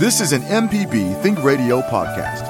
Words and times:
This 0.00 0.22
is 0.22 0.32
an 0.32 0.40
MPB 0.40 1.20
Think 1.20 1.44
Radio 1.44 1.82
podcast. 1.82 2.48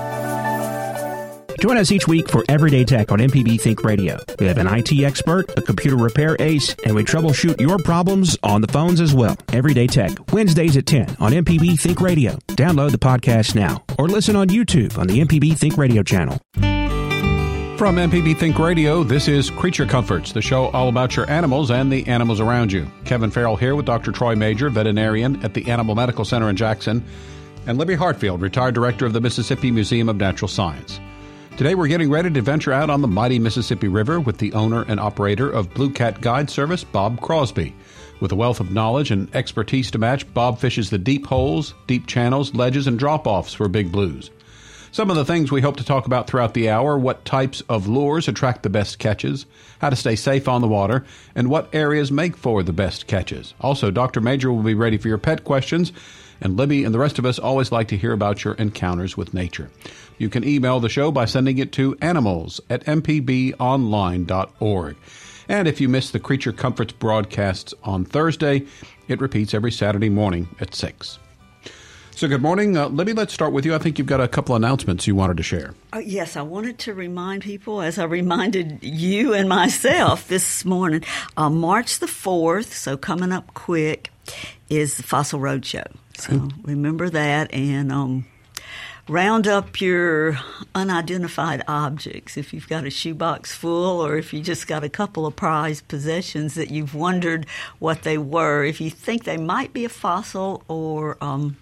Join 1.58 1.78
us 1.78 1.90
each 1.90 2.06
week 2.06 2.30
for 2.30 2.44
Everyday 2.48 2.84
Tech 2.84 3.10
on 3.10 3.18
MPB 3.18 3.60
Think 3.60 3.82
Radio. 3.82 4.20
We 4.38 4.46
have 4.46 4.58
an 4.58 4.68
IT 4.68 4.92
expert, 5.02 5.58
a 5.58 5.60
computer 5.60 5.96
repair 5.96 6.36
ace, 6.38 6.76
and 6.84 6.94
we 6.94 7.02
troubleshoot 7.02 7.60
your 7.60 7.78
problems 7.78 8.38
on 8.44 8.60
the 8.60 8.68
phones 8.68 9.00
as 9.00 9.14
well. 9.14 9.36
Everyday 9.52 9.88
Tech, 9.88 10.12
Wednesdays 10.32 10.76
at 10.76 10.86
10 10.86 11.16
on 11.18 11.32
MPB 11.32 11.76
Think 11.80 12.00
Radio. 12.00 12.38
Download 12.50 12.92
the 12.92 12.98
podcast 12.98 13.56
now 13.56 13.82
or 13.98 14.06
listen 14.06 14.36
on 14.36 14.46
YouTube 14.46 14.96
on 14.96 15.08
the 15.08 15.18
MPB 15.18 15.58
Think 15.58 15.76
Radio 15.76 16.04
channel. 16.04 16.38
From 17.80 17.96
MPB 17.96 18.36
Think 18.36 18.58
Radio, 18.58 19.02
this 19.02 19.26
is 19.26 19.48
Creature 19.48 19.86
Comforts, 19.86 20.32
the 20.32 20.42
show 20.42 20.66
all 20.66 20.90
about 20.90 21.16
your 21.16 21.28
animals 21.30 21.70
and 21.70 21.90
the 21.90 22.06
animals 22.06 22.38
around 22.38 22.70
you. 22.70 22.86
Kevin 23.06 23.30
Farrell 23.30 23.56
here 23.56 23.74
with 23.74 23.86
Dr. 23.86 24.12
Troy 24.12 24.36
Major, 24.36 24.68
veterinarian 24.68 25.42
at 25.42 25.54
the 25.54 25.68
Animal 25.68 25.94
Medical 25.94 26.26
Center 26.26 26.50
in 26.50 26.56
Jackson, 26.56 27.02
and 27.66 27.78
Libby 27.78 27.94
Hartfield, 27.94 28.40
retired 28.40 28.74
director 28.74 29.06
of 29.06 29.12
the 29.12 29.20
Mississippi 29.20 29.70
Museum 29.70 30.08
of 30.08 30.16
Natural 30.16 30.48
Science. 30.48 31.00
Today 31.56 31.74
we're 31.74 31.88
getting 31.88 32.10
ready 32.10 32.30
to 32.30 32.40
venture 32.40 32.72
out 32.72 32.88
on 32.88 33.02
the 33.02 33.08
mighty 33.08 33.38
Mississippi 33.38 33.88
River 33.88 34.18
with 34.18 34.38
the 34.38 34.52
owner 34.54 34.82
and 34.88 34.98
operator 34.98 35.50
of 35.50 35.74
Blue 35.74 35.90
Cat 35.90 36.20
Guide 36.20 36.48
Service, 36.48 36.84
Bob 36.84 37.20
Crosby. 37.20 37.74
With 38.20 38.32
a 38.32 38.36
wealth 38.36 38.60
of 38.60 38.70
knowledge 38.70 39.10
and 39.10 39.34
expertise 39.34 39.90
to 39.90 39.98
match, 39.98 40.32
Bob 40.32 40.58
fishes 40.58 40.90
the 40.90 40.98
deep 40.98 41.26
holes, 41.26 41.74
deep 41.86 42.06
channels, 42.06 42.54
ledges, 42.54 42.86
and 42.86 42.98
drop 42.98 43.26
offs 43.26 43.52
for 43.52 43.68
big 43.68 43.92
blues. 43.92 44.30
Some 44.92 45.08
of 45.08 45.16
the 45.16 45.24
things 45.24 45.52
we 45.52 45.60
hope 45.60 45.76
to 45.76 45.84
talk 45.84 46.06
about 46.06 46.26
throughout 46.26 46.52
the 46.52 46.68
hour 46.68 46.98
what 46.98 47.24
types 47.24 47.60
of 47.68 47.86
lures 47.86 48.26
attract 48.26 48.64
the 48.64 48.70
best 48.70 48.98
catches, 48.98 49.46
how 49.78 49.88
to 49.88 49.96
stay 49.96 50.16
safe 50.16 50.48
on 50.48 50.62
the 50.62 50.66
water, 50.66 51.04
and 51.34 51.48
what 51.48 51.72
areas 51.72 52.10
make 52.10 52.36
for 52.36 52.64
the 52.64 52.72
best 52.72 53.06
catches. 53.06 53.54
Also, 53.60 53.92
Dr. 53.92 54.20
Major 54.20 54.52
will 54.52 54.64
be 54.64 54.74
ready 54.74 54.98
for 54.98 55.06
your 55.06 55.18
pet 55.18 55.44
questions, 55.44 55.92
and 56.40 56.56
Libby 56.56 56.84
and 56.84 56.94
the 56.94 56.98
rest 56.98 57.18
of 57.18 57.26
us 57.26 57.38
always 57.38 57.72
like 57.72 57.88
to 57.88 57.96
hear 57.96 58.12
about 58.12 58.44
your 58.44 58.54
encounters 58.54 59.16
with 59.16 59.34
nature. 59.34 59.70
You 60.18 60.28
can 60.28 60.44
email 60.44 60.80
the 60.80 60.88
show 60.88 61.10
by 61.10 61.24
sending 61.24 61.58
it 61.58 61.72
to 61.72 61.96
animals 62.00 62.60
at 62.68 62.84
mpbonline.org. 62.84 64.96
And 65.48 65.66
if 65.66 65.80
you 65.80 65.88
miss 65.88 66.10
the 66.10 66.20
Creature 66.20 66.52
Comforts 66.52 66.92
broadcasts 66.92 67.74
on 67.82 68.04
Thursday, 68.04 68.66
it 69.08 69.20
repeats 69.20 69.54
every 69.54 69.72
Saturday 69.72 70.08
morning 70.08 70.48
at 70.60 70.74
6. 70.74 71.18
So, 72.20 72.28
good 72.28 72.42
morning. 72.42 72.76
Uh, 72.76 72.88
Libby, 72.88 73.14
let's 73.14 73.32
start 73.32 73.52
with 73.52 73.64
you. 73.64 73.74
I 73.74 73.78
think 73.78 73.96
you've 73.96 74.06
got 74.06 74.20
a 74.20 74.28
couple 74.28 74.54
announcements 74.54 75.06
you 75.06 75.14
wanted 75.14 75.38
to 75.38 75.42
share. 75.42 75.74
Uh, 75.92 76.00
yes, 76.00 76.36
I 76.36 76.42
wanted 76.42 76.78
to 76.80 76.92
remind 76.92 77.42
people, 77.42 77.80
as 77.80 77.98
I 77.98 78.04
reminded 78.04 78.80
you 78.82 79.32
and 79.32 79.48
myself 79.48 80.28
this 80.28 80.64
morning, 80.66 81.02
uh, 81.38 81.48
March 81.48 81.98
the 81.98 82.06
4th, 82.06 82.72
so 82.72 82.98
coming 82.98 83.32
up 83.32 83.54
quick, 83.54 84.09
is 84.68 84.96
the 84.96 85.02
Fossil 85.02 85.40
Roadshow. 85.40 85.86
So, 86.16 86.48
remember 86.62 87.08
that. 87.10 87.52
And 87.52 87.90
um, 87.90 88.26
round 89.08 89.48
up 89.48 89.80
your 89.80 90.38
unidentified 90.74 91.62
objects. 91.66 92.36
If 92.36 92.52
you've 92.54 92.68
got 92.68 92.86
a 92.86 92.90
shoebox 92.90 93.52
full, 93.52 94.00
or 94.00 94.16
if 94.16 94.32
you 94.32 94.40
just 94.40 94.68
got 94.68 94.84
a 94.84 94.88
couple 94.88 95.26
of 95.26 95.34
prized 95.34 95.88
possessions 95.88 96.54
that 96.54 96.70
you've 96.70 96.94
wondered 96.94 97.46
what 97.78 98.02
they 98.02 98.18
were, 98.18 98.64
if 98.64 98.80
you 98.80 98.90
think 98.90 99.24
they 99.24 99.36
might 99.36 99.72
be 99.72 99.84
a 99.84 99.88
fossil 99.88 100.62
or 100.68 101.16
um, 101.20 101.56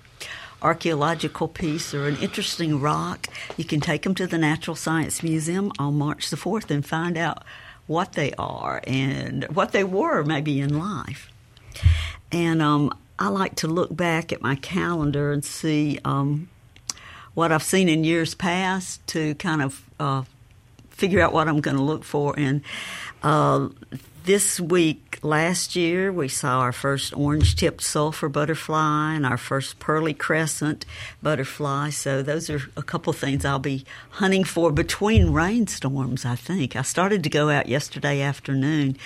archaeological 0.60 1.48
piece 1.48 1.94
or 1.94 2.06
an 2.06 2.16
interesting 2.16 2.80
rock, 2.80 3.28
you 3.56 3.64
can 3.64 3.80
take 3.80 4.02
them 4.02 4.14
to 4.16 4.26
the 4.26 4.38
Natural 4.38 4.76
Science 4.76 5.22
Museum 5.22 5.72
on 5.78 5.96
March 5.96 6.30
the 6.30 6.36
4th 6.36 6.70
and 6.70 6.84
find 6.84 7.16
out 7.16 7.44
what 7.86 8.12
they 8.12 8.32
are 8.38 8.82
and 8.86 9.44
what 9.44 9.72
they 9.72 9.84
were 9.84 10.22
maybe 10.22 10.60
in 10.60 10.78
life. 10.78 11.32
And 12.30 12.60
um, 12.62 12.96
I 13.18 13.28
like 13.28 13.56
to 13.56 13.68
look 13.68 13.94
back 13.94 14.32
at 14.32 14.42
my 14.42 14.54
calendar 14.56 15.32
and 15.32 15.44
see 15.44 15.98
um, 16.04 16.48
what 17.34 17.52
I've 17.52 17.62
seen 17.62 17.88
in 17.88 18.04
years 18.04 18.34
past 18.34 19.06
to 19.08 19.34
kind 19.36 19.62
of 19.62 19.84
uh, 19.98 20.22
figure 20.90 21.20
out 21.20 21.32
what 21.32 21.48
I'm 21.48 21.60
going 21.60 21.76
to 21.76 21.82
look 21.82 22.04
for. 22.04 22.38
And 22.38 22.62
uh, 23.22 23.68
this 24.28 24.60
week, 24.60 25.18
last 25.22 25.74
year, 25.74 26.12
we 26.12 26.28
saw 26.28 26.60
our 26.60 26.70
first 26.70 27.16
orange 27.16 27.56
tipped 27.56 27.80
sulfur 27.80 28.28
butterfly 28.28 29.14
and 29.14 29.24
our 29.24 29.38
first 29.38 29.78
pearly 29.78 30.12
crescent 30.12 30.84
butterfly. 31.22 31.88
So, 31.88 32.20
those 32.20 32.50
are 32.50 32.60
a 32.76 32.82
couple 32.82 33.14
things 33.14 33.46
I'll 33.46 33.58
be 33.58 33.86
hunting 34.10 34.44
for 34.44 34.70
between 34.70 35.30
rainstorms, 35.30 36.26
I 36.26 36.34
think. 36.34 36.76
I 36.76 36.82
started 36.82 37.24
to 37.24 37.30
go 37.30 37.48
out 37.48 37.68
yesterday 37.68 38.20
afternoon 38.20 38.98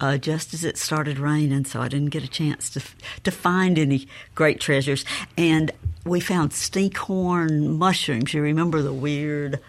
uh, 0.00 0.18
just 0.18 0.52
as 0.52 0.64
it 0.64 0.76
started 0.76 1.20
raining, 1.20 1.66
so 1.66 1.80
I 1.80 1.86
didn't 1.86 2.10
get 2.10 2.24
a 2.24 2.28
chance 2.28 2.68
to, 2.70 2.82
to 3.22 3.30
find 3.30 3.78
any 3.78 4.08
great 4.34 4.58
treasures. 4.58 5.04
And 5.38 5.70
we 6.04 6.18
found 6.18 6.50
stinkhorn 6.50 7.78
mushrooms. 7.78 8.34
You 8.34 8.42
remember 8.42 8.82
the 8.82 8.92
weird 8.92 9.60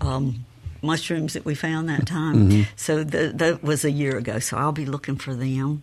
um, 0.00 0.46
mushrooms 0.82 1.34
that 1.34 1.44
we 1.44 1.54
found 1.54 1.88
that 1.88 2.06
time? 2.06 2.50
Mm-hmm. 2.50 2.62
So 2.76 3.04
the, 3.04 3.32
that 3.34 3.62
was 3.62 3.84
a 3.84 3.90
year 3.90 4.16
ago. 4.16 4.38
So 4.38 4.56
I'll 4.56 4.72
be 4.72 4.86
looking 4.86 5.16
for 5.16 5.34
them. 5.34 5.82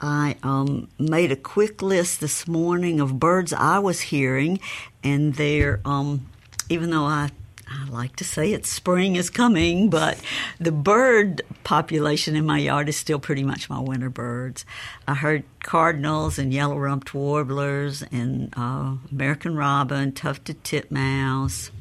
I 0.00 0.36
um, 0.42 0.88
made 0.98 1.32
a 1.32 1.36
quick 1.36 1.80
list 1.80 2.20
this 2.20 2.46
morning 2.46 3.00
of 3.00 3.18
birds 3.18 3.52
I 3.52 3.78
was 3.78 4.00
hearing, 4.00 4.60
and 5.02 5.34
they're 5.34 5.80
um, 5.84 6.26
even 6.68 6.90
though 6.90 7.04
I 7.04 7.30
I 7.68 7.88
like 7.88 8.14
to 8.16 8.24
say 8.24 8.52
it's 8.52 8.70
spring 8.70 9.16
is 9.16 9.28
coming, 9.28 9.90
but 9.90 10.18
the 10.60 10.70
bird 10.70 11.42
population 11.64 12.36
in 12.36 12.46
my 12.46 12.58
yard 12.58 12.88
is 12.88 12.96
still 12.96 13.18
pretty 13.18 13.42
much 13.42 13.68
my 13.68 13.80
winter 13.80 14.08
birds. 14.08 14.64
I 15.08 15.14
heard 15.14 15.42
cardinals 15.64 16.38
and 16.38 16.54
yellow 16.54 16.78
rumped 16.78 17.12
warblers 17.12 18.02
and 18.12 18.54
uh, 18.56 18.96
American 19.10 19.56
robin, 19.56 20.12
tufted 20.12 20.62
titmouse. 20.62 21.72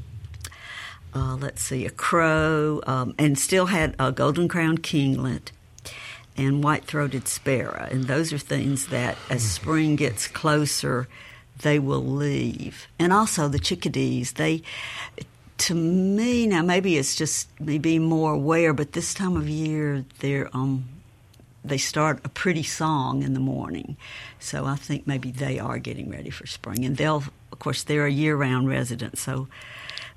Uh, 1.15 1.37
let's 1.37 1.61
see, 1.61 1.85
a 1.85 1.89
crow, 1.89 2.81
um, 2.85 3.15
and 3.17 3.39
still 3.39 3.67
had 3.67 3.95
a 3.97 4.11
golden 4.11 4.49
crowned 4.49 4.83
kinglet 4.83 5.51
and 6.35 6.61
white 6.61 6.83
throated 6.83 7.25
sparrow. 7.27 7.87
And 7.89 8.03
those 8.03 8.33
are 8.33 8.37
things 8.37 8.87
that 8.87 9.17
as 9.29 9.41
spring 9.41 9.95
gets 9.95 10.27
closer, 10.27 11.07
they 11.61 11.79
will 11.79 12.05
leave. 12.05 12.87
And 12.99 13.13
also 13.13 13.47
the 13.47 13.59
chickadees, 13.59 14.33
they 14.33 14.61
to 15.57 15.73
me 15.73 16.45
now 16.47 16.61
maybe 16.61 16.97
it's 16.97 17.15
just 17.15 17.47
me 17.61 17.77
being 17.77 18.03
more 18.03 18.33
aware 18.33 18.73
but 18.73 18.91
this 18.91 19.13
time 19.13 19.37
of 19.37 19.47
year 19.47 20.03
they're 20.19 20.49
um 20.53 20.83
they 21.63 21.77
start 21.77 22.19
a 22.25 22.29
pretty 22.29 22.61
song 22.61 23.23
in 23.23 23.33
the 23.33 23.39
morning 23.39 23.95
so 24.37 24.65
i 24.65 24.75
think 24.75 25.07
maybe 25.07 25.31
they 25.31 25.57
are 25.57 25.77
getting 25.79 26.09
ready 26.09 26.29
for 26.29 26.45
spring 26.45 26.83
and 26.83 26.97
they'll 26.97 27.23
of 27.53 27.59
course 27.59 27.83
they're 27.83 28.05
a 28.05 28.11
year-round 28.11 28.67
resident 28.67 29.17
so 29.17 29.47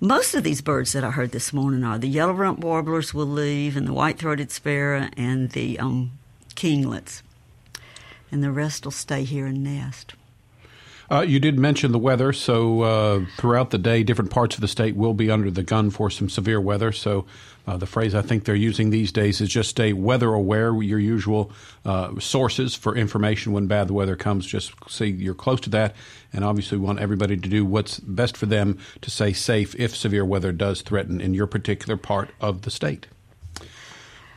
most 0.00 0.34
of 0.34 0.44
these 0.44 0.60
birds 0.60 0.92
that 0.92 1.04
i 1.04 1.10
heard 1.10 1.32
this 1.32 1.52
morning 1.52 1.82
are 1.84 1.98
the 1.98 2.08
yellow 2.08 2.32
rump 2.32 2.60
warblers 2.60 3.12
will 3.12 3.26
leave 3.26 3.76
and 3.76 3.86
the 3.86 3.92
white-throated 3.92 4.50
sparrow 4.50 5.08
and 5.16 5.50
the 5.50 5.78
um, 5.78 6.10
kinglets 6.54 7.22
and 8.30 8.42
the 8.42 8.52
rest 8.52 8.84
will 8.84 8.92
stay 8.92 9.24
here 9.24 9.46
and 9.46 9.62
nest 9.62 10.14
Uh, 11.10 11.24
you 11.26 11.40
did 11.40 11.58
mention 11.58 11.90
the 11.90 11.98
weather, 11.98 12.34
so 12.34 12.82
uh, 12.82 13.24
throughout 13.38 13.70
the 13.70 13.78
day, 13.78 14.02
different 14.02 14.30
parts 14.30 14.56
of 14.56 14.60
the 14.60 14.68
state 14.68 14.94
will 14.94 15.14
be 15.14 15.30
under 15.30 15.50
the 15.50 15.62
gun 15.62 15.88
for 15.90 16.10
some 16.10 16.28
severe 16.28 16.60
weather. 16.60 16.92
So, 16.92 17.24
uh, 17.68 17.76
the 17.76 17.86
phrase 17.86 18.14
I 18.14 18.22
think 18.22 18.44
they're 18.44 18.54
using 18.54 18.88
these 18.88 19.12
days 19.12 19.42
is 19.42 19.50
just 19.50 19.68
stay 19.68 19.92
weather 19.92 20.32
aware. 20.32 20.74
Your 20.82 20.98
usual 20.98 21.52
uh, 21.84 22.18
sources 22.18 22.74
for 22.74 22.96
information 22.96 23.52
when 23.52 23.66
bad 23.66 23.90
weather 23.90 24.16
comes, 24.16 24.46
just 24.46 24.72
say 24.88 25.06
you're 25.06 25.34
close 25.34 25.60
to 25.60 25.70
that, 25.70 25.94
and 26.32 26.46
obviously 26.46 26.78
we 26.78 26.86
want 26.86 26.98
everybody 26.98 27.36
to 27.36 27.48
do 27.48 27.66
what's 27.66 28.00
best 28.00 28.38
for 28.38 28.46
them 28.46 28.78
to 29.02 29.10
stay 29.10 29.34
safe 29.34 29.74
if 29.74 29.94
severe 29.94 30.24
weather 30.24 30.50
does 30.50 30.80
threaten 30.80 31.20
in 31.20 31.34
your 31.34 31.46
particular 31.46 31.98
part 31.98 32.30
of 32.40 32.62
the 32.62 32.70
state. 32.70 33.06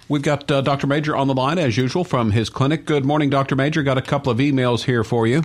We've 0.09 0.22
got 0.22 0.52
uh, 0.52 0.59
Dr. 0.59 0.88
Major 0.88 1.16
on 1.16 1.28
the 1.28 1.34
line 1.34 1.58
as 1.58 1.78
usual 1.78 2.03
from 2.03 2.31
his 2.31 2.50
clinic. 2.50 2.84
Good 2.84 3.06
morning, 3.06 3.30
Dr. 3.30 3.56
Major. 3.56 3.81
Got 3.81 3.98
a 3.98 4.02
couple 4.02 4.30
of 4.30 4.40
emails 4.40 4.84
here 4.84 5.06
for 5.06 5.25
you. 5.25 5.44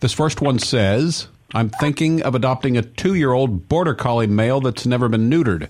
This 0.00 0.14
first 0.14 0.40
one 0.40 0.58
says, 0.58 1.28
I'm 1.54 1.68
thinking 1.68 2.22
of 2.22 2.34
adopting 2.34 2.76
a 2.76 2.82
two 2.82 3.14
year 3.14 3.32
old 3.32 3.68
border 3.68 3.94
collie 3.94 4.26
male 4.26 4.60
that's 4.60 4.86
never 4.86 5.08
been 5.08 5.28
neutered. 5.30 5.68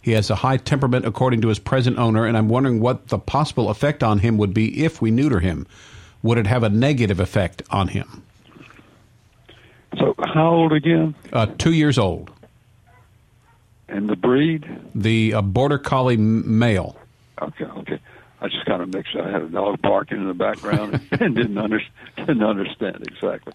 He 0.00 0.12
has 0.12 0.28
a 0.30 0.36
high 0.36 0.58
temperament 0.58 1.06
according 1.06 1.40
to 1.40 1.48
his 1.48 1.58
present 1.58 1.98
owner, 1.98 2.26
and 2.26 2.36
I'm 2.36 2.48
wondering 2.48 2.80
what 2.80 3.08
the 3.08 3.18
possible 3.18 3.70
effect 3.70 4.02
on 4.02 4.18
him 4.18 4.36
would 4.36 4.52
be 4.52 4.84
if 4.84 5.00
we 5.00 5.10
neuter 5.10 5.40
him. 5.40 5.66
Would 6.22 6.38
it 6.38 6.46
have 6.46 6.62
a 6.62 6.68
negative 6.68 7.20
effect 7.20 7.62
on 7.70 7.88
him? 7.88 8.22
So, 9.98 10.14
how 10.18 10.50
old 10.50 10.72
again? 10.72 11.14
Uh, 11.32 11.46
two 11.46 11.72
years 11.72 11.98
old. 11.98 12.30
And 13.88 14.08
the 14.08 14.16
breed? 14.16 14.66
The 14.94 15.34
uh, 15.34 15.42
border 15.42 15.78
collie 15.78 16.14
m- 16.14 16.58
male. 16.58 16.96
Okay, 17.40 17.64
okay. 17.64 17.98
I 18.40 18.48
just 18.48 18.64
kind 18.66 18.82
of 18.82 18.92
mixed. 18.92 19.16
I 19.16 19.30
had 19.30 19.42
a 19.42 19.48
dog 19.48 19.80
barking 19.80 20.18
in 20.18 20.26
the 20.26 20.34
background 20.34 21.00
and 21.12 21.34
didn't 21.36 21.56
under, 21.56 21.80
didn't 22.16 22.42
understand 22.42 23.06
exactly. 23.08 23.52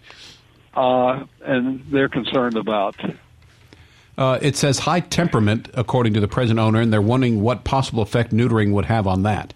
Uh, 0.74 1.24
and 1.44 1.84
they're 1.90 2.08
concerned 2.08 2.56
about. 2.56 2.96
Uh, 4.16 4.38
it 4.42 4.56
says 4.56 4.80
high 4.80 5.00
temperament 5.00 5.68
according 5.74 6.14
to 6.14 6.20
the 6.20 6.28
present 6.28 6.58
owner, 6.58 6.80
and 6.80 6.92
they're 6.92 7.02
wondering 7.02 7.42
what 7.42 7.64
possible 7.64 8.02
effect 8.02 8.32
neutering 8.32 8.72
would 8.72 8.84
have 8.84 9.06
on 9.06 9.22
that. 9.22 9.54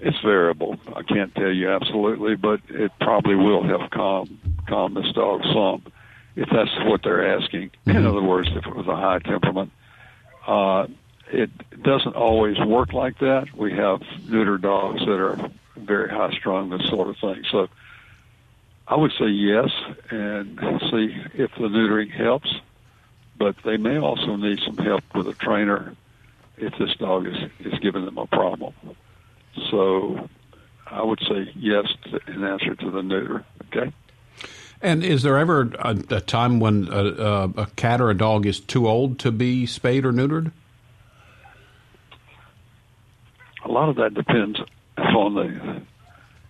it's 0.00 0.18
variable. 0.20 0.78
I 0.94 1.02
can't 1.02 1.34
tell 1.34 1.52
you 1.52 1.70
absolutely, 1.70 2.34
but 2.36 2.60
it 2.68 2.90
probably 3.00 3.34
will 3.34 3.62
help 3.62 3.90
calm 3.90 4.38
calm 4.66 4.94
this 4.94 5.12
dog 5.12 5.42
some 5.52 5.92
if 6.36 6.48
that's 6.50 6.70
what 6.86 7.02
they're 7.02 7.36
asking. 7.36 7.70
Mm-hmm. 7.86 7.96
In 7.96 8.06
other 8.06 8.22
words, 8.22 8.48
if 8.54 8.66
it 8.66 8.74
was 8.74 8.86
a 8.86 8.96
high 8.96 9.18
temperament, 9.18 9.72
uh, 10.46 10.86
it 11.32 11.50
doesn't 11.82 12.14
always 12.14 12.58
work 12.58 12.92
like 12.92 13.18
that. 13.18 13.54
We 13.54 13.72
have 13.74 14.02
neuter 14.28 14.58
dogs 14.58 15.00
that 15.00 15.20
are 15.20 15.50
very 15.76 16.08
high 16.08 16.32
strung, 16.32 16.70
this 16.70 16.86
sort 16.88 17.08
of 17.08 17.16
thing. 17.18 17.44
So 17.50 17.68
I 18.90 18.96
would 18.96 19.12
say 19.12 19.26
yes 19.26 19.70
and 20.10 20.58
see 20.90 21.16
if 21.34 21.52
the 21.54 21.68
neutering 21.68 22.10
helps, 22.10 22.52
but 23.38 23.54
they 23.64 23.76
may 23.76 23.98
also 23.98 24.34
need 24.34 24.58
some 24.66 24.76
help 24.78 25.04
with 25.14 25.28
a 25.28 25.32
trainer 25.34 25.94
if 26.58 26.76
this 26.76 26.96
dog 26.96 27.28
is, 27.28 27.36
is 27.60 27.78
giving 27.78 28.04
them 28.04 28.18
a 28.18 28.26
problem. 28.26 28.74
So 29.70 30.28
I 30.88 31.04
would 31.04 31.20
say 31.20 31.52
yes 31.54 31.86
to, 32.06 32.32
in 32.32 32.42
answer 32.42 32.74
to 32.74 32.90
the 32.90 33.00
neuter. 33.00 33.44
Okay. 33.66 33.92
And 34.82 35.04
is 35.04 35.22
there 35.22 35.38
ever 35.38 35.70
a, 35.78 35.96
a 36.10 36.20
time 36.20 36.58
when 36.58 36.88
a, 36.90 37.04
a, 37.04 37.44
a, 37.58 37.66
cat 37.76 38.00
or 38.00 38.10
a 38.10 38.16
dog 38.16 38.44
is 38.44 38.58
too 38.58 38.88
old 38.88 39.20
to 39.20 39.30
be 39.30 39.66
spayed 39.66 40.04
or 40.04 40.12
neutered? 40.12 40.50
A 43.64 43.68
lot 43.68 43.88
of 43.88 43.96
that 43.96 44.14
depends 44.14 44.58
on 44.96 45.34
the 45.34 45.79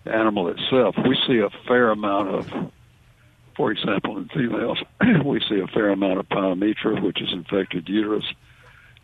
animal 0.05 0.47
itself. 0.49 0.95
We 0.97 1.17
see 1.27 1.39
a 1.39 1.49
fair 1.67 1.89
amount 1.91 2.29
of, 2.29 2.71
for 3.55 3.71
example, 3.71 4.17
in 4.17 4.29
females, 4.29 4.79
we 5.25 5.41
see 5.47 5.59
a 5.59 5.67
fair 5.67 5.89
amount 5.89 6.19
of 6.19 6.29
pyometra, 6.29 7.01
which 7.01 7.21
is 7.21 7.31
infected 7.31 7.87
uterus. 7.87 8.25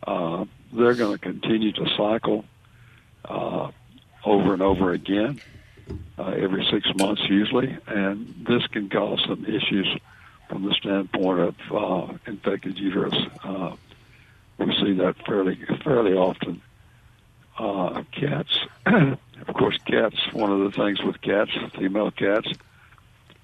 Uh, 0.06 0.46
they're 0.74 0.96
going 0.96 1.18
to 1.18 1.20
continue 1.20 1.72
to 1.74 1.86
cycle. 1.98 2.46
Uh, 3.26 3.72
over 4.26 4.54
and 4.54 4.62
over 4.62 4.92
again, 4.92 5.40
uh, 6.18 6.30
every 6.30 6.66
six 6.72 6.88
months 6.96 7.22
usually, 7.30 7.78
and 7.88 8.46
this 8.48 8.66
can 8.68 8.90
cause 8.90 9.24
some 9.28 9.46
issues 9.46 9.88
from 10.50 10.64
the 10.64 10.74
standpoint 10.74 11.40
of 11.40 11.56
uh, 11.72 12.14
infected 12.26 12.78
uterus. 12.78 13.16
Uh, 13.44 13.76
we 14.58 14.74
see 14.82 14.94
that 14.94 15.16
fairly 15.26 15.58
fairly 15.84 16.14
often. 16.14 16.62
Uh, 17.58 18.04
cats, 18.12 18.60
of 19.48 19.56
course, 19.56 19.78
cats. 19.86 20.16
One 20.34 20.52
of 20.52 20.60
the 20.60 20.72
things 20.72 21.02
with 21.02 21.22
cats, 21.22 21.52
female 21.78 22.12
cats, 22.12 22.48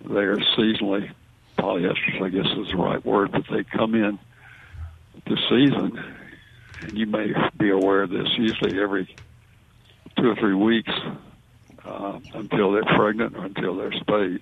they 0.01 0.21
are 0.21 0.37
seasonally 0.57 1.11
polyestrous. 1.57 2.21
I 2.21 2.29
guess 2.29 2.45
is 2.45 2.71
the 2.71 2.77
right 2.77 3.03
word, 3.05 3.31
but 3.31 3.43
they 3.49 3.63
come 3.63 3.95
in 3.95 4.19
the 5.25 5.37
season, 5.49 6.03
and 6.81 6.97
you 6.97 7.05
may 7.05 7.33
be 7.57 7.69
aware 7.69 8.03
of 8.03 8.09
this. 8.09 8.27
Usually, 8.37 8.81
every 8.81 9.15
two 10.17 10.29
or 10.29 10.35
three 10.35 10.55
weeks 10.55 10.91
uh, 11.85 12.19
until 12.33 12.71
they're 12.71 12.83
pregnant 12.83 13.35
or 13.35 13.45
until 13.45 13.75
they're 13.75 13.93
spayed. 13.93 14.41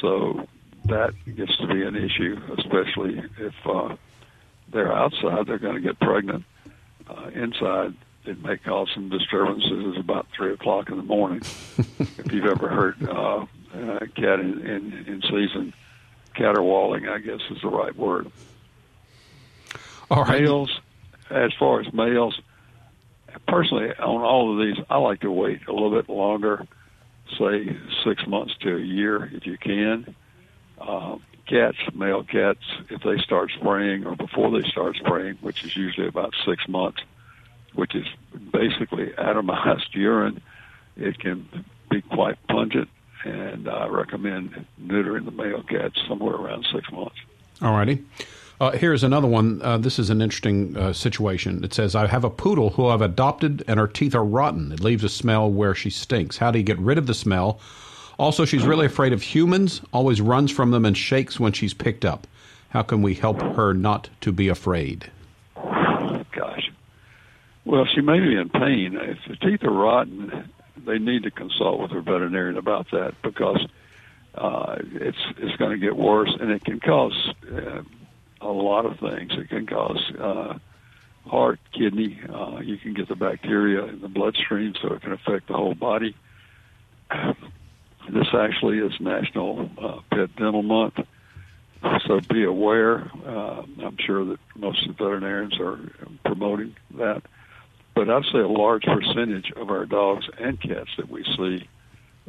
So 0.00 0.46
that 0.86 1.14
gets 1.24 1.56
to 1.58 1.66
be 1.66 1.82
an 1.82 1.96
issue, 1.96 2.38
especially 2.58 3.22
if 3.38 3.54
uh, 3.66 3.96
they're 4.68 4.92
outside, 4.92 5.46
they're 5.46 5.58
going 5.58 5.76
to 5.76 5.80
get 5.80 5.98
pregnant. 6.00 6.44
Uh, 7.06 7.28
inside, 7.34 7.94
it 8.26 8.42
may 8.42 8.56
cause 8.56 8.88
some 8.94 9.08
disturbances 9.08 9.70
It's 9.70 9.98
about 9.98 10.26
three 10.36 10.52
o'clock 10.52 10.90
in 10.90 10.96
the 10.96 11.02
morning. 11.02 11.42
if 11.98 12.32
you've 12.32 12.46
ever 12.46 12.68
heard 12.68 13.02
uh, 13.08 13.46
a 13.74 14.06
cat 14.06 14.40
in, 14.40 14.60
in, 14.66 14.92
in 15.06 15.22
season, 15.22 15.74
caterwauling, 16.34 17.08
I 17.08 17.18
guess 17.18 17.40
is 17.50 17.60
the 17.62 17.68
right 17.68 17.94
word. 17.94 18.30
All 20.10 20.24
right. 20.24 20.42
Males, 20.42 20.70
as 21.30 21.52
far 21.58 21.80
as 21.80 21.92
males, 21.92 22.40
personally, 23.48 23.90
on 23.98 24.22
all 24.22 24.52
of 24.52 24.66
these, 24.66 24.82
I 24.88 24.98
like 24.98 25.20
to 25.20 25.30
wait 25.30 25.66
a 25.66 25.72
little 25.72 25.90
bit 25.90 26.08
longer, 26.08 26.66
say 27.38 27.76
six 28.04 28.26
months 28.26 28.54
to 28.60 28.76
a 28.76 28.80
year 28.80 29.30
if 29.32 29.46
you 29.46 29.58
can. 29.58 30.14
Uh, 30.78 31.16
cats, 31.46 31.76
male 31.94 32.24
cats, 32.24 32.60
if 32.90 33.02
they 33.02 33.18
start 33.18 33.50
spraying 33.58 34.06
or 34.06 34.16
before 34.16 34.50
they 34.50 34.66
start 34.68 34.96
spraying, 34.96 35.36
which 35.36 35.64
is 35.64 35.76
usually 35.76 36.06
about 36.06 36.34
six 36.46 36.66
months, 36.68 37.02
which 37.74 37.94
is 37.94 38.06
basically 38.52 39.06
atomized 39.18 39.92
urine, 39.94 40.40
it 40.96 41.18
can 41.18 41.48
be 41.90 42.02
quite 42.02 42.36
pungent, 42.48 42.88
and 43.24 43.68
I 43.68 43.86
recommend 43.88 44.66
neutering 44.80 45.24
the 45.24 45.30
male 45.30 45.62
cats 45.62 46.00
somewhere 46.08 46.34
around 46.34 46.66
six 46.72 46.90
months. 46.92 47.16
All 47.62 47.72
righty. 47.72 48.04
Uh, 48.60 48.70
here's 48.70 49.02
another 49.02 49.26
one. 49.26 49.60
Uh, 49.62 49.76
this 49.78 49.98
is 49.98 50.10
an 50.10 50.22
interesting 50.22 50.76
uh, 50.76 50.92
situation. 50.92 51.64
It 51.64 51.74
says, 51.74 51.94
I 51.94 52.06
have 52.06 52.22
a 52.24 52.30
poodle 52.30 52.70
who 52.70 52.86
I've 52.86 53.00
adopted 53.00 53.64
and 53.66 53.80
her 53.80 53.88
teeth 53.88 54.14
are 54.14 54.24
rotten. 54.24 54.70
It 54.70 54.80
leaves 54.80 55.02
a 55.02 55.08
smell 55.08 55.50
where 55.50 55.74
she 55.74 55.90
stinks. 55.90 56.36
How 56.36 56.50
do 56.50 56.58
you 56.58 56.64
get 56.64 56.78
rid 56.78 56.96
of 56.96 57.06
the 57.06 57.14
smell? 57.14 57.58
Also, 58.16 58.44
she's 58.44 58.64
really 58.64 58.86
afraid 58.86 59.12
of 59.12 59.22
humans, 59.22 59.80
always 59.92 60.20
runs 60.20 60.52
from 60.52 60.70
them 60.70 60.84
and 60.84 60.96
shakes 60.96 61.40
when 61.40 61.52
she's 61.52 61.74
picked 61.74 62.04
up. 62.04 62.28
How 62.70 62.82
can 62.82 63.02
we 63.02 63.14
help 63.14 63.40
her 63.40 63.74
not 63.74 64.08
to 64.20 64.30
be 64.30 64.48
afraid? 64.48 65.10
Well, 67.64 67.86
she 67.94 68.00
may 68.02 68.20
be 68.20 68.36
in 68.36 68.50
pain. 68.50 68.98
If 69.00 69.18
the 69.28 69.36
teeth 69.36 69.64
are 69.64 69.72
rotten, 69.72 70.50
they 70.76 70.98
need 70.98 71.22
to 71.22 71.30
consult 71.30 71.80
with 71.80 71.92
her 71.92 72.02
veterinarian 72.02 72.58
about 72.58 72.90
that 72.90 73.14
because 73.22 73.66
uh, 74.34 74.76
it's 74.92 75.18
it's 75.38 75.56
going 75.56 75.70
to 75.70 75.78
get 75.78 75.96
worse, 75.96 76.34
and 76.38 76.50
it 76.50 76.64
can 76.64 76.80
cause 76.80 77.32
uh, 77.50 77.82
a 78.40 78.48
lot 78.48 78.84
of 78.84 78.98
things. 78.98 79.32
It 79.32 79.48
can 79.48 79.66
cause 79.66 80.12
uh, 80.18 80.58
heart, 81.26 81.60
kidney. 81.72 82.20
Uh, 82.28 82.60
you 82.60 82.76
can 82.76 82.92
get 82.92 83.08
the 83.08 83.16
bacteria 83.16 83.84
in 83.84 84.00
the 84.00 84.08
bloodstream, 84.08 84.74
so 84.82 84.92
it 84.94 85.02
can 85.02 85.12
affect 85.12 85.48
the 85.48 85.54
whole 85.54 85.74
body. 85.74 86.14
This 87.10 88.26
actually 88.34 88.78
is 88.78 88.92
National 89.00 89.70
uh, 89.80 90.00
Pet 90.10 90.36
Dental 90.36 90.62
Month, 90.62 90.98
so 92.06 92.20
be 92.28 92.44
aware. 92.44 93.10
Uh, 93.26 93.62
I'm 93.82 93.96
sure 94.04 94.24
that 94.26 94.38
most 94.54 94.86
of 94.86 94.96
the 94.96 95.04
veterinarians 95.04 95.58
are 95.58 95.78
promoting 96.24 96.76
that. 96.98 97.22
But 97.94 98.10
I'd 98.10 98.24
say 98.32 98.40
a 98.40 98.48
large 98.48 98.84
percentage 98.84 99.52
of 99.52 99.70
our 99.70 99.86
dogs 99.86 100.26
and 100.38 100.60
cats 100.60 100.90
that 100.96 101.08
we 101.08 101.24
see, 101.36 101.68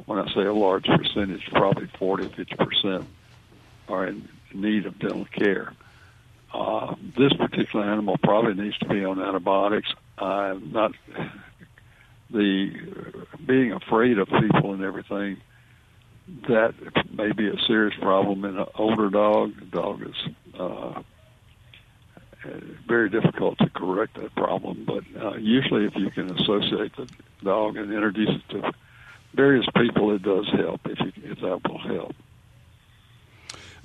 when 0.05 0.19
I 0.19 0.31
say 0.33 0.41
a 0.41 0.53
large 0.53 0.85
percentage, 0.85 1.41
probably 1.51 1.87
40 1.97 2.27
50 2.29 2.55
percent, 2.55 3.05
are 3.87 4.07
in 4.07 4.29
need 4.53 4.85
of 4.85 4.99
dental 4.99 5.25
care. 5.25 5.73
Uh, 6.53 6.95
this 7.17 7.33
particular 7.33 7.85
animal 7.85 8.17
probably 8.23 8.53
needs 8.53 8.77
to 8.77 8.87
be 8.87 9.03
on 9.03 9.19
antibiotics. 9.19 9.89
I'm 10.17 10.71
not 10.71 10.93
the 12.29 13.25
being 13.45 13.71
afraid 13.71 14.19
of 14.19 14.27
people 14.27 14.73
and 14.73 14.83
everything. 14.83 15.37
That 16.47 16.73
may 17.11 17.31
be 17.33 17.47
a 17.49 17.57
serious 17.67 17.97
problem 17.99 18.45
in 18.45 18.57
an 18.57 18.65
older 18.75 19.09
dog. 19.09 19.53
The 19.59 19.65
dog 19.65 20.01
is 20.01 20.33
uh, 20.57 21.01
very 22.87 23.09
difficult 23.09 23.57
to 23.59 23.69
correct 23.69 24.15
that 24.15 24.35
problem, 24.35 24.85
but 24.85 25.03
uh, 25.21 25.35
usually, 25.35 25.85
if 25.85 25.93
you 25.95 26.09
can 26.11 26.31
associate 26.37 26.95
the 26.97 27.07
dog 27.43 27.77
and 27.77 27.93
introduce 27.93 28.29
it 28.29 28.51
to 28.51 28.71
various 29.33 29.65
people, 29.75 30.15
it 30.15 30.23
does 30.23 30.47
help. 30.57 30.81
If 30.85 30.99
you, 30.99 31.31
if 31.31 31.39
that 31.41 31.61
will 31.69 31.79
help. 31.79 32.15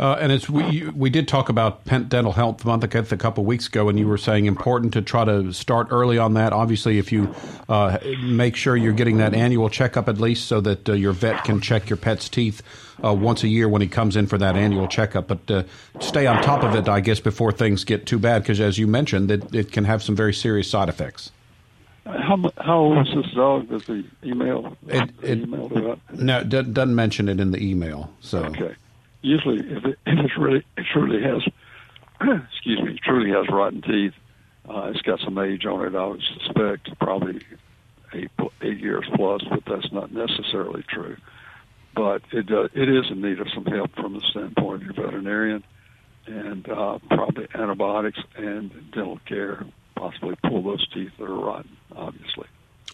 Uh, 0.01 0.17
and 0.19 0.33
as 0.33 0.49
we 0.49 0.89
we 0.97 1.11
did 1.11 1.29
talk 1.29 1.51
about 1.51 1.85
dental 1.85 2.33
health 2.33 2.65
month 2.65 2.83
a 2.83 2.89
couple 2.89 3.43
of 3.43 3.47
weeks 3.47 3.67
ago, 3.67 3.91
and 3.91 3.99
you 3.99 4.09
were 4.09 4.17
saying 4.17 4.47
important 4.47 4.95
to 4.95 5.03
try 5.03 5.27
to 5.27 5.53
start 5.53 5.89
early 5.91 6.17
on 6.17 6.33
that. 6.33 6.55
Obviously, 6.55 6.97
if 6.97 7.13
you 7.13 7.35
uh, 7.69 7.99
make 8.23 8.57
sure 8.57 8.75
you're 8.79 8.95
getting 8.95 9.19
that 9.19 9.35
annual 9.35 9.69
checkup 9.69 10.09
at 10.09 10.19
least, 10.19 10.49
so 10.49 10.59
that 10.63 10.89
uh, 10.89 10.95
your 10.95 11.13
vet 11.13 11.45
can 11.45 11.61
check 11.61 11.91
your 11.91 11.99
pet's 11.99 12.31
teeth 12.31 12.63
uh, 13.05 13.13
once 13.13 13.43
a 13.43 13.49
year 13.49 13.69
when 13.69 13.83
he 13.83 13.89
comes 13.89 14.17
in 14.17 14.27
for 14.27 14.39
that 14.39 14.57
annual 14.57 14.89
checkup. 14.89 15.29
But 15.29 15.51
uh, 15.51 15.65
stay 16.01 16.27
on 16.27 16.43
top 16.43 16.63
of 16.63 16.75
it, 16.75 16.89
I 16.89 17.01
guess, 17.01 17.21
before 17.21 17.53
things 17.53 17.85
get 17.85 18.07
too 18.07 18.19
bad, 18.19 18.43
because 18.43 18.59
as 18.59 18.79
you 18.79 18.87
mentioned, 18.87 19.31
it, 19.31 19.55
it 19.55 19.71
can 19.71 19.85
have 19.85 20.03
some 20.03 20.17
very 20.17 20.33
serious 20.33 20.71
side 20.71 20.89
effects. 20.89 21.31
How 22.07 22.51
how 22.57 22.79
old 22.79 23.07
is 23.07 23.15
this 23.15 23.31
dog? 23.35 23.69
Does 23.69 23.85
the 23.85 24.03
email? 24.25 24.75
It, 24.89 25.11
it, 25.21 25.41
email 25.41 25.99
no, 26.15 26.39
it 26.39 26.49
doesn't 26.49 26.95
mention 26.95 27.29
it 27.29 27.39
in 27.39 27.51
the 27.51 27.63
email. 27.63 28.11
So 28.21 28.45
okay 28.45 28.77
usually 29.23 29.59
if 29.59 29.85
it, 29.85 29.99
if 30.07 30.19
it's 30.25 30.39
really 30.39 30.65
it 30.77 30.87
truly 30.93 31.23
has 31.23 31.43
excuse 32.53 32.83
me 32.83 32.99
truly 33.03 33.31
has 33.31 33.47
rotten 33.51 33.83
teeth 33.83 34.15
uh, 34.69 34.91
it's 34.93 35.03
got 35.03 35.21
some 35.21 35.39
age 35.39 35.65
on 35.67 35.87
it 35.87 35.97
I 35.97 36.07
would 36.07 36.23
suspect 36.23 36.99
probably 36.99 37.41
eight 38.13 38.31
eight 38.63 38.79
years 38.79 39.05
plus 39.15 39.43
but 39.49 39.65
that's 39.67 39.93
not 39.93 40.13
necessarily 40.13 40.85
true. 40.89 41.17
But 41.95 42.23
it 42.33 42.51
uh, 42.51 42.69
it 42.75 42.89
is 42.89 43.11
in 43.11 43.21
need 43.21 43.41
of 43.41 43.49
some 43.55 43.65
help 43.65 43.95
from 43.95 44.15
the 44.15 44.21
standpoint 44.31 44.83
of 44.83 44.97
your 44.97 45.07
veterinarian 45.07 45.65
and 46.27 46.69
uh, 46.69 46.99
probably 47.09 47.49
antibiotics 47.55 48.19
and 48.37 48.71
dental 48.93 49.19
care 49.27 49.65
possibly 49.97 50.37
pull 50.45 50.63
those 50.63 50.87
teeth 50.89 51.11
that 51.19 51.25
are 51.25 51.35
rotten 51.35 51.77
obviously. 51.95 52.47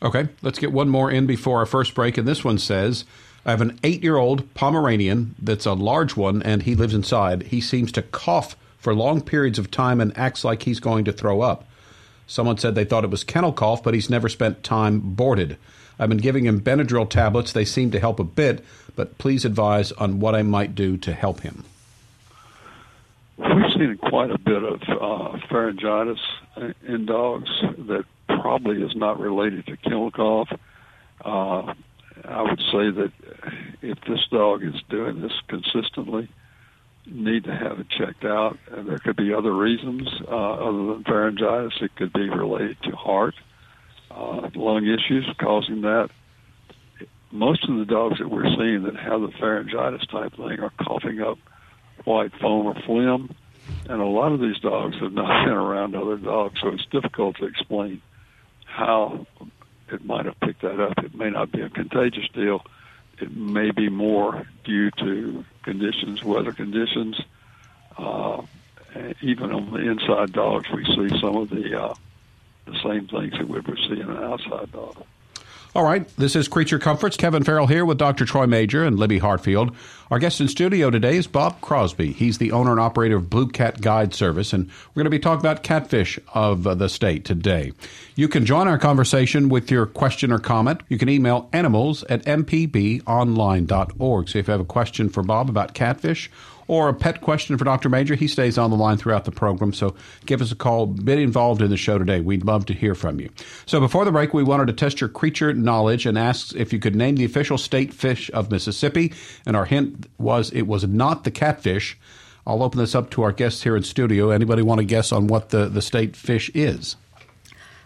Okay 0.02 0.28
let's 0.42 0.58
get 0.58 0.72
one 0.72 0.88
more 0.88 1.10
in 1.10 1.26
before 1.26 1.58
our 1.58 1.66
first 1.66 1.94
break 1.94 2.16
and 2.18 2.26
this 2.26 2.44
one 2.44 2.58
says 2.58 3.04
I 3.46 3.50
have 3.50 3.60
an 3.60 3.78
eight 3.84 4.02
year 4.02 4.16
old 4.16 4.52
Pomeranian 4.54 5.36
that's 5.38 5.66
a 5.66 5.72
large 5.72 6.16
one, 6.16 6.42
and 6.42 6.64
he 6.64 6.74
lives 6.74 6.94
inside. 6.94 7.44
He 7.44 7.60
seems 7.60 7.92
to 7.92 8.02
cough 8.02 8.56
for 8.76 8.92
long 8.92 9.20
periods 9.20 9.60
of 9.60 9.70
time 9.70 10.00
and 10.00 10.16
acts 10.18 10.44
like 10.44 10.64
he's 10.64 10.80
going 10.80 11.04
to 11.04 11.12
throw 11.12 11.42
up. 11.42 11.64
Someone 12.26 12.58
said 12.58 12.74
they 12.74 12.84
thought 12.84 13.04
it 13.04 13.10
was 13.10 13.22
kennel 13.22 13.52
cough, 13.52 13.84
but 13.84 13.94
he's 13.94 14.10
never 14.10 14.28
spent 14.28 14.64
time 14.64 14.98
boarded. 14.98 15.56
I've 15.96 16.08
been 16.08 16.18
giving 16.18 16.44
him 16.44 16.60
Benadryl 16.60 17.08
tablets. 17.08 17.52
They 17.52 17.64
seem 17.64 17.92
to 17.92 18.00
help 18.00 18.18
a 18.18 18.24
bit, 18.24 18.64
but 18.96 19.16
please 19.16 19.44
advise 19.44 19.92
on 19.92 20.18
what 20.18 20.34
I 20.34 20.42
might 20.42 20.74
do 20.74 20.96
to 20.98 21.12
help 21.12 21.40
him. 21.40 21.64
We've 23.38 23.72
seen 23.74 23.96
quite 23.98 24.32
a 24.32 24.38
bit 24.38 24.64
of 24.64 24.82
uh, 24.82 25.38
pharyngitis 25.48 26.18
in 26.86 27.06
dogs 27.06 27.48
that 27.78 28.04
probably 28.26 28.82
is 28.82 28.96
not 28.96 29.20
related 29.20 29.66
to 29.66 29.76
kennel 29.76 30.10
cough. 30.10 30.50
Uh, 31.24 31.74
I 32.28 32.42
would 32.42 32.58
say 32.58 32.90
that 32.90 33.12
if 33.82 33.98
this 34.08 34.26
dog 34.30 34.64
is 34.64 34.74
doing 34.88 35.20
this 35.20 35.32
consistently, 35.48 36.28
need 37.06 37.44
to 37.44 37.54
have 37.54 37.78
it 37.78 37.88
checked 37.88 38.24
out. 38.24 38.58
And 38.70 38.88
there 38.88 38.98
could 38.98 39.16
be 39.16 39.32
other 39.32 39.52
reasons 39.52 40.08
uh, 40.28 40.34
other 40.34 40.86
than 40.86 41.04
pharyngitis. 41.04 41.80
It 41.82 41.94
could 41.96 42.12
be 42.12 42.28
related 42.28 42.82
to 42.84 42.96
heart, 42.96 43.34
uh, 44.10 44.50
lung 44.54 44.86
issues 44.86 45.28
causing 45.38 45.82
that. 45.82 46.10
Most 47.30 47.68
of 47.68 47.76
the 47.76 47.84
dogs 47.84 48.18
that 48.18 48.28
we're 48.28 48.48
seeing 48.56 48.84
that 48.84 48.96
have 48.96 49.20
the 49.20 49.32
pharyngitis 49.40 50.08
type 50.10 50.36
thing 50.36 50.60
are 50.60 50.72
coughing 50.82 51.20
up 51.20 51.38
white 52.04 52.32
foam 52.40 52.66
or 52.66 52.74
phlegm. 52.86 53.34
And 53.88 54.00
a 54.00 54.06
lot 54.06 54.32
of 54.32 54.40
these 54.40 54.58
dogs 54.58 54.96
have 55.00 55.12
not 55.12 55.44
been 55.44 55.54
around 55.54 55.94
other 55.94 56.16
dogs, 56.16 56.60
so 56.60 56.68
it's 56.68 56.86
difficult 56.86 57.36
to 57.36 57.46
explain 57.46 58.00
how 58.64 59.26
it 59.88 60.04
might 60.04 60.26
have 60.26 60.38
picked 60.40 60.62
that 60.62 60.80
up. 60.80 60.98
It 61.04 61.14
may 61.14 61.30
not 61.30 61.52
be 61.52 61.60
a 61.60 61.70
contagious 61.70 62.28
deal. 62.32 62.64
It 63.18 63.34
may 63.34 63.70
be 63.70 63.88
more 63.88 64.46
due 64.64 64.90
to 64.92 65.44
conditions, 65.62 66.22
weather 66.22 66.52
conditions. 66.52 67.20
Uh, 67.96 68.42
even 69.22 69.52
on 69.52 69.72
the 69.72 69.90
inside 69.90 70.32
dogs, 70.32 70.68
we 70.70 70.84
see 70.84 71.18
some 71.20 71.36
of 71.36 71.50
the 71.50 71.80
uh, 71.80 71.94
the 72.66 72.78
same 72.82 73.06
things 73.06 73.32
that 73.32 73.48
we 73.48 73.60
would 73.60 73.78
see 73.88 74.00
in 74.00 74.10
an 74.10 74.22
outside 74.22 74.70
dog. 74.72 75.02
All 75.76 75.84
right, 75.84 76.08
this 76.16 76.34
is 76.34 76.48
Creature 76.48 76.78
Comforts. 76.78 77.18
Kevin 77.18 77.44
Farrell 77.44 77.66
here 77.66 77.84
with 77.84 77.98
Dr. 77.98 78.24
Troy 78.24 78.46
Major 78.46 78.82
and 78.82 78.98
Libby 78.98 79.18
Hartfield. 79.18 79.76
Our 80.10 80.18
guest 80.18 80.40
in 80.40 80.48
studio 80.48 80.88
today 80.88 81.18
is 81.18 81.26
Bob 81.26 81.60
Crosby. 81.60 82.12
He's 82.12 82.38
the 82.38 82.50
owner 82.50 82.70
and 82.70 82.80
operator 82.80 83.16
of 83.16 83.28
Blue 83.28 83.46
Cat 83.46 83.82
Guide 83.82 84.14
Service, 84.14 84.54
and 84.54 84.70
we're 84.94 85.02
going 85.02 85.04
to 85.04 85.10
be 85.10 85.18
talking 85.18 85.40
about 85.40 85.62
catfish 85.62 86.18
of 86.32 86.62
the 86.62 86.88
state 86.88 87.26
today. 87.26 87.72
You 88.14 88.26
can 88.26 88.46
join 88.46 88.68
our 88.68 88.78
conversation 88.78 89.50
with 89.50 89.70
your 89.70 89.84
question 89.84 90.32
or 90.32 90.38
comment. 90.38 90.80
You 90.88 90.96
can 90.96 91.10
email 91.10 91.50
animals 91.52 92.04
at 92.04 92.24
mpbonline.org. 92.24 94.28
So 94.30 94.38
if 94.38 94.48
you 94.48 94.52
have 94.52 94.60
a 94.62 94.64
question 94.64 95.10
for 95.10 95.22
Bob 95.22 95.50
about 95.50 95.74
catfish 95.74 96.30
or 96.68 96.88
a 96.88 96.94
pet 96.94 97.20
question 97.20 97.56
for 97.56 97.64
Dr. 97.64 97.88
Major, 97.88 98.14
he 98.14 98.28
stays 98.28 98.58
on 98.58 98.70
the 98.70 98.76
line 98.76 98.96
throughout 98.96 99.24
the 99.24 99.30
program. 99.30 99.72
So 99.72 99.94
give 100.24 100.42
us 100.42 100.52
a 100.52 100.56
call. 100.56 100.86
Get 100.86 101.18
involved 101.18 101.62
in 101.62 101.70
the 101.70 101.76
show 101.76 101.98
today. 101.98 102.20
We'd 102.20 102.44
love 102.44 102.66
to 102.66 102.74
hear 102.74 102.94
from 102.94 103.20
you. 103.20 103.30
So 103.66 103.80
before 103.80 104.04
the 104.04 104.12
break, 104.12 104.34
we 104.34 104.42
wanted 104.42 104.66
to 104.66 104.72
test 104.72 105.00
your 105.00 105.08
creature 105.08 105.52
knowledge 105.52 106.06
and 106.06 106.18
ask 106.18 106.54
if 106.54 106.72
you 106.72 106.78
could 106.78 106.96
name 106.96 107.16
the 107.16 107.24
official 107.24 107.58
state 107.58 107.92
fish 107.92 108.30
of 108.32 108.50
Mississippi. 108.50 109.12
And 109.44 109.56
our 109.56 109.64
hint 109.64 110.06
was 110.18 110.50
it 110.50 110.62
was 110.62 110.86
not 110.86 111.24
the 111.24 111.30
catfish. 111.30 111.96
I'll 112.46 112.62
open 112.62 112.78
this 112.78 112.94
up 112.94 113.10
to 113.10 113.22
our 113.22 113.32
guests 113.32 113.62
here 113.62 113.76
in 113.76 113.82
studio. 113.82 114.30
Anybody 114.30 114.62
want 114.62 114.78
to 114.78 114.84
guess 114.84 115.10
on 115.10 115.26
what 115.26 115.50
the, 115.50 115.68
the 115.68 115.82
state 115.82 116.14
fish 116.14 116.50
is? 116.54 116.96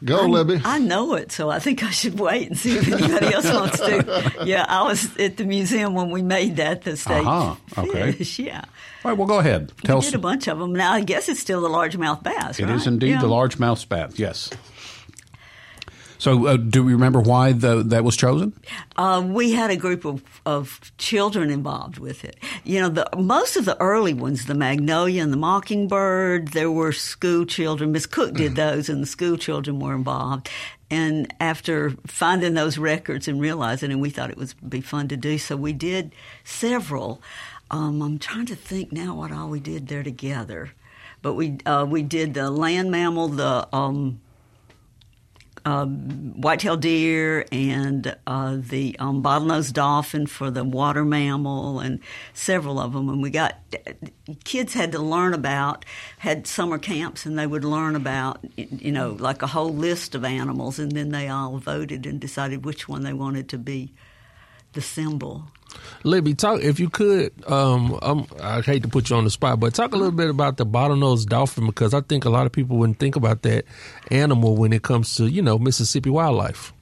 Go, 0.03 0.25
I, 0.25 0.27
Libby. 0.27 0.61
I 0.65 0.79
know 0.79 1.15
it, 1.15 1.31
so 1.31 1.51
I 1.51 1.59
think 1.59 1.83
I 1.83 1.91
should 1.91 2.19
wait 2.19 2.49
and 2.49 2.57
see 2.59 2.77
if 2.77 2.91
anybody 2.91 3.35
else 3.35 3.53
wants 3.53 3.79
to. 3.79 4.31
Yeah, 4.45 4.65
I 4.67 4.85
was 4.85 5.17
at 5.19 5.37
the 5.37 5.45
museum 5.45 5.95
when 5.95 6.11
we 6.11 6.23
made 6.23 6.57
that 6.57 6.83
the 6.83 6.97
state 6.97 7.27
uh-huh. 7.27 7.57
okay. 7.83 8.13
fish. 8.13 8.39
Yeah. 8.39 8.65
All 9.05 9.11
right, 9.11 9.19
well, 9.19 9.27
go 9.27 9.39
ahead. 9.39 9.73
Tell 9.85 9.99
we 9.99 10.05
did 10.07 10.15
a 10.15 10.19
bunch 10.19 10.49
of 10.49 10.59
them. 10.59 10.73
Now, 10.73 10.93
I 10.93 11.03
guess 11.03 11.29
it's 11.29 11.41
still 11.41 11.61
the 11.61 11.69
largemouth 11.69 12.23
bass, 12.23 12.59
It 12.59 12.65
right? 12.65 12.75
is 12.75 12.87
indeed 12.87 13.11
yeah. 13.11 13.21
the 13.21 13.29
largemouth 13.29 13.87
bass, 13.89 14.19
yes. 14.19 14.51
So, 16.21 16.47
uh, 16.47 16.59
do 16.59 16.85
we 16.85 16.93
remember 16.93 17.19
why 17.19 17.53
the, 17.53 17.83
that 17.83 18.05
was 18.05 18.15
chosen? 18.15 18.53
Uh, 18.95 19.27
we 19.27 19.53
had 19.53 19.71
a 19.71 19.77
group 19.77 20.05
of, 20.05 20.23
of 20.45 20.93
children 20.99 21.49
involved 21.49 21.97
with 21.97 22.27
it. 22.27 22.37
You 22.63 22.83
know, 22.83 22.91
the, 22.91 23.09
most 23.17 23.57
of 23.57 23.65
the 23.65 23.81
early 23.81 24.13
ones, 24.13 24.45
the 24.45 24.55
Magnolia 24.55 25.23
and 25.23 25.33
the 25.33 25.39
Mockingbird, 25.39 26.49
there 26.49 26.71
were 26.71 26.93
school 26.93 27.47
children. 27.47 27.93
Miss 27.93 28.05
Cook 28.05 28.35
did 28.35 28.55
those, 28.55 28.91
and 28.91 29.03
the 29.03 29.07
school 29.07 29.39
children 29.39 29.81
were 29.81 29.95
involved. 29.95 30.51
And 30.91 31.33
after 31.41 31.93
finding 32.07 32.53
those 32.53 32.77
records 32.77 33.27
and 33.27 33.41
realizing, 33.41 33.91
and 33.91 34.03
we 34.03 34.11
thought 34.11 34.29
it 34.29 34.37
would 34.37 34.53
be 34.69 34.83
fun 34.83 35.09
to 35.09 35.17
do, 35.17 35.39
so 35.39 35.57
we 35.57 35.73
did 35.73 36.13
several. 36.45 37.23
Um, 37.71 38.03
I'm 38.03 38.19
trying 38.19 38.47
to 38.47 38.57
think 38.57 38.93
now 38.93 39.15
what 39.15 39.33
all 39.33 39.49
we 39.49 39.61
did 39.61 39.89
there 39.89 40.03
together, 40.03 40.73
but 41.23 41.33
we 41.33 41.61
uh, 41.65 41.87
we 41.89 42.03
did 42.03 42.35
the 42.35 42.51
land 42.51 42.91
mammal, 42.91 43.29
the 43.29 43.69
um, 43.73 44.21
um, 45.65 46.41
white-tailed 46.41 46.81
deer 46.81 47.47
and 47.53 48.17
uh, 48.27 48.57
the 48.59 48.97
um, 48.99 49.23
bottlenose 49.23 49.73
dolphin 49.73 50.27
for 50.27 50.51
the 50.51 50.65
water 50.65 51.05
mammal 51.05 51.81
and 51.81 52.01
several 52.35 52.79
of 52.79 52.93
them. 52.93 53.09
And 53.09 53.23
we 53.23 53.31
got 53.31 53.59
kids 54.45 54.75
had 54.75 54.93
to 54.93 54.99
learn 54.99 55.35
about 55.35 55.85
had 56.19 56.47
summer 56.47 56.79
camps 56.79 57.27
and 57.27 57.39
they 57.39 57.47
would 57.47 57.65
learn 57.65 57.97
about 57.97 58.41
you 58.57 58.93
know 58.93 59.17
like 59.19 59.43
a 59.43 59.47
whole 59.49 59.73
list 59.73 60.15
of 60.15 60.25
animals 60.25 60.79
and 60.79 60.93
then 60.93 61.11
they 61.11 61.29
all 61.29 61.59
voted 61.59 62.07
and 62.07 62.21
decided 62.21 62.65
which 62.65 62.89
one 62.89 63.03
they 63.03 63.13
wanted 63.13 63.49
to 63.49 63.59
be 63.59 63.93
the 64.73 64.81
symbol. 64.81 65.45
Libby, 66.03 66.35
talk 66.35 66.63
if 66.63 66.81
you 66.81 66.89
could. 66.89 67.33
Um, 67.51 67.99
I'm, 68.03 68.27
I 68.43 68.61
hate 68.61 68.83
to 68.83 68.89
put 68.89 69.11
you 69.11 69.17
on 69.17 69.25
the 69.25 69.31
spot, 69.31 69.61
but 69.61 69.75
talk 69.75 69.93
a 69.93 69.97
little 69.97 70.13
bit 70.13 70.31
about 70.31 70.57
the 70.57 70.67
bottlenose 70.67 71.27
dolphin 71.27 71.67
because 71.67 71.95
I 71.95 72.01
think 72.01 72.25
a 72.25 72.31
lot 72.31 72.47
of 72.47 72.53
people 72.53 72.77
wouldn't 72.79 72.99
think 72.99 73.17
about 73.17 73.43
that 73.43 73.65
animal 74.11 74.57
when 74.57 74.73
it 74.73 74.83
comes 74.83 75.15
to 75.17 75.27
you 75.27 75.43
know 75.43 75.59
Mississippi 75.59 76.11
wildlife. 76.11 76.73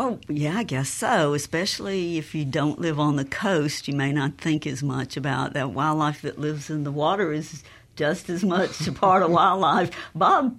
Oh, 0.00 0.20
yeah, 0.28 0.58
I 0.58 0.62
guess 0.62 0.88
so. 0.88 1.34
Especially 1.34 2.18
if 2.18 2.32
you 2.32 2.44
don't 2.44 2.78
live 2.78 3.00
on 3.00 3.16
the 3.16 3.24
coast, 3.24 3.88
you 3.88 3.94
may 3.94 4.12
not 4.12 4.38
think 4.38 4.64
as 4.64 4.80
much 4.80 5.16
about 5.16 5.54
that 5.54 5.72
wildlife 5.72 6.22
that 6.22 6.38
lives 6.38 6.70
in 6.70 6.84
the 6.84 6.92
water 6.92 7.32
is 7.32 7.64
just 7.98 8.30
as 8.30 8.44
much 8.44 8.86
a 8.86 8.92
part 8.92 9.22
of 9.22 9.30
wildlife. 9.30 9.90
Bob, 10.14 10.56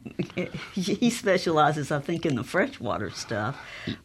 he 0.74 1.10
specializes, 1.10 1.90
I 1.90 2.00
think, 2.00 2.26
in 2.26 2.36
the 2.36 2.44
freshwater 2.44 3.10
stuff, 3.12 3.58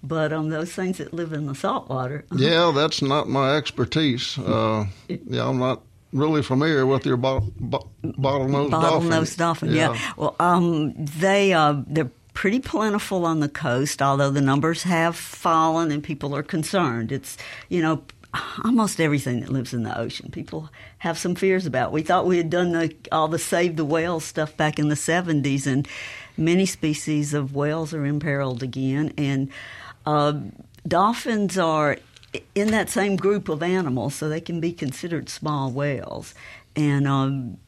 but 0.02 0.32
on 0.32 0.44
um, 0.44 0.50
those 0.50 0.72
things 0.72 0.98
that 0.98 1.12
live 1.12 1.32
in 1.32 1.46
the 1.46 1.54
saltwater. 1.54 2.24
Yeah, 2.44 2.72
that's 2.74 3.00
not 3.00 3.28
my 3.28 3.56
expertise. 3.56 4.38
Uh, 4.54 4.86
yeah, 5.08 5.48
I'm 5.48 5.58
not 5.58 5.82
really 6.12 6.42
familiar 6.42 6.86
with 6.86 7.06
your 7.06 7.16
bo- 7.16 7.50
bo- 7.58 7.90
bottlenose 8.04 8.70
dolphin. 8.70 9.10
Bottlenose 9.10 9.36
dolphin, 9.36 9.72
yeah. 9.72 9.92
yeah. 9.92 10.12
Well, 10.16 10.36
um, 10.38 10.92
they 10.96 11.52
uh, 11.52 11.82
they're 11.86 12.10
pretty 12.34 12.60
plentiful 12.60 13.24
on 13.24 13.40
the 13.40 13.48
coast, 13.48 14.02
although 14.02 14.30
the 14.30 14.40
numbers 14.40 14.82
have 14.84 15.16
fallen 15.16 15.90
and 15.90 16.04
people 16.04 16.36
are 16.36 16.42
concerned. 16.42 17.10
It's 17.10 17.36
you 17.68 17.82
know 17.82 18.04
almost 18.64 19.00
everything 19.00 19.40
that 19.40 19.50
lives 19.50 19.72
in 19.72 19.82
the 19.82 19.98
ocean. 19.98 20.30
People 20.30 20.70
have 20.98 21.18
some 21.18 21.34
fears 21.34 21.66
about. 21.66 21.92
We 21.92 22.02
thought 22.02 22.26
we 22.26 22.36
had 22.36 22.50
done 22.50 22.72
the, 22.72 22.94
all 23.12 23.28
the 23.28 23.38
save 23.38 23.76
the 23.76 23.84
whales 23.84 24.24
stuff 24.24 24.56
back 24.56 24.78
in 24.78 24.88
the 24.88 24.94
70s, 24.94 25.66
and 25.66 25.86
many 26.36 26.66
species 26.66 27.34
of 27.34 27.54
whales 27.54 27.94
are 27.94 28.04
imperiled 28.04 28.62
again. 28.62 29.12
And 29.16 29.50
uh, 30.06 30.40
dolphins 30.86 31.58
are 31.58 31.98
in 32.54 32.70
that 32.72 32.90
same 32.90 33.16
group 33.16 33.48
of 33.48 33.62
animals, 33.62 34.14
so 34.14 34.28
they 34.28 34.40
can 34.40 34.60
be 34.60 34.72
considered 34.72 35.28
small 35.28 35.70
whales. 35.70 36.34
And 36.76 37.06
um, 37.06 37.58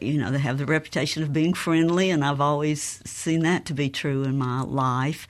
you 0.00 0.18
know, 0.18 0.30
they 0.30 0.38
have 0.38 0.58
the 0.58 0.66
reputation 0.66 1.22
of 1.22 1.32
being 1.32 1.54
friendly, 1.54 2.10
and 2.10 2.24
I've 2.24 2.40
always 2.40 2.82
seen 3.08 3.40
that 3.40 3.66
to 3.66 3.74
be 3.74 3.88
true 3.88 4.24
in 4.24 4.36
my 4.36 4.62
life. 4.62 5.26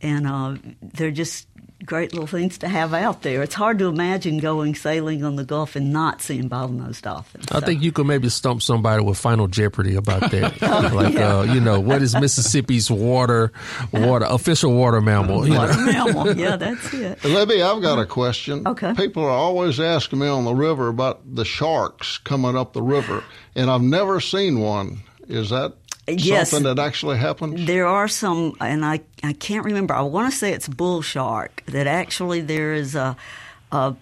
And 0.00 0.26
uh, 0.26 0.56
they're 0.82 1.10
just 1.10 1.48
great 1.84 2.12
little 2.12 2.26
things 2.26 2.58
to 2.58 2.68
have 2.68 2.94
out 2.94 3.22
there. 3.22 3.42
It's 3.42 3.54
hard 3.54 3.78
to 3.78 3.86
imagine 3.86 4.38
going 4.38 4.74
sailing 4.74 5.24
on 5.24 5.36
the 5.36 5.44
Gulf 5.44 5.76
and 5.76 5.92
not 5.92 6.22
seeing 6.22 6.48
bottlenose 6.48 7.02
dolphins. 7.02 7.46
I 7.50 7.60
so. 7.60 7.66
think 7.66 7.82
you 7.82 7.92
could 7.92 8.06
maybe 8.06 8.28
stump 8.28 8.62
somebody 8.62 9.02
with 9.02 9.18
Final 9.18 9.48
Jeopardy 9.48 9.96
about 9.96 10.30
that. 10.30 10.54
oh, 10.62 10.90
like, 10.94 11.14
yeah. 11.14 11.38
uh, 11.38 11.42
you 11.42 11.60
know, 11.60 11.80
what 11.80 12.02
is 12.02 12.14
Mississippi's 12.14 12.90
water, 12.90 13.52
water 13.92 14.26
official 14.28 14.74
water 14.74 15.00
mammal? 15.00 15.48
Water 15.48 15.78
mammal, 15.78 16.36
yeah, 16.36 16.56
that's 16.56 16.92
it. 16.94 17.22
Libby, 17.24 17.62
I've 17.62 17.82
got 17.82 17.98
a 17.98 18.06
question. 18.06 18.66
Okay. 18.66 18.94
People 18.94 19.24
are 19.24 19.30
always 19.30 19.80
asking 19.80 20.18
me 20.18 20.28
on 20.28 20.44
the 20.44 20.54
river 20.54 20.88
about 20.88 21.34
the 21.34 21.44
sharks 21.44 22.18
coming 22.18 22.56
up 22.56 22.72
the 22.72 22.82
river, 22.82 23.22
and 23.54 23.70
I've 23.70 23.82
never 23.82 24.20
seen 24.20 24.60
one. 24.60 25.02
Is 25.26 25.50
that 25.50 25.74
yes, 26.06 26.50
something 26.50 26.74
that 26.74 26.82
actually 26.82 27.18
happens? 27.18 27.66
There 27.66 27.86
are 27.86 28.08
some, 28.08 28.54
and 28.60 28.84
I, 28.84 29.00
I 29.22 29.32
can't 29.32 29.64
remember. 29.64 29.94
I 29.94 30.02
want 30.02 30.32
to 30.32 30.36
say 30.36 30.52
it's 30.52 30.68
bull 30.68 31.02
shark. 31.02 31.62
That 31.66 31.86
actually 31.86 32.40
there 32.40 32.74
is 32.74 32.94
a, 32.94 33.16
a, 33.72 33.94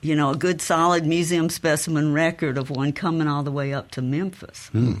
you 0.00 0.14
know, 0.14 0.30
a 0.30 0.36
good 0.36 0.60
solid 0.60 1.06
museum 1.06 1.50
specimen 1.50 2.12
record 2.12 2.56
of 2.56 2.70
one 2.70 2.92
coming 2.92 3.26
all 3.26 3.42
the 3.42 3.52
way 3.52 3.72
up 3.72 3.90
to 3.92 4.02
Memphis. 4.02 4.68
Hmm. 4.68 4.94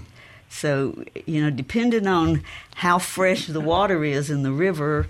So 0.48 1.04
you 1.26 1.42
know, 1.42 1.50
depending 1.50 2.06
on 2.06 2.42
how 2.74 2.98
fresh 2.98 3.46
the 3.46 3.60
water 3.60 4.04
is 4.04 4.30
in 4.30 4.42
the 4.42 4.52
river. 4.52 5.06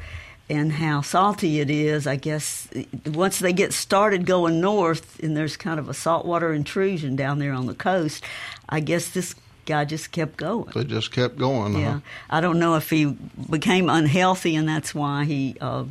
And 0.52 0.73
how 0.73 1.02
salty 1.02 1.61
it 1.61 1.70
is, 1.70 2.09
I 2.09 2.16
guess 2.16 2.66
once 3.06 3.38
they 3.38 3.52
get 3.52 3.73
started 3.73 4.26
going 4.26 4.61
north 4.61 5.20
and 5.23 5.37
there's 5.37 5.56
kind 5.56 5.78
of 5.78 5.88
a 5.88 5.94
saltwater 5.94 6.52
intrusion 6.52 7.14
down 7.14 7.38
there 7.38 7.52
on 7.52 7.66
the 7.66 7.75
coast, 7.75 8.25
I 8.68 8.80
guess 8.80 9.11
this 9.11 9.37
guy 9.64 9.85
just 9.85 10.12
kept 10.12 10.37
going. 10.37 10.71
They 10.75 10.85
just 10.85 11.12
kept 11.12 11.37
going. 11.37 11.79
Yeah, 11.79 11.93
huh? 11.93 12.00
I 12.29 12.40
don't 12.40 12.59
know 12.59 12.76
if 12.76 12.90
he 12.90 13.17
became 13.49 13.88
unhealthy 13.88 14.57
and 14.57 14.69
that's 14.69 14.95
why 14.95 15.25
he 15.25 15.57
uh, 15.61 15.85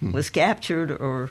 was 0.00 0.30
captured 0.30 0.90
or 0.90 1.30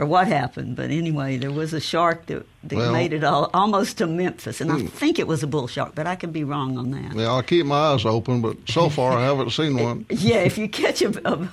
or 0.00 0.06
what 0.06 0.26
happened. 0.26 0.76
But 0.76 0.90
anyway, 0.90 1.36
there 1.36 1.50
was 1.50 1.74
a 1.74 1.80
shark 1.80 2.24
that, 2.26 2.46
that 2.64 2.76
Well- 2.76 2.92
made 2.92 3.12
it 3.12 3.22
all, 3.22 3.50
almost 3.52 3.98
to 3.98 4.06
Memphis, 4.06 4.60
and 4.62 4.72
I 4.72 4.78
Hmm. 4.78 4.86
think 4.86 5.18
it 5.18 5.26
was 5.26 5.42
a 5.42 5.46
bull 5.46 5.66
shark, 5.68 5.94
but 5.94 6.06
I 6.06 6.16
could 6.16 6.32
be 6.32 6.42
wrong 6.42 6.78
on 6.78 6.90
that. 6.92 7.14
Yeah, 7.14 7.26
I'll 7.28 7.42
keep 7.42 7.66
my 7.66 7.92
eyes 7.92 8.06
open, 8.06 8.40
but 8.40 8.56
so 8.66 8.88
far 8.88 9.12
I 9.18 9.24
haven't 9.24 9.50
seen 9.50 9.76
one. 9.88 10.06
Yeah, 10.08 10.36
if 10.38 10.56
you 10.56 10.68
catch 10.82 11.02
a, 11.02 11.10
a, 11.30 11.48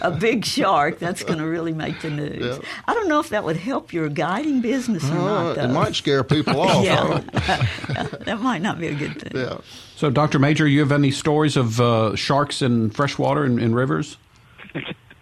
a 0.00 0.10
big 0.10 0.44
shark, 0.44 0.98
that's 0.98 1.22
going 1.22 1.38
to 1.38 1.46
really 1.46 1.72
make 1.72 2.00
the 2.02 2.10
news. 2.10 2.58
Yeah. 2.60 2.68
I 2.88 2.94
don't 2.94 3.08
know 3.08 3.20
if 3.20 3.28
that 3.28 3.44
would 3.44 3.56
help 3.56 3.92
your 3.92 4.08
guiding 4.08 4.60
business 4.60 5.04
or 5.08 5.14
Uh, 5.14 5.54
not. 5.54 5.58
it 5.58 5.68
might 5.68 5.94
scare 5.94 6.24
people 6.24 6.60
off. 6.68 6.84
Yeah, 6.84 6.96
don't- 7.06 8.24
that 8.24 8.40
might 8.40 8.62
not 8.62 8.80
be 8.80 8.88
a 8.88 8.94
good 8.94 9.20
thing. 9.20 9.32
yeah. 9.34 9.58
So, 9.96 10.10
Dr. 10.10 10.38
Major, 10.38 10.66
you 10.66 10.80
have 10.80 10.92
any 10.92 11.10
stories 11.10 11.56
of 11.56 11.80
uh, 11.80 12.14
sharks 12.16 12.60
in 12.62 12.90
freshwater 12.90 13.44
and 13.44 13.58
in 13.60 13.74
rivers? 13.74 14.16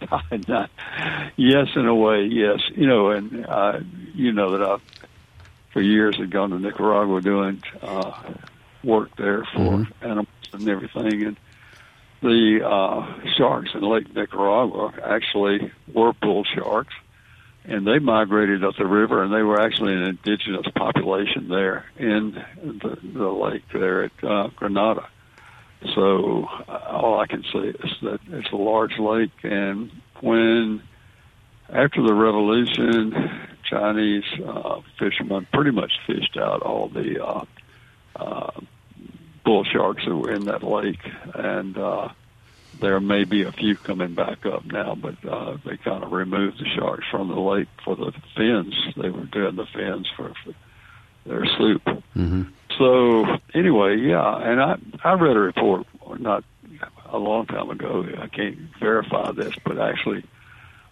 Not- 0.47 0.69
yes, 1.35 1.67
in 1.75 1.87
a 1.87 1.95
way, 1.95 2.25
yes. 2.25 2.59
You 2.75 2.87
know, 2.87 3.09
and 3.11 3.45
uh, 3.45 3.79
you 4.13 4.31
know 4.31 4.57
that 4.57 4.61
I've 4.67 4.81
for 5.71 5.81
years 5.81 6.17
had 6.17 6.31
gone 6.31 6.51
to 6.51 6.59
Nicaragua 6.59 7.21
doing 7.21 7.61
uh, 7.81 8.13
work 8.83 9.09
there 9.17 9.43
for 9.53 9.85
animals 10.01 10.27
and 10.53 10.69
everything, 10.69 11.23
and 11.23 11.37
the 12.21 12.65
uh, 12.65 13.29
sharks 13.37 13.71
in 13.73 13.81
Lake 13.81 14.13
Nicaragua 14.15 14.93
actually 15.03 15.71
were 15.93 16.13
bull 16.13 16.45
sharks, 16.45 16.93
and 17.65 17.85
they 17.85 17.99
migrated 17.99 18.63
up 18.63 18.75
the 18.77 18.85
river, 18.85 19.21
and 19.21 19.33
they 19.33 19.41
were 19.43 19.59
actually 19.59 19.93
an 19.93 20.03
indigenous 20.03 20.65
population 20.75 21.49
there 21.49 21.85
in 21.97 22.41
the, 22.63 22.97
the 23.03 23.27
lake 23.29 23.63
there 23.73 24.05
at 24.05 24.23
uh, 24.23 24.47
Granada. 24.55 25.07
So 25.93 26.47
uh, 26.67 26.71
all 26.71 27.19
I 27.19 27.27
can 27.27 27.43
say 27.53 27.59
is 27.59 27.91
that 28.01 28.19
it's 28.29 28.51
a 28.51 28.55
large 28.55 28.97
lake, 28.97 29.31
and 29.43 29.91
when 30.21 30.81
after 31.69 32.01
the 32.01 32.13
revolution, 32.13 33.13
Chinese 33.69 34.23
uh, 34.45 34.81
fishermen 34.99 35.47
pretty 35.53 35.71
much 35.71 35.91
fished 36.07 36.37
out 36.37 36.61
all 36.61 36.87
the 36.87 37.23
uh, 37.23 37.45
uh, 38.15 38.51
bull 39.43 39.63
sharks 39.63 40.03
that 40.05 40.15
were 40.15 40.31
in 40.31 40.45
that 40.45 40.63
lake, 40.63 40.99
and 41.33 41.77
uh, 41.77 42.09
there 42.79 42.99
may 42.99 43.23
be 43.23 43.43
a 43.43 43.51
few 43.51 43.75
coming 43.75 44.13
back 44.13 44.45
up 44.45 44.65
now, 44.65 44.95
but 44.95 45.15
uh, 45.25 45.57
they 45.65 45.77
kind 45.77 46.03
of 46.03 46.11
removed 46.11 46.59
the 46.59 46.69
sharks 46.75 47.05
from 47.09 47.29
the 47.29 47.39
lake 47.39 47.67
for 47.83 47.95
the 47.95 48.11
fins. 48.35 48.75
They 48.95 49.09
were 49.09 49.25
doing 49.25 49.55
the 49.55 49.65
fins 49.65 50.07
for, 50.15 50.33
for 50.43 50.53
their 51.25 51.45
soup. 51.57 51.83
Mm-hmm. 51.85 52.43
So 52.77 53.25
anyway, 53.53 53.97
yeah, 53.97 54.37
and 54.37 54.61
I 54.61 54.77
I 55.03 55.13
read 55.13 55.35
a 55.35 55.39
report 55.39 55.85
not 56.19 56.43
a 57.09 57.17
long 57.17 57.45
time 57.45 57.69
ago. 57.69 58.05
I 58.19 58.27
can't 58.27 58.57
verify 58.79 59.31
this, 59.31 59.53
but 59.63 59.79
actually, 59.79 60.23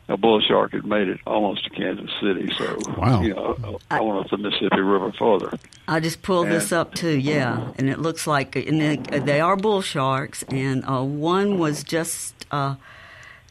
a 0.08 0.16
bull 0.18 0.40
shark 0.42 0.72
had 0.74 0.86
made 0.86 1.08
it 1.10 1.20
almost 1.26 1.64
to 1.66 1.70
Kansas 1.72 2.10
City. 2.22 2.52
So 2.58 2.78
Wow. 2.98 3.22
you 3.22 3.34
know, 3.34 3.80
going 3.90 4.20
up 4.24 4.30
the 4.30 4.38
Mississippi 4.38 4.80
River 4.82 5.12
further. 5.18 5.58
I 5.88 6.00
just 6.00 6.22
pulled 6.22 6.48
this 6.48 6.72
up 6.72 6.94
too, 6.96 7.18
yeah, 7.18 7.72
and 7.78 7.90
it 7.90 8.00
looks 8.00 8.26
like 8.28 8.56
and 8.56 8.80
they, 8.80 8.96
they 9.20 9.42
are 9.42 9.56
bull 9.58 9.82
sharks, 9.82 10.44
and 10.44 10.84
uh, 10.90 11.04
one 11.04 11.58
was 11.58 11.84
just 11.84 12.46
uh, 12.52 12.76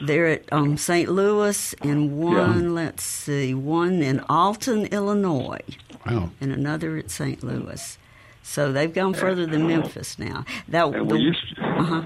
there 0.00 0.26
at 0.26 0.50
um, 0.52 0.76
St. 0.78 1.10
Louis, 1.10 1.74
and 1.82 2.18
one, 2.18 2.74
let's 2.74 3.02
see, 3.04 3.52
one 3.52 4.02
in 4.02 4.20
Alton, 4.28 4.86
Illinois, 4.86 5.60
Wow. 6.06 6.30
And 6.40 6.50
another 6.52 6.96
at 6.96 7.10
St. 7.10 7.44
Louis. 7.44 7.98
So 8.42 8.72
they've 8.72 8.92
gone 8.92 9.14
further 9.14 9.46
than 9.46 9.66
Memphis 9.66 10.18
now. 10.18 10.44
That 10.68 10.86
And 10.86 11.08
the- 11.08 11.14
we 11.14 11.20
used 11.20 11.58
uh-huh. 11.58 12.02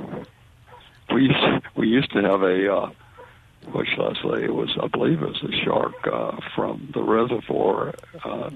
we 1.15 1.23
used 1.23 1.65
we 1.77 1.89
used 1.89 2.13
to 2.13 2.23
have 2.23 2.43
a 2.43 2.73
uh, 2.75 2.91
what 3.73 3.87
shall 3.95 4.11
I 4.11 4.15
say? 4.15 4.45
It 4.45 4.55
was 4.55 4.77
I 4.83 4.87
believe 4.89 5.23
it 5.23 5.29
was 5.29 5.43
a 5.43 5.65
shark 5.65 5.95
uh, 6.13 6.37
from 6.55 6.89
the 6.95 7.03
reservoir. 7.03 7.95
Uh, 8.25 8.51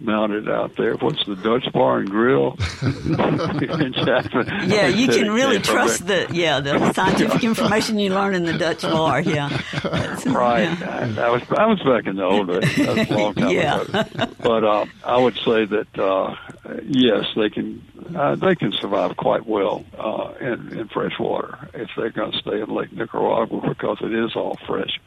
Mounted 0.00 0.48
out 0.48 0.76
there. 0.76 0.94
What's 0.94 1.24
the 1.26 1.34
Dutch 1.34 1.70
Bar 1.72 1.98
and 1.98 2.08
Grill 2.10 2.56
in 2.82 3.92
Chapman? 3.94 4.70
Yeah, 4.70 4.86
you 4.86 5.08
can 5.08 5.30
really 5.32 5.58
trust 5.58 6.06
the 6.06 6.28
yeah 6.32 6.60
the 6.60 6.92
scientific 6.92 7.42
information 7.52 7.98
you 7.98 8.10
learn 8.14 8.34
in 8.36 8.44
the 8.44 8.56
Dutch 8.56 8.82
bar. 8.82 9.20
Yeah, 9.20 9.48
That's- 9.82 10.24
Right. 10.26 10.62
yeah. 10.62 11.06
That 11.14 11.32
was 11.32 11.42
I 11.50 11.66
was 11.66 11.80
back 11.82 12.06
in 12.06 12.16
the 12.16 12.24
old 12.24 12.46
days. 12.48 12.76
That 12.76 12.96
was 12.96 13.10
a 13.10 13.14
long 13.18 13.34
time 13.34 13.50
Yeah. 13.50 13.80
ago. 13.80 14.04
But 14.40 14.64
uh, 14.64 14.86
I 15.04 15.18
would 15.18 15.34
say 15.44 15.64
that 15.64 15.98
uh, 15.98 16.34
yes, 16.84 17.24
they 17.34 17.50
can 17.50 17.82
uh, 18.16 18.36
they 18.36 18.54
can 18.54 18.70
survive 18.72 19.16
quite 19.16 19.46
well 19.46 19.84
uh, 19.98 20.32
in, 20.40 20.78
in 20.78 20.88
fresh 20.88 21.18
water 21.18 21.58
if 21.74 21.90
they're 21.96 22.10
going 22.10 22.30
to 22.32 22.38
stay 22.38 22.60
in 22.60 22.68
Lake 22.72 22.92
Nicaragua 22.92 23.60
because 23.68 23.98
it 24.02 24.12
is 24.14 24.36
all 24.36 24.56
fresh. 24.66 25.00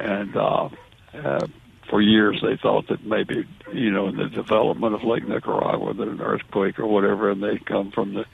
And 0.00 0.34
uh, 0.36 0.68
uh, 1.14 1.46
for 1.92 2.00
years 2.00 2.40
they 2.42 2.56
thought 2.56 2.88
that 2.88 3.04
maybe 3.04 3.46
you 3.70 3.90
know 3.90 4.08
in 4.08 4.16
the 4.16 4.26
development 4.30 4.94
of 4.94 5.04
Lake 5.04 5.28
Nicaragua 5.28 5.92
that 5.92 6.08
an 6.08 6.22
earthquake 6.22 6.78
or 6.78 6.86
whatever, 6.86 7.30
and 7.30 7.42
they 7.42 7.58
come 7.58 7.90
from 7.90 8.14
the 8.14 8.24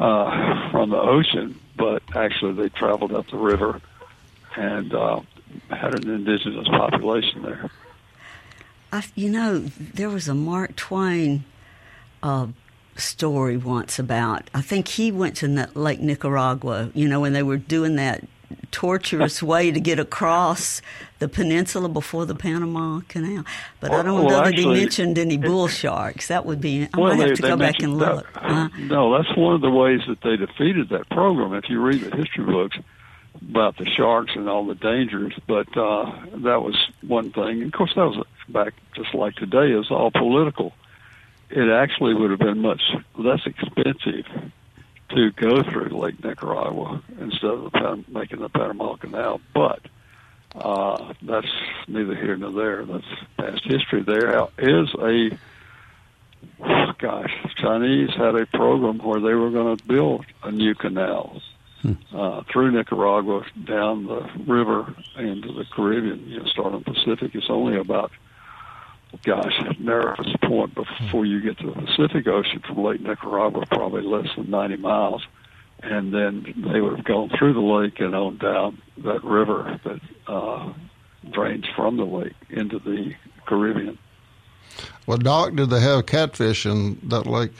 uh, 0.00 0.70
from 0.70 0.90
the 0.90 0.96
ocean, 0.96 1.58
but 1.76 2.00
actually 2.14 2.52
they 2.52 2.68
traveled 2.68 3.12
up 3.12 3.28
the 3.28 3.36
river 3.36 3.80
and 4.56 4.94
uh, 4.94 5.20
had 5.68 5.96
an 5.96 6.08
indigenous 6.14 6.68
population 6.68 7.42
there. 7.42 7.70
I, 8.92 9.04
you 9.16 9.30
know, 9.30 9.58
there 9.58 10.08
was 10.08 10.28
a 10.28 10.34
Mark 10.34 10.76
Twain 10.76 11.42
uh, 12.22 12.46
story 12.94 13.56
once 13.56 13.98
about. 13.98 14.48
I 14.54 14.60
think 14.60 14.86
he 14.86 15.10
went 15.10 15.36
to 15.38 15.68
Lake 15.74 16.00
Nicaragua. 16.00 16.92
You 16.94 17.08
know, 17.08 17.18
when 17.18 17.32
they 17.32 17.42
were 17.42 17.56
doing 17.56 17.96
that 17.96 18.22
torturous 18.70 19.42
way 19.42 19.70
to 19.70 19.80
get 19.80 19.98
across 19.98 20.80
the 21.18 21.28
peninsula 21.28 21.88
before 21.88 22.24
the 22.26 22.34
Panama 22.34 23.00
Canal. 23.08 23.44
But 23.80 23.92
I 23.92 24.02
don't 24.02 24.14
Well, 24.14 24.24
know 24.24 24.36
that 24.36 24.46
actually, 24.48 24.74
he 24.76 24.80
mentioned 24.84 25.18
any 25.18 25.36
bull 25.36 25.68
sharks. 25.68 26.28
That 26.28 26.46
would 26.46 26.60
be. 26.60 26.88
I 26.94 26.98
well, 26.98 27.10
might 27.14 27.22
they, 27.22 27.28
have 27.28 27.36
to 27.36 27.42
go 27.42 27.56
back 27.56 27.80
and 27.80 27.98
look. 27.98 28.32
that- 28.32 28.42
Uh, 28.44 28.68
no, 28.78 29.16
that's 29.16 29.36
one 29.36 29.54
of 29.54 29.60
the 29.60 29.70
ways 29.70 30.00
that 30.08 30.20
they 30.22 30.36
defeated 30.36 30.88
that 30.90 31.08
program. 31.10 31.54
If 31.54 31.68
you 31.68 31.80
read 31.80 32.00
the 32.00 32.16
history 32.16 32.44
books 32.44 32.78
about 33.50 33.76
the 33.76 33.86
sharks 33.86 34.32
and 34.34 34.48
all 34.48 34.64
the 34.66 34.74
dangers, 34.74 35.32
but 35.46 35.68
uh, 35.76 36.10
that 36.36 36.62
was 36.62 36.76
one 37.06 37.30
thing. 37.32 37.62
Of 37.62 37.72
course, 37.72 37.92
that 37.96 38.06
was 38.06 38.24
back 38.48 38.74
just 38.94 39.14
like 39.14 39.34
today. 39.36 39.72
Is 39.72 39.90
all 39.90 40.10
political. 40.10 40.72
It 41.50 41.68
actually 41.68 42.14
would 42.14 42.30
have 42.30 42.38
been 42.38 42.60
much 42.60 42.82
less 43.16 43.40
expensive 43.44 44.24
to 45.14 45.30
go 45.32 45.62
through 45.62 45.88
Lake 45.88 46.22
Nicaragua 46.22 47.02
instead 47.20 47.50
of 47.50 47.72
the 47.72 48.04
making 48.08 48.40
the 48.40 48.48
Panama 48.48 48.96
Canal, 48.96 49.40
but. 49.54 49.80
Uh, 50.52 51.14
that's 51.22 51.46
neither 51.86 52.16
here 52.16 52.36
nor 52.36 52.50
there. 52.50 52.84
That's 52.84 53.04
past 53.36 53.62
history. 53.64 54.02
There 54.02 54.48
is 54.58 54.88
a 54.98 55.38
gosh, 56.98 57.32
Chinese 57.56 58.10
had 58.16 58.34
a 58.34 58.46
program 58.46 58.98
where 58.98 59.20
they 59.20 59.34
were 59.34 59.50
going 59.50 59.76
to 59.76 59.84
build 59.84 60.26
a 60.42 60.50
new 60.50 60.74
canal 60.74 61.40
uh, 62.14 62.42
through 62.52 62.72
Nicaragua 62.72 63.44
down 63.64 64.06
the 64.06 64.28
river 64.46 64.94
into 65.16 65.52
the 65.52 65.64
Caribbean. 65.74 66.28
You 66.28 66.40
know, 66.40 66.46
starting 66.46 66.84
Pacific. 66.84 67.34
It's 67.34 67.46
only 67.48 67.78
about 67.78 68.12
gosh, 69.24 69.52
narrowest 69.78 70.40
point 70.42 70.74
before 70.74 71.24
you 71.24 71.40
get 71.40 71.58
to 71.58 71.66
the 71.66 71.72
Pacific 71.72 72.26
Ocean 72.26 72.60
from 72.66 72.82
Lake 72.82 73.00
Nicaragua, 73.00 73.64
probably 73.66 74.02
less 74.02 74.28
than 74.36 74.50
90 74.50 74.76
miles. 74.76 75.26
And 75.82 76.12
then 76.12 76.66
they 76.70 76.80
would 76.80 76.96
have 76.96 77.04
gone 77.04 77.30
through 77.38 77.54
the 77.54 77.60
lake 77.60 78.00
and 78.00 78.14
on 78.14 78.36
down 78.36 78.82
that 78.98 79.24
river 79.24 79.80
that 79.84 80.00
uh, 80.26 80.72
drains 81.30 81.66
from 81.74 81.96
the 81.96 82.04
lake 82.04 82.34
into 82.50 82.78
the 82.78 83.14
Caribbean. 83.46 83.98
Well, 85.06 85.18
Doc, 85.18 85.54
did 85.54 85.70
they 85.70 85.80
have 85.80 86.06
catfish 86.06 86.66
in 86.66 87.00
that 87.04 87.26
lake? 87.26 87.52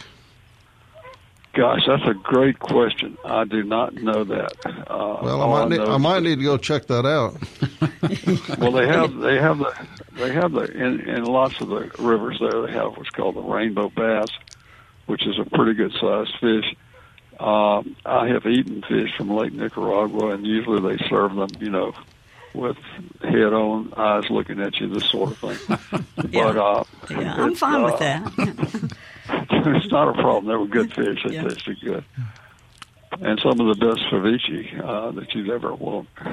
Gosh, 1.53 1.81
that's 1.87 2.07
a 2.07 2.15
great 2.15 2.61
question. 2.61 3.19
I 3.25 3.45
do 3.45 3.65
not 3.65 3.95
know 3.95 4.23
that. 4.23 4.53
Uh, 4.65 5.19
Well, 5.23 5.43
I 5.43 5.65
might 5.65 5.69
need, 5.71 5.81
I 5.81 5.97
might 5.97 6.23
need 6.23 6.39
to 6.39 6.45
go 6.45 6.57
check 6.57 6.87
that 6.87 7.05
out. 7.07 7.37
Well, 8.59 8.73
they 8.73 8.87
have 8.87 9.17
they 9.19 9.37
have 9.39 9.59
the 9.59 9.87
they 10.15 10.33
have 10.33 10.53
the 10.53 10.65
in, 10.65 11.01
in 11.09 11.25
lots 11.25 11.61
of 11.61 11.69
the 11.69 11.91
rivers 11.99 12.39
there. 12.41 12.63
They 12.67 12.73
have 12.73 12.97
what's 12.97 13.11
called 13.11 13.37
the 13.37 13.43
rainbow 13.43 13.89
bass, 13.91 14.29
which 15.07 15.27
is 15.27 15.39
a 15.39 15.45
pretty 15.45 15.75
good 15.75 15.93
sized 16.01 16.33
fish. 16.41 16.75
Um, 17.39 17.97
I 18.05 18.29
have 18.29 18.47
eaten 18.47 18.83
fish 18.83 19.11
from 19.17 19.31
Lake 19.31 19.53
Nicaragua, 19.53 20.35
and 20.35 20.47
usually 20.47 20.97
they 20.97 21.03
serve 21.09 21.35
them, 21.35 21.49
you 21.59 21.71
know, 21.71 21.95
with 22.55 22.77
head 23.23 23.53
on, 23.53 23.93
eyes 23.97 24.25
looking 24.31 24.61
at 24.61 24.79
you, 24.79 24.89
this 24.89 25.09
sort 25.11 25.31
of 25.31 25.39
thing. 25.39 25.79
Yeah. 26.31 26.53
But 26.53 26.57
uh, 26.59 26.85
yeah, 27.11 27.35
I'm 27.35 27.51
it's, 27.51 27.61
fine 27.61 27.83
with 27.83 27.95
uh, 27.95 27.99
that. 27.99 28.97
it's 29.51 29.91
not 29.91 30.09
a 30.09 30.13
problem. 30.15 30.47
They 30.47 30.57
were 30.57 30.67
good 30.67 30.93
fish. 30.95 31.23
They 31.27 31.35
Yeah. 31.35 31.43
tasted 31.45 31.81
good. 31.81 32.05
And 33.21 33.41
some 33.41 33.59
of 33.61 33.77
the 33.79 33.87
best 33.87 34.01
ceviche 34.11 34.81
uh, 34.83 35.11
that 35.13 35.35
you've 35.35 35.51
ever 35.51 35.75
want 35.75 36.09
uh, 36.25 36.33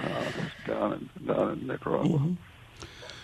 down 0.68 1.10
in 1.20 1.26
down 1.26 1.52
in 1.54 1.68
Nicaragua. 1.68 2.22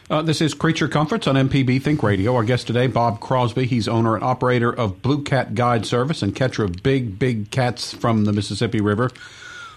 Uh, 0.10 0.22
this 0.22 0.42
is 0.42 0.54
Creature 0.54 0.90
Comforts 0.90 1.28
on 1.28 1.36
MPB 1.36 1.82
Think 1.82 2.04
Radio. 2.04 2.36
Our 2.36 2.44
guest 2.44 2.68
today, 2.68 2.88
Bob 2.88 3.20
Crosby. 3.22 3.66
He's 3.66 3.88
owner 3.88 4.16
and 4.16 4.24
operator 4.24 4.72
of 4.74 5.02
Blue 5.02 5.24
Cat 5.24 5.56
Guide 5.56 5.86
Service 5.86 6.22
and 6.22 6.36
catcher 6.36 6.64
of 6.64 6.84
big, 6.84 7.18
big 7.18 7.52
cats 7.52 7.94
from 7.94 8.26
the 8.26 8.34
Mississippi 8.34 8.82
River. 8.82 9.12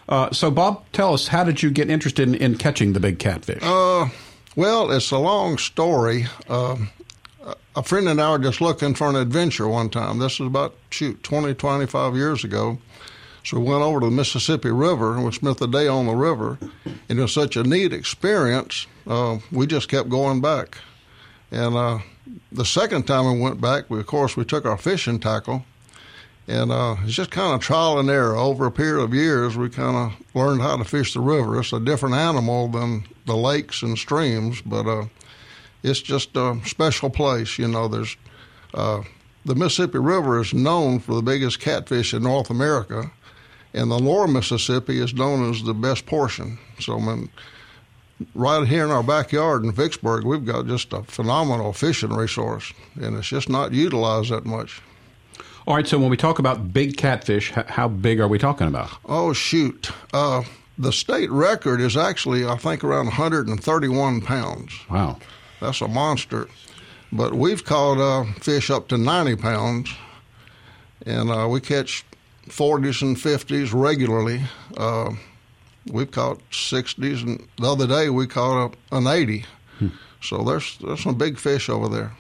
Uh, 0.09 0.31
so, 0.33 0.51
Bob, 0.51 0.85
tell 0.93 1.15
us, 1.15 1.29
how 1.29 1.45
did 1.45 1.63
you 1.63 1.71
get 1.71 1.89
interested 1.91 2.27
in, 2.29 2.35
in 2.35 2.57
catching 2.59 2.93
the 2.93 3.01
big 3.01 3.19
catfish? 3.19 3.63
Uh, 3.63 4.09
well, 4.57 4.91
it's 4.91 5.11
a 5.13 5.19
long 5.19 5.59
story. 5.59 6.27
Uh, 6.49 6.77
a 7.75 7.83
friend 7.83 8.09
and 8.09 8.21
I 8.21 8.31
were 8.31 8.39
just 8.39 8.61
looking 8.61 8.95
for 8.95 9.09
an 9.09 9.17
adventure 9.17 9.69
one 9.69 9.91
time. 9.91 10.19
This 10.19 10.41
was 10.41 10.49
about, 10.49 10.75
shoot, 10.91 11.23
20, 11.23 11.55
25 11.55 12.17
years 12.17 12.45
ago. 12.45 12.79
So 13.45 13.61
we 13.61 13.71
went 13.71 13.83
over 13.83 14.01
to 14.01 14.07
the 14.07 14.13
Mississippi 14.13 14.71
River 14.71 15.15
and 15.15 15.25
we 15.25 15.31
spent 15.33 15.59
the 15.59 15.69
day 15.69 15.87
on 15.87 16.07
the 16.07 16.15
river. 16.15 16.59
And 17.09 17.19
it 17.19 17.23
was 17.23 17.33
such 17.33 17.57
a 17.57 17.63
neat 17.63 17.93
experience, 17.93 18.87
uh, 19.07 19.39
we 19.53 19.67
just 19.67 19.89
kept 19.89 20.09
going 20.09 20.41
back. 20.41 20.79
And 21.53 21.77
uh, 21.77 21.99
the 22.51 22.65
second 22.65 23.07
time 23.07 23.33
we 23.33 23.41
went 23.41 23.61
back, 23.61 23.89
we, 23.89 24.01
of 24.01 24.07
course, 24.07 24.37
we 24.37 24.45
took 24.45 24.65
our 24.65 24.77
fishing 24.77 25.21
tackle. 25.21 25.65
And 26.49 26.73
uh, 26.73 26.97
it's 27.05 27.15
just 27.15 27.31
kind 27.31 27.55
of 27.55 27.61
trial 27.61 27.99
and 27.99 28.09
error. 28.09 28.37
Over 28.37 28.67
a 28.67 28.73
period 28.73 29.03
of 29.03 29.15
years, 29.15 29.57
we 29.57 29.69
kind 29.69 29.97
of 29.97 30.35
learned 30.35 30.63
how 30.63 30.77
to 30.77 30.85
fish 30.85 31.13
the 31.13 31.21
river. 31.21 31.61
It's 31.61 31.73
a 31.73 31.81
different 31.81 32.15
animal 32.15 32.69
than 32.69 33.05
the 33.27 33.37
lakes 33.37 33.83
and 33.83 33.99
streams, 33.99 34.61
but 34.61 34.87
uh, 34.87 35.07
it's 35.87 36.01
just 36.01 36.37
a 36.37 36.59
special 36.65 37.11
place. 37.11 37.59
You 37.59 37.69
know, 37.69 37.89
there's 37.89 38.17
uh, 38.75 39.03
the 39.45 39.55
Mississippi 39.55 39.99
River 39.99 40.41
is 40.41 40.53
known 40.53 40.99
for 40.99 41.15
the 41.15 41.23
biggest 41.23 41.61
catfish 41.61 42.13
in 42.13 42.25
North 42.25 42.51
America, 42.51 43.11
and 43.73 43.91
the 43.91 43.99
lower 43.99 44.27
Mississippi 44.27 45.01
is 45.01 45.15
known 45.15 45.49
as 45.49 45.63
the 45.63 45.75
best 45.75 46.05
portion. 46.05 46.59
So, 46.81 46.99
I 46.99 47.01
mean, 47.01 47.31
right 48.35 48.67
here 48.67 48.85
in 48.85 48.91
our 48.91 49.05
backyard 49.05 49.65
in 49.65 49.73
Vicksburg, 49.73 50.25
we've 50.25 50.45
got 50.45 50.67
just 50.67 50.93
a 50.93 51.05
phenomenal 51.05 51.73
fishing 51.73 52.13
resource, 52.13 52.73
and 53.01 53.17
it's 53.17 53.29
just 53.29 53.49
not 53.49 53.73
utilized 53.73 54.31
that 54.31 54.45
much. 54.45 54.83
All 55.67 55.75
right, 55.75 55.87
so 55.87 55.99
when 55.99 56.11
we 56.11 56.17
talk 56.17 56.39
about 56.39 56.73
big 56.73 56.97
catfish, 56.97 57.51
how 57.51 57.89
big 57.89 58.21
are 58.21 58.29
we 58.29 58.39
talking 58.39 58.69
about? 58.69 58.91
Oh, 59.05 59.33
shoot. 59.33 59.91
Uh, 60.13 60.43
the 60.79 60.93
state 60.93 61.31
record 61.31 61.81
is 61.81 61.97
actually, 61.97 62.47
I 62.47 62.57
think, 62.57 62.85
around 62.85 63.07
131 63.07 64.21
pounds. 64.21 64.73
Wow. 64.91 65.19
That's 65.61 65.81
a 65.81 65.89
monster. 65.89 66.49
But 67.13 67.35
we've 67.35 67.65
caught 67.65 67.99
uh, 67.99 68.33
fish 68.41 68.71
up 68.71 68.89
to 68.89 68.99
90 68.99 69.37
pounds, 69.37 69.91
and 71.05 71.31
uh, 71.31 71.49
we 71.49 71.61
catch 71.61 72.05
40s 72.49 73.03
and 73.03 73.17
50s 73.17 73.73
regularly. 73.73 74.43
Uh, 74.77 75.13
we've 75.91 76.11
caught 76.11 76.41
60s, 76.51 77.23
and 77.23 77.47
the 77.59 77.71
other 77.71 77.87
day 77.87 78.11
we 78.11 78.27
caught 78.27 78.75
a, 78.93 78.97
an 78.97 79.07
80. 79.07 79.45
Hmm. 79.79 79.89
So 80.23 80.43
there's 80.43 80.79
there's 80.79 81.03
some 81.03 81.17
big 81.17 81.39
fish 81.39 81.69
over 81.69 81.89
there. 81.89 82.13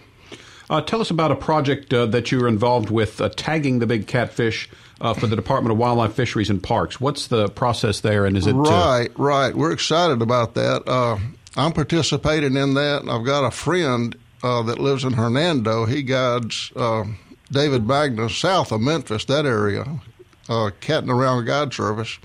Uh, 0.68 0.81
tell 0.81 1.01
us 1.01 1.11
about 1.11 1.31
a 1.31 1.37
project 1.37 1.94
uh, 1.94 2.07
that 2.07 2.33
you 2.33 2.40
were 2.40 2.49
involved 2.49 2.90
with, 2.90 3.20
uh, 3.20 3.29
tagging 3.37 3.79
the 3.79 3.87
big 3.87 4.07
catfish 4.09 4.68
uh, 5.01 5.14
for 5.14 5.29
the 5.29 5.37
Department 5.37 5.72
of 5.72 5.79
Wildlife, 5.79 6.14
Fisheries, 6.14 6.51
and 6.51 6.61
Parks. 6.61 7.01
What's 7.01 7.29
the 7.29 7.49
process 7.49 8.01
there, 8.01 8.25
and 8.25 8.37
is 8.37 8.49
it 8.49 8.55
uh, 8.55 8.59
right? 8.59 9.09
right, 9.16 9.55
we're 9.55 9.72
excited 9.72 10.22
about 10.22 10.55
that. 10.55 11.18
Uh, 11.57 11.66
I'm 11.66 11.73
participating 11.73 12.57
in 12.57 12.75
that. 12.75 13.09
I've 13.09 13.25
got 13.25 13.45
a 13.45 13.51
friend 13.51 14.16
that 14.42 14.79
lives 14.79 15.03
in 15.03 15.14
Hernando. 15.14 15.87
He 15.87 16.03
guides 16.05 16.71
David 17.51 17.87
Magnus 17.87 18.37
south 18.37 18.71
of 18.71 18.81
Memphis, 18.81 19.25
that 19.25 19.45
area, 19.45 20.01
uh, 20.49 20.71
catting 20.81 21.11
around 21.11 21.45
guide 21.47 21.73
service. 21.73 22.19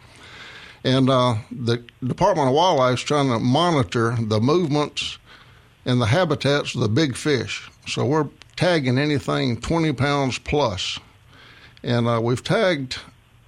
And 0.83 1.07
the 1.07 1.83
Department 2.03 2.49
of 2.49 2.53
Wildlife 2.55 2.99
is 2.99 3.03
trying 3.03 3.29
to 3.29 3.39
monitor 3.39 4.15
the 4.19 4.39
movements 4.39 5.17
and 5.85 6.01
the 6.01 6.07
habitats 6.07 6.75
of 6.75 6.81
the 6.81 6.89
big 6.89 7.15
fish. 7.15 7.69
So 7.87 8.05
we're 8.05 8.29
tagging 8.55 8.97
anything 8.97 9.59
20 9.59 9.93
pounds 9.93 10.37
plus. 10.37 10.99
And 11.83 12.07
uh, 12.07 12.19
we've 12.21 12.43
tagged, 12.43 12.99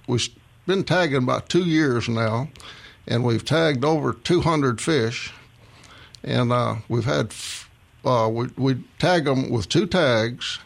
we've 0.08 0.28
been 0.66 0.84
tagging 0.84 1.22
about 1.22 1.48
two 1.48 1.64
years 1.64 2.08
now, 2.08 2.48
and 3.06 3.22
we've 3.22 3.44
tagged 3.44 3.84
over 3.84 4.12
200 4.12 4.80
fish. 4.80 5.32
And 6.24 6.52
uh, 6.52 6.76
we've 6.88 7.04
had, 7.04 7.34
uh, 8.04 8.28
we, 8.32 8.48
we 8.56 8.82
tag 8.98 9.26
them 9.26 9.50
with 9.50 9.68
two 9.68 9.86
tags. 9.86 10.58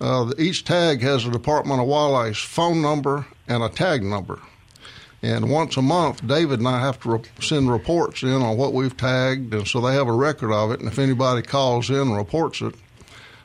Uh, 0.00 0.30
each 0.38 0.64
tag 0.64 1.00
has 1.00 1.26
a 1.26 1.30
Department 1.30 1.80
of 1.80 1.88
Wildlife's 1.88 2.38
phone 2.38 2.80
number 2.80 3.26
and 3.48 3.62
a 3.62 3.68
tag 3.68 4.02
number. 4.02 4.40
And 5.22 5.50
once 5.50 5.76
a 5.76 5.82
month, 5.82 6.24
David 6.26 6.60
and 6.60 6.68
I 6.68 6.78
have 6.78 7.00
to 7.00 7.10
re- 7.10 7.22
send 7.40 7.70
reports 7.70 8.22
in 8.22 8.34
on 8.34 8.56
what 8.56 8.72
we've 8.72 8.96
tagged, 8.96 9.52
and 9.52 9.66
so 9.66 9.80
they 9.80 9.94
have 9.94 10.06
a 10.06 10.12
record 10.12 10.52
of 10.52 10.70
it. 10.70 10.78
And 10.78 10.88
if 10.88 10.98
anybody 10.98 11.42
calls 11.42 11.90
in 11.90 11.96
and 11.96 12.16
reports 12.16 12.60
it, 12.60 12.74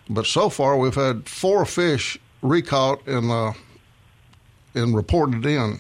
but 0.07 0.27
so 0.27 0.49
far 0.49 0.77
we've 0.77 0.93
had 0.93 1.27
four 1.27 1.65
fish 1.65 2.19
recaught 2.43 3.07
and 3.07 3.31
uh, 3.31 3.53
and 4.75 4.95
reported 4.95 5.45
in. 5.45 5.79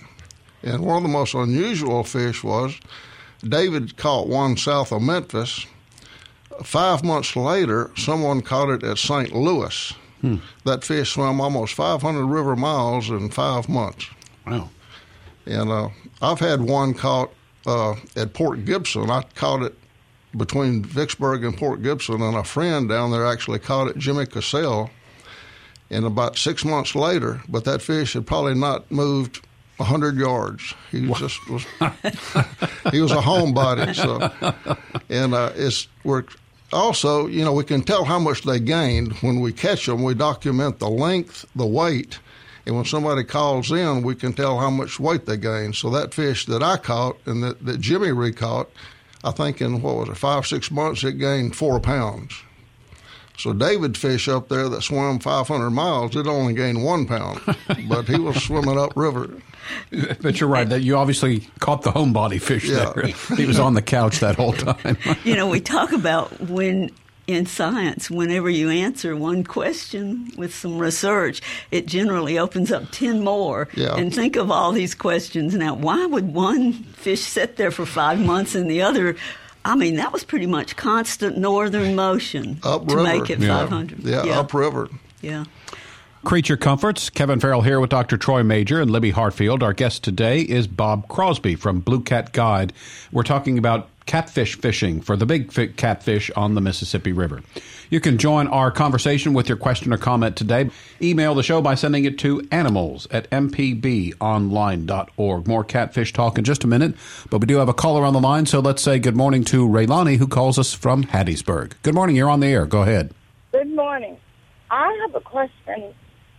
And 0.63 0.85
one 0.85 0.97
of 0.97 1.03
the 1.03 1.09
most 1.09 1.33
unusual 1.33 2.03
fish 2.03 2.43
was 2.43 2.79
David 3.47 3.97
caught 3.97 4.27
one 4.27 4.55
south 4.55 4.91
of 4.91 5.01
Memphis. 5.01 5.65
Five 6.63 7.03
months 7.03 7.35
later, 7.35 7.91
someone 7.97 8.41
caught 8.41 8.69
it 8.69 8.83
at 8.83 8.97
St. 8.97 9.33
Louis. 9.33 9.93
Hmm. 10.21 10.37
That 10.63 10.83
fish 10.83 11.13
swam 11.13 11.41
almost 11.41 11.73
500 11.73 12.25
river 12.25 12.55
miles 12.55 13.09
in 13.09 13.29
five 13.29 13.67
months. 13.67 14.07
Wow. 14.47 14.69
And 15.45 15.69
uh, 15.69 15.89
I've 16.21 16.39
had 16.39 16.61
one 16.61 16.93
caught 16.93 17.31
uh, 17.65 17.95
at 18.15 18.33
Port 18.33 18.65
Gibson. 18.65 19.09
I 19.09 19.23
caught 19.35 19.63
it 19.63 19.77
between 20.35 20.83
Vicksburg 20.83 21.43
and 21.43 21.57
Port 21.57 21.83
Gibson, 21.83 22.21
and 22.21 22.35
a 22.35 22.43
friend 22.43 22.89
down 22.89 23.11
there 23.11 23.25
actually 23.25 23.59
caught 23.59 23.87
it, 23.87 23.97
Jimmy 23.97 24.25
Cassell. 24.25 24.89
And 25.89 26.05
about 26.05 26.37
six 26.37 26.65
months 26.65 26.95
later, 26.95 27.41
but 27.47 27.65
that 27.65 27.81
fish 27.81 28.13
had 28.13 28.25
probably 28.25 28.55
not 28.55 28.89
moved 28.89 29.45
a 29.79 29.83
hundred 29.83 30.17
yards. 30.17 30.73
He 30.91 31.07
what? 31.07 31.19
just 31.19 31.47
was 31.49 31.63
he 32.91 33.01
was 33.01 33.11
a 33.11 33.17
homebody. 33.17 33.93
So, 33.93 34.65
and 35.09 35.33
uh, 35.33 35.51
it's 35.55 35.87
we're 36.03 36.23
also 36.73 37.27
you 37.27 37.45
know 37.45 37.53
we 37.53 37.63
can 37.63 37.81
tell 37.81 38.03
how 38.03 38.19
much 38.19 38.41
they 38.41 38.59
gained 38.59 39.13
when 39.21 39.39
we 39.39 39.53
catch 39.53 39.85
them. 39.85 40.03
We 40.03 40.13
document 40.13 40.79
the 40.79 40.89
length, 40.89 41.45
the 41.55 41.65
weight, 41.65 42.19
and 42.65 42.75
when 42.75 42.85
somebody 42.85 43.23
calls 43.23 43.71
in, 43.71 44.03
we 44.03 44.15
can 44.15 44.33
tell 44.33 44.59
how 44.59 44.69
much 44.69 44.99
weight 44.99 45.25
they 45.25 45.37
gained. 45.37 45.75
So 45.75 45.89
that 45.89 46.13
fish 46.13 46.45
that 46.45 46.63
I 46.63 46.77
caught 46.77 47.17
and 47.25 47.43
that, 47.43 47.65
that 47.65 47.81
Jimmy 47.81 48.11
recaught, 48.11 48.69
I 49.23 49.31
think 49.31 49.61
in 49.61 49.81
what 49.81 49.95
was 49.97 50.09
it, 50.09 50.17
five, 50.17 50.47
six 50.47 50.71
months, 50.71 51.03
it 51.03 51.17
gained 51.17 51.55
four 51.55 51.79
pounds. 51.79 52.33
So 53.37 53.51
David 53.51 53.97
fish 53.97 54.29
up 54.29 54.47
there 54.47 54.69
that 54.69 54.83
swam 54.83 55.19
500 55.19 55.71
miles, 55.71 56.15
it 56.15 56.27
only 56.27 56.53
gained 56.53 56.83
one 56.83 57.05
pound, 57.05 57.41
but 57.89 58.07
he 58.07 58.19
was 58.19 58.41
swimming 58.43 58.77
upriver. 58.77 59.41
But 60.21 60.39
you're 60.39 60.49
right 60.49 60.67
that 60.69 60.81
you 60.81 60.97
obviously 60.97 61.47
caught 61.59 61.83
the 61.83 61.91
homebody 61.91 62.41
fish 62.41 62.69
yeah. 62.69 62.91
there. 62.95 63.07
He 63.37 63.45
was 63.45 63.59
on 63.59 63.73
the 63.73 63.81
couch 63.81 64.19
that 64.19 64.35
whole 64.35 64.53
time. 64.53 64.97
you 65.23 65.35
know, 65.35 65.47
we 65.47 65.59
talk 65.59 65.91
about 65.91 66.39
when 66.41 66.91
in 67.25 67.45
science, 67.45 68.11
whenever 68.11 68.49
you 68.49 68.69
answer 68.69 69.15
one 69.15 69.43
question 69.43 70.31
with 70.37 70.53
some 70.53 70.77
research, 70.77 71.41
it 71.71 71.85
generally 71.85 72.37
opens 72.37 72.71
up 72.71 72.83
10 72.91 73.23
more. 73.23 73.69
Yeah. 73.75 73.95
And 73.95 74.13
think 74.13 74.35
of 74.35 74.51
all 74.51 74.71
these 74.71 74.93
questions. 74.93 75.55
Now, 75.55 75.73
why 75.73 76.05
would 76.05 76.33
one 76.33 76.73
fish 76.73 77.21
sit 77.21 77.55
there 77.55 77.71
for 77.71 77.85
five 77.85 78.19
months 78.19 78.55
and 78.55 78.69
the 78.69 78.81
other? 78.81 79.15
I 79.63 79.75
mean, 79.75 79.95
that 79.95 80.11
was 80.11 80.25
pretty 80.25 80.47
much 80.47 80.75
constant 80.75 81.37
northern 81.37 81.95
motion 81.95 82.59
upriver. 82.63 82.97
to 82.97 83.03
make 83.03 83.29
it 83.29 83.39
yeah. 83.39 83.59
500. 83.59 83.99
Yeah, 83.99 84.23
yeah, 84.23 84.39
upriver. 84.39 84.89
Yeah. 85.21 85.45
Creature 86.23 86.57
Comforts. 86.57 87.09
Kevin 87.09 87.39
Farrell 87.41 87.63
here 87.63 87.81
with 87.81 87.89
Dr. 87.89 88.15
Troy 88.17 88.43
Major 88.43 88.79
and 88.79 88.89
Libby 88.89 89.11
Hartfield. 89.11 89.61
Our 89.61 89.73
guest 89.73 90.05
today 90.05 90.39
is 90.41 90.67
Bob 90.67 91.09
Crosby 91.09 91.55
from 91.55 91.81
Blue 91.81 92.01
Cat 92.01 92.31
Guide. 92.31 92.71
We're 93.11 93.23
talking 93.23 93.57
about 93.57 93.89
catfish 94.05 94.55
fishing 94.55 95.01
for 95.01 95.17
the 95.17 95.25
big 95.25 95.51
catfish 95.75 96.31
on 96.31 96.55
the 96.55 96.61
Mississippi 96.61 97.11
River. 97.11 97.41
You 97.89 97.99
can 97.99 98.17
join 98.17 98.47
our 98.47 98.71
conversation 98.71 99.33
with 99.33 99.49
your 99.49 99.57
question 99.57 99.91
or 99.91 99.97
comment 99.97 100.37
today. 100.37 100.69
Email 101.01 101.35
the 101.35 101.43
show 101.43 101.61
by 101.61 101.75
sending 101.75 102.05
it 102.05 102.17
to 102.19 102.47
animals 102.51 103.05
at 103.11 103.29
mpbonline.org. 103.29 105.47
More 105.47 105.63
catfish 105.65 106.13
talk 106.13 106.37
in 106.37 106.45
just 106.45 106.63
a 106.63 106.67
minute, 106.67 106.95
but 107.29 107.39
we 107.39 107.47
do 107.47 107.57
have 107.57 107.67
a 107.69 107.73
caller 107.73 108.05
on 108.05 108.13
the 108.13 108.21
line, 108.21 108.45
so 108.45 108.61
let's 108.61 108.81
say 108.81 108.97
good 108.97 109.17
morning 109.17 109.43
to 109.45 109.67
Raylani, 109.67 110.17
who 110.17 110.27
calls 110.27 110.57
us 110.57 110.73
from 110.73 111.03
Hattiesburg. 111.03 111.73
Good 111.83 111.95
morning, 111.95 112.15
you're 112.15 112.29
on 112.29 112.39
the 112.39 112.47
air. 112.47 112.65
Go 112.65 112.83
ahead. 112.83 113.13
Good 113.51 113.75
morning. 113.75 114.15
I 114.71 114.97
have 115.05 115.15
a 115.15 115.21
question 115.21 115.93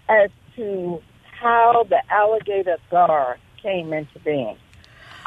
as 0.08 0.30
to 0.56 1.00
how 1.40 1.84
the 1.88 2.00
alligator 2.10 2.78
gar 2.90 3.38
came 3.62 3.92
into 3.92 4.18
being. 4.20 4.56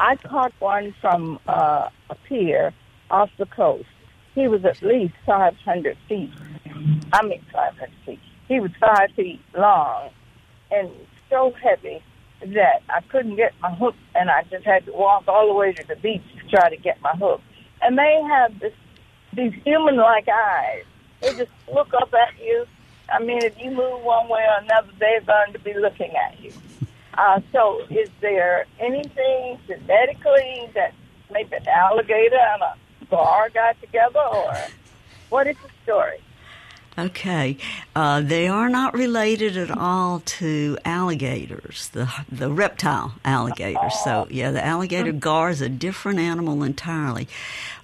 I 0.00 0.16
caught 0.16 0.52
one 0.60 0.94
from 1.00 1.40
uh, 1.48 1.88
a 2.10 2.14
pier 2.28 2.72
off 3.10 3.30
the 3.38 3.46
coast. 3.46 3.88
He 4.34 4.46
was 4.46 4.64
at 4.64 4.80
least 4.82 5.14
500 5.26 5.96
feet. 6.08 6.30
I 7.12 7.22
mean, 7.22 7.44
500 7.52 7.90
feet. 8.06 8.20
He 8.46 8.60
was 8.60 8.70
five 8.80 9.10
feet 9.16 9.40
long 9.56 10.10
and 10.70 10.90
so 11.28 11.52
heavy 11.62 12.02
that 12.40 12.82
I 12.88 13.00
couldn't 13.08 13.36
get 13.36 13.52
my 13.60 13.74
hook, 13.74 13.94
and 14.14 14.30
I 14.30 14.44
just 14.44 14.64
had 14.64 14.86
to 14.86 14.92
walk 14.92 15.24
all 15.26 15.48
the 15.48 15.54
way 15.54 15.72
to 15.72 15.86
the 15.86 15.96
beach 15.96 16.22
to 16.38 16.56
try 16.56 16.70
to 16.70 16.76
get 16.76 17.00
my 17.02 17.12
hook. 17.12 17.40
And 17.82 17.98
they 17.98 18.22
have 18.28 18.58
this, 18.60 18.72
these 19.34 19.52
human-like 19.64 20.28
eyes. 20.28 20.84
They 21.20 21.34
just 21.34 21.50
look 21.72 21.88
up 22.00 22.12
at 22.14 22.40
you 22.40 22.64
I 23.12 23.20
mean, 23.20 23.42
if 23.42 23.58
you 23.58 23.70
move 23.70 24.02
one 24.02 24.28
way 24.28 24.44
or 24.44 24.62
another, 24.62 24.88
they're 24.98 25.20
going 25.22 25.52
to 25.52 25.58
be 25.58 25.74
looking 25.74 26.12
at 26.16 26.40
you. 26.40 26.52
Uh, 27.14 27.40
so, 27.52 27.82
is 27.90 28.08
there 28.20 28.66
anything 28.78 29.58
genetically 29.66 30.70
that 30.74 30.94
maybe 31.32 31.56
an 31.56 31.66
alligator 31.66 32.38
and 32.38 32.62
a 32.62 32.74
gar 33.10 33.48
got 33.50 33.80
together, 33.80 34.20
or 34.20 34.54
what 35.30 35.46
is 35.46 35.56
the 35.56 35.70
story? 35.82 36.20
Okay, 36.98 37.56
uh, 37.94 38.20
they 38.20 38.48
are 38.48 38.68
not 38.68 38.92
related 38.92 39.56
at 39.56 39.70
all 39.70 40.20
to 40.20 40.76
alligators, 40.84 41.90
the 41.90 42.12
the 42.30 42.50
reptile 42.50 43.14
alligators. 43.24 43.94
So 44.02 44.26
yeah, 44.30 44.50
the 44.50 44.64
alligator 44.64 45.10
mm-hmm. 45.10 45.20
gar 45.20 45.50
is 45.50 45.60
a 45.60 45.68
different 45.68 46.18
animal 46.18 46.64
entirely, 46.64 47.28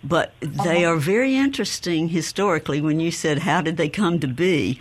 but 0.03 0.35
they 0.41 0.85
uh-huh. 0.85 0.95
are 0.95 0.97
very 0.97 1.37
interesting 1.37 2.09
historically. 2.09 2.81
When 2.81 2.99
you 2.99 3.13
said 3.13 3.41
how 3.41 3.61
did 3.61 3.77
they 3.77 3.89
come 3.89 4.19
to 4.19 4.27
be, 4.27 4.81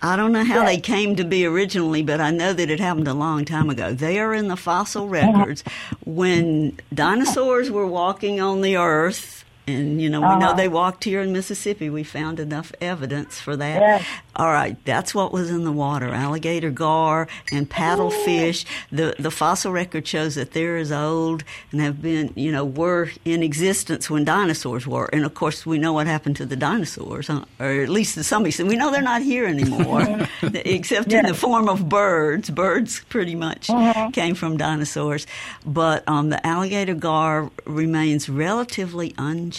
I 0.00 0.16
don't 0.16 0.32
know 0.32 0.44
how 0.44 0.64
they 0.64 0.78
came 0.78 1.16
to 1.16 1.24
be 1.24 1.44
originally, 1.44 2.02
but 2.02 2.20
I 2.20 2.30
know 2.30 2.52
that 2.52 2.70
it 2.70 2.80
happened 2.80 3.08
a 3.08 3.14
long 3.14 3.44
time 3.44 3.68
ago. 3.68 3.92
They 3.92 4.18
are 4.18 4.32
in 4.32 4.48
the 4.48 4.56
fossil 4.56 5.04
uh-huh. 5.04 5.12
records 5.12 5.64
when 6.04 6.78
dinosaurs 6.94 7.70
were 7.70 7.86
walking 7.86 8.40
on 8.40 8.62
the 8.62 8.76
earth. 8.76 9.44
And, 9.68 10.00
you 10.00 10.08
know, 10.08 10.20
we 10.20 10.26
know 10.38 10.46
Uh-huh. 10.50 10.52
they 10.54 10.68
walked 10.68 11.02
here 11.04 11.20
in 11.20 11.32
Mississippi. 11.32 11.90
We 11.90 12.04
found 12.04 12.38
enough 12.38 12.70
evidence 12.80 13.40
for 13.40 13.56
that. 13.56 13.80
Yes. 13.80 14.04
All 14.36 14.52
right, 14.52 14.76
that's 14.84 15.14
what 15.14 15.32
was 15.32 15.50
in 15.50 15.64
the 15.64 15.72
water 15.72 16.10
alligator 16.14 16.70
gar 16.70 17.26
and 17.50 17.68
paddlefish. 17.68 18.64
The, 18.92 19.16
the 19.18 19.30
fossil 19.30 19.72
record 19.72 20.06
shows 20.06 20.34
that 20.36 20.52
they're 20.52 20.76
as 20.76 20.92
old 20.92 21.42
and 21.72 21.80
have 21.80 22.00
been, 22.02 22.32
you 22.36 22.52
know, 22.52 22.64
were 22.64 23.10
in 23.24 23.42
existence 23.42 24.08
when 24.10 24.24
dinosaurs 24.24 24.86
were. 24.86 25.06
And 25.06 25.24
of 25.24 25.34
course, 25.34 25.64
we 25.66 25.78
know 25.78 25.92
what 25.94 26.06
happened 26.06 26.36
to 26.36 26.46
the 26.46 26.54
dinosaurs, 26.56 27.26
huh? 27.28 27.44
or 27.58 27.70
at 27.82 27.88
least 27.88 28.14
to 28.14 28.22
some 28.24 28.44
extent. 28.46 28.68
We 28.68 28.76
know 28.76 28.92
they're 28.92 29.02
not 29.02 29.22
here 29.22 29.46
anymore, 29.46 30.28
except 30.42 31.12
in 31.12 31.26
the 31.26 31.34
form 31.34 31.68
of 31.68 31.88
birds. 31.88 32.50
Birds 32.50 33.00
pretty 33.08 33.34
much 33.34 33.68
came 34.12 34.34
from 34.36 34.58
dinosaurs. 34.58 35.26
But 35.64 36.06
um, 36.06 36.28
the 36.28 36.46
alligator 36.46 36.94
gar 36.94 37.50
remains 37.64 38.28
relatively 38.28 39.12
unchanged 39.18 39.55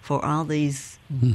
for 0.00 0.24
all 0.24 0.44
these 0.44 0.98
hmm. 1.20 1.32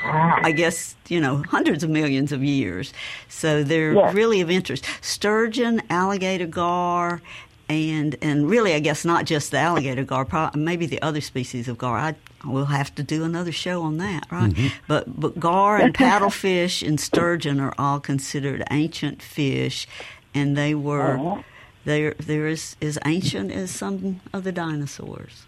I 0.00 0.52
guess, 0.52 0.94
you 1.08 1.20
know, 1.20 1.42
hundreds 1.48 1.82
of 1.82 1.90
millions 1.90 2.30
of 2.30 2.44
years. 2.44 2.92
So 3.28 3.64
they're 3.64 3.94
Yeah. 3.94 4.12
really 4.12 4.40
of 4.40 4.50
interest. 4.50 4.84
Sturgeon, 5.00 5.82
alligator 5.90 6.46
gar, 6.46 7.20
and 7.68 8.16
and 8.22 8.48
really, 8.48 8.74
I 8.74 8.78
guess 8.78 9.04
not 9.04 9.26
just 9.26 9.50
the 9.50 9.58
alligator 9.58 10.04
gar, 10.04 10.24
probably, 10.24 10.60
maybe 10.60 10.86
the 10.86 11.02
other 11.02 11.20
species 11.20 11.68
of 11.68 11.78
gar. 11.78 11.98
I 11.98 12.14
we'll 12.44 12.66
have 12.66 12.94
to 12.94 13.02
do 13.02 13.24
another 13.24 13.52
show 13.52 13.82
on 13.82 13.98
that, 13.98 14.24
right? 14.30 14.52
Mm-hmm. 14.52 14.68
But 14.86 15.20
but 15.20 15.38
gar 15.38 15.76
and 15.76 15.92
paddlefish 15.92 16.86
and 16.86 17.00
sturgeon 17.00 17.60
are 17.60 17.74
all 17.76 18.00
considered 18.00 18.62
ancient 18.70 19.20
fish, 19.20 19.86
and 20.32 20.56
they 20.56 20.74
were 20.74 21.18
oh. 21.18 21.44
they're 21.84 22.14
they're 22.14 22.46
as, 22.46 22.76
as 22.80 22.98
ancient 23.04 23.50
as 23.52 23.70
some 23.70 24.20
of 24.32 24.44
the 24.44 24.52
dinosaurs. 24.52 25.44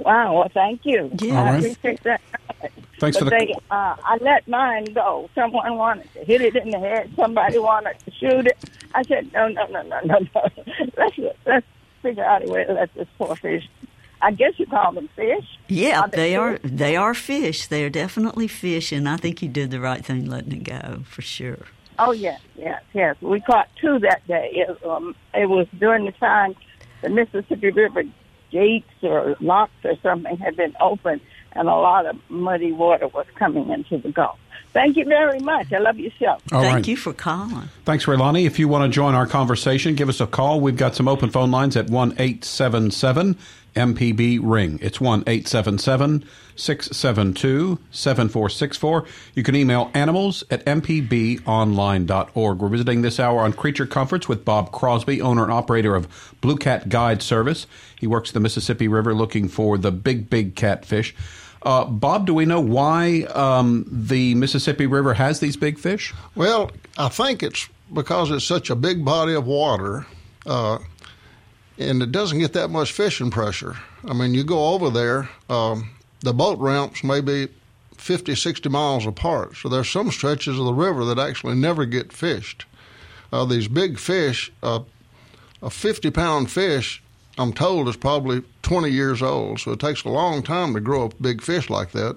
Wow. 0.00 0.34
Well, 0.38 0.50
thank 0.52 0.84
you. 0.84 1.10
Yeah. 1.20 1.34
I 1.34 1.36
All 1.38 1.44
right. 1.44 1.58
appreciate 1.58 2.02
that. 2.04 2.20
Thanks 2.98 3.16
for 3.16 3.24
But 3.24 3.30
the. 3.30 3.46
they, 3.46 3.54
uh, 3.70 3.96
I 4.04 4.18
let 4.20 4.46
mine 4.48 4.84
go. 4.92 5.30
Someone 5.34 5.76
wanted 5.76 6.12
to 6.14 6.24
hit 6.24 6.42
it 6.42 6.56
in 6.56 6.70
the 6.70 6.78
head. 6.78 7.10
Somebody 7.16 7.58
wanted 7.58 7.96
to 8.04 8.10
shoot 8.12 8.46
it. 8.46 8.58
I 8.94 9.02
said, 9.04 9.32
no, 9.32 9.48
no, 9.48 9.66
no, 9.68 9.82
no, 9.82 10.00
no, 10.04 10.18
no. 10.34 10.48
Let's 10.98 11.18
let's 11.46 11.66
figure 12.02 12.24
out 12.24 12.46
a 12.46 12.50
way 12.50 12.64
to 12.64 12.72
let 12.72 12.92
this 12.94 13.08
poor 13.18 13.36
fish. 13.36 13.68
I 14.22 14.32
guess 14.32 14.52
you 14.58 14.66
call 14.66 14.92
them 14.92 15.08
fish. 15.16 15.46
Yeah, 15.68 16.00
Are 16.02 16.08
they 16.08 16.16
they 16.16 16.36
are. 16.36 16.58
fish? 16.58 16.70
They 16.70 16.96
are 16.96 17.14
fish. 17.14 17.66
They 17.68 17.84
are 17.84 17.90
definitely 17.90 18.48
fish, 18.48 18.92
and 18.92 19.08
I 19.08 19.16
think 19.16 19.40
you 19.40 19.48
did 19.48 19.70
the 19.70 19.80
right 19.80 20.04
thing 20.04 20.26
letting 20.26 20.52
it 20.52 20.64
go 20.64 21.02
for 21.04 21.22
sure. 21.22 21.60
Oh 21.98 22.12
yes, 22.12 22.40
yes, 22.56 22.82
yes. 22.92 23.16
We 23.22 23.40
caught 23.40 23.68
two 23.80 23.98
that 24.00 24.26
day. 24.26 24.50
It, 24.54 24.84
um, 24.86 25.14
it 25.32 25.48
was 25.48 25.66
during 25.78 26.04
the 26.04 26.12
time 26.12 26.54
the 27.02 27.08
Mississippi 27.08 27.70
River 27.70 28.02
gates 28.50 28.90
or 29.02 29.36
locks 29.40 29.72
or 29.84 29.94
something 30.02 30.36
had 30.36 30.56
been 30.56 30.74
opened, 30.80 31.20
and 31.52 31.68
a 31.68 31.74
lot 31.74 32.06
of 32.06 32.16
muddy 32.28 32.72
water 32.72 33.08
was 33.08 33.26
coming 33.38 33.70
into 33.70 33.98
the 33.98 34.12
Gulf. 34.12 34.38
Thank 34.72 34.96
you 34.96 35.04
very 35.04 35.40
much. 35.40 35.72
I 35.72 35.78
love 35.78 35.98
your 35.98 36.12
show. 36.12 36.38
All 36.52 36.60
Thank 36.62 36.74
right. 36.74 36.88
you 36.88 36.96
for 36.96 37.12
calling. 37.12 37.68
Thanks, 37.84 38.04
Raylani. 38.04 38.46
If 38.46 38.58
you 38.58 38.68
want 38.68 38.84
to 38.84 38.94
join 38.94 39.14
our 39.14 39.26
conversation, 39.26 39.96
give 39.96 40.08
us 40.08 40.20
a 40.20 40.26
call. 40.26 40.60
We've 40.60 40.76
got 40.76 40.94
some 40.94 41.08
open 41.08 41.30
phone 41.30 41.50
lines 41.50 41.76
at 41.76 41.90
1 41.90 42.12
877 42.12 43.36
MPB 43.74 44.40
Ring. 44.42 44.78
It's 44.82 45.00
1 45.00 45.24
877 45.26 46.24
672 46.56 47.78
7464. 47.90 49.04
You 49.34 49.42
can 49.42 49.56
email 49.56 49.90
animals 49.94 50.44
at 50.50 50.64
mpbonline.org. 50.66 52.58
We're 52.58 52.68
visiting 52.68 53.02
this 53.02 53.18
hour 53.18 53.40
on 53.40 53.52
Creature 53.52 53.86
Comforts 53.86 54.28
with 54.28 54.44
Bob 54.44 54.70
Crosby, 54.70 55.20
owner 55.20 55.42
and 55.42 55.52
operator 55.52 55.94
of 55.94 56.34
Blue 56.40 56.56
Cat 56.56 56.88
Guide 56.88 57.22
Service. 57.22 57.66
He 57.98 58.06
works 58.06 58.30
the 58.30 58.40
Mississippi 58.40 58.88
River 58.88 59.14
looking 59.14 59.48
for 59.48 59.78
the 59.78 59.90
big, 59.90 60.30
big 60.30 60.54
catfish. 60.54 61.14
Uh, 61.62 61.84
Bob, 61.84 62.26
do 62.26 62.34
we 62.34 62.46
know 62.46 62.60
why 62.60 63.22
um, 63.34 63.84
the 63.90 64.34
Mississippi 64.34 64.86
River 64.86 65.14
has 65.14 65.40
these 65.40 65.56
big 65.56 65.78
fish? 65.78 66.14
Well, 66.34 66.70
I 66.96 67.08
think 67.08 67.42
it's 67.42 67.68
because 67.92 68.30
it's 68.30 68.46
such 68.46 68.70
a 68.70 68.76
big 68.76 69.04
body 69.04 69.34
of 69.34 69.46
water, 69.46 70.06
uh, 70.46 70.78
and 71.78 72.02
it 72.02 72.12
doesn't 72.12 72.38
get 72.38 72.54
that 72.54 72.68
much 72.68 72.92
fishing 72.92 73.30
pressure. 73.30 73.76
I 74.08 74.14
mean, 74.14 74.32
you 74.32 74.44
go 74.44 74.68
over 74.72 74.88
there, 74.88 75.28
um, 75.50 75.90
the 76.20 76.32
boat 76.32 76.58
ramps 76.58 77.04
may 77.04 77.20
be 77.20 77.48
50, 77.96 78.34
60 78.34 78.68
miles 78.70 79.06
apart, 79.06 79.56
so 79.56 79.68
there's 79.68 79.90
some 79.90 80.10
stretches 80.10 80.58
of 80.58 80.64
the 80.64 80.72
river 80.72 81.04
that 81.04 81.18
actually 81.18 81.56
never 81.56 81.84
get 81.84 82.12
fished. 82.12 82.64
Uh, 83.32 83.44
these 83.44 83.68
big 83.68 83.98
fish, 83.98 84.50
uh, 84.62 84.80
a 85.62 85.68
50 85.68 86.10
pound 86.10 86.50
fish, 86.50 87.02
I'm 87.36 87.52
told, 87.52 87.88
is 87.88 87.96
probably 87.96 88.42
20 88.62 88.90
years 88.90 89.22
old, 89.22 89.60
so 89.60 89.72
it 89.72 89.80
takes 89.80 90.04
a 90.04 90.08
long 90.08 90.42
time 90.42 90.74
to 90.74 90.80
grow 90.80 91.04
a 91.04 91.22
big 91.22 91.42
fish 91.42 91.70
like 91.70 91.92
that 91.92 92.16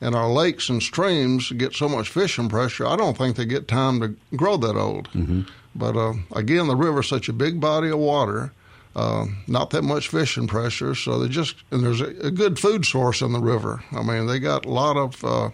and 0.00 0.14
our 0.14 0.28
lakes 0.28 0.68
and 0.68 0.82
streams 0.82 1.50
get 1.52 1.74
so 1.74 1.88
much 1.88 2.08
fishing 2.08 2.48
pressure, 2.48 2.86
I 2.86 2.96
don't 2.96 3.16
think 3.16 3.36
they 3.36 3.46
get 3.46 3.68
time 3.68 4.00
to 4.00 4.36
grow 4.36 4.56
that 4.58 4.76
old. 4.76 5.08
Mm-hmm. 5.12 5.42
But 5.74 5.96
uh, 5.96 6.14
again, 6.34 6.68
the 6.68 6.76
river's 6.76 7.08
such 7.08 7.28
a 7.28 7.32
big 7.32 7.60
body 7.60 7.90
of 7.90 7.98
water, 7.98 8.52
uh, 8.94 9.26
not 9.46 9.70
that 9.70 9.82
much 9.82 10.08
fishing 10.08 10.46
pressure, 10.46 10.94
so 10.94 11.18
they 11.18 11.28
just 11.28 11.56
and 11.70 11.82
there's 11.82 12.00
a, 12.00 12.08
a 12.26 12.30
good 12.30 12.58
food 12.58 12.84
source 12.84 13.20
in 13.20 13.32
the 13.32 13.40
river. 13.40 13.82
I 13.92 14.02
mean, 14.02 14.26
they 14.26 14.38
got 14.38 14.64
a 14.64 14.70
lot 14.70 14.96
of 14.96 15.22
uh, 15.24 15.50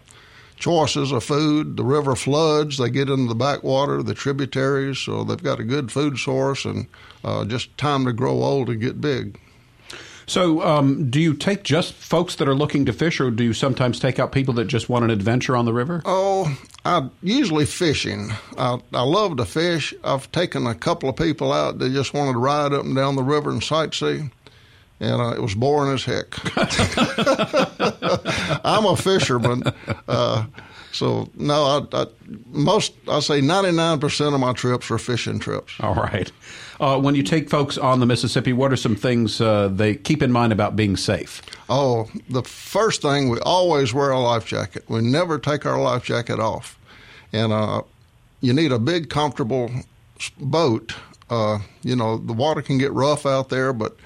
choices 0.56 1.10
of 1.10 1.24
food. 1.24 1.76
The 1.76 1.84
river 1.84 2.14
floods; 2.14 2.78
they 2.78 2.90
get 2.90 3.10
into 3.10 3.28
the 3.28 3.34
backwater, 3.34 4.02
the 4.02 4.14
tributaries, 4.14 4.98
so 4.98 5.24
they've 5.24 5.42
got 5.42 5.58
a 5.60 5.64
good 5.64 5.90
food 5.90 6.18
source 6.18 6.64
and 6.64 6.86
uh, 7.24 7.44
just 7.44 7.76
time 7.78 8.04
to 8.04 8.12
grow 8.12 8.42
old 8.42 8.68
and 8.68 8.80
get 8.80 9.00
big. 9.00 9.38
So, 10.32 10.62
um, 10.62 11.10
do 11.10 11.20
you 11.20 11.34
take 11.34 11.62
just 11.62 11.92
folks 11.92 12.36
that 12.36 12.48
are 12.48 12.54
looking 12.54 12.86
to 12.86 12.94
fish, 12.94 13.20
or 13.20 13.30
do 13.30 13.44
you 13.44 13.52
sometimes 13.52 14.00
take 14.00 14.18
out 14.18 14.32
people 14.32 14.54
that 14.54 14.64
just 14.64 14.88
want 14.88 15.04
an 15.04 15.10
adventure 15.10 15.54
on 15.54 15.66
the 15.66 15.74
river? 15.74 16.00
Oh, 16.06 16.56
I 16.86 17.10
usually 17.22 17.66
fishing. 17.66 18.30
I, 18.56 18.78
I 18.94 19.02
love 19.02 19.36
to 19.36 19.44
fish. 19.44 19.92
I've 20.02 20.32
taken 20.32 20.66
a 20.66 20.74
couple 20.74 21.10
of 21.10 21.16
people 21.16 21.52
out 21.52 21.80
that 21.80 21.92
just 21.92 22.14
wanted 22.14 22.32
to 22.32 22.38
ride 22.38 22.72
up 22.72 22.86
and 22.86 22.96
down 22.96 23.16
the 23.16 23.22
river 23.22 23.50
and 23.50 23.60
sightsee, 23.60 24.30
and 25.00 25.20
uh, 25.20 25.34
it 25.34 25.42
was 25.42 25.54
boring 25.54 25.92
as 25.92 26.04
heck. 26.04 26.28
I'm 28.64 28.86
a 28.86 28.96
fisherman, 28.96 29.64
uh, 30.08 30.46
so 30.92 31.28
no. 31.34 31.86
I, 31.92 32.04
I 32.04 32.06
most 32.46 32.94
I 33.06 33.20
say 33.20 33.42
99 33.42 34.00
percent 34.00 34.34
of 34.34 34.40
my 34.40 34.54
trips 34.54 34.90
are 34.90 34.96
fishing 34.96 35.40
trips. 35.40 35.74
All 35.80 35.94
right. 35.94 36.32
Uh, 36.82 36.98
when 36.98 37.14
you 37.14 37.22
take 37.22 37.48
folks 37.48 37.78
on 37.78 38.00
the 38.00 38.06
Mississippi, 38.06 38.52
what 38.52 38.72
are 38.72 38.76
some 38.76 38.96
things 38.96 39.40
uh, 39.40 39.68
they 39.68 39.94
keep 39.94 40.20
in 40.20 40.32
mind 40.32 40.52
about 40.52 40.74
being 40.74 40.96
safe? 40.96 41.40
Oh, 41.70 42.10
the 42.28 42.42
first 42.42 43.02
thing 43.02 43.28
we 43.28 43.38
always 43.38 43.94
wear 43.94 44.10
a 44.10 44.18
life 44.18 44.44
jacket. 44.44 44.82
We 44.88 45.00
never 45.00 45.38
take 45.38 45.64
our 45.64 45.80
life 45.80 46.02
jacket 46.02 46.40
off, 46.40 46.76
and 47.32 47.52
uh, 47.52 47.82
you 48.40 48.52
need 48.52 48.72
a 48.72 48.80
big, 48.80 49.10
comfortable 49.10 49.70
boat. 50.40 50.92
Uh, 51.30 51.60
you 51.84 51.94
know, 51.94 52.18
the 52.18 52.32
water 52.32 52.62
can 52.62 52.78
get 52.78 52.90
rough 52.92 53.26
out 53.26 53.48
there, 53.48 53.72
but 53.72 53.96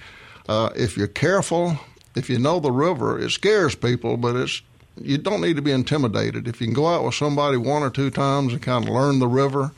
uh, 0.47 0.69
if 0.77 0.99
you're 0.99 1.09
careful, 1.09 1.79
if 2.15 2.29
you 2.29 2.39
know 2.39 2.61
the 2.61 2.71
river, 2.71 3.19
it 3.19 3.31
scares 3.31 3.75
people, 3.75 4.19
but 4.19 4.37
it's 4.37 4.61
you 5.01 5.17
don't 5.17 5.41
need 5.41 5.57
to 5.57 5.63
be 5.63 5.73
intimidated. 5.73 6.47
If 6.47 6.61
you 6.61 6.67
can 6.67 6.75
go 6.75 6.89
out 6.89 7.05
with 7.05 7.15
somebody 7.15 7.57
one 7.57 7.83
or 7.83 7.91
two 7.91 8.11
times 8.11 8.53
and 8.53 8.61
kind 8.61 8.85
of 8.87 8.91
learn 8.93 9.19
the 9.19 9.29
river, 9.29 9.73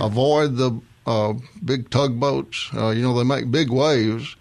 avoid 0.00 0.58
the 0.58 0.80
uh, 1.06 1.34
big 1.64 1.88
tugboats. 1.90 2.70
Uh, 2.74 2.90
you 2.90 3.02
know, 3.02 3.16
they 3.16 3.24
make 3.24 3.50
big 3.50 3.70
waves. 3.70 4.36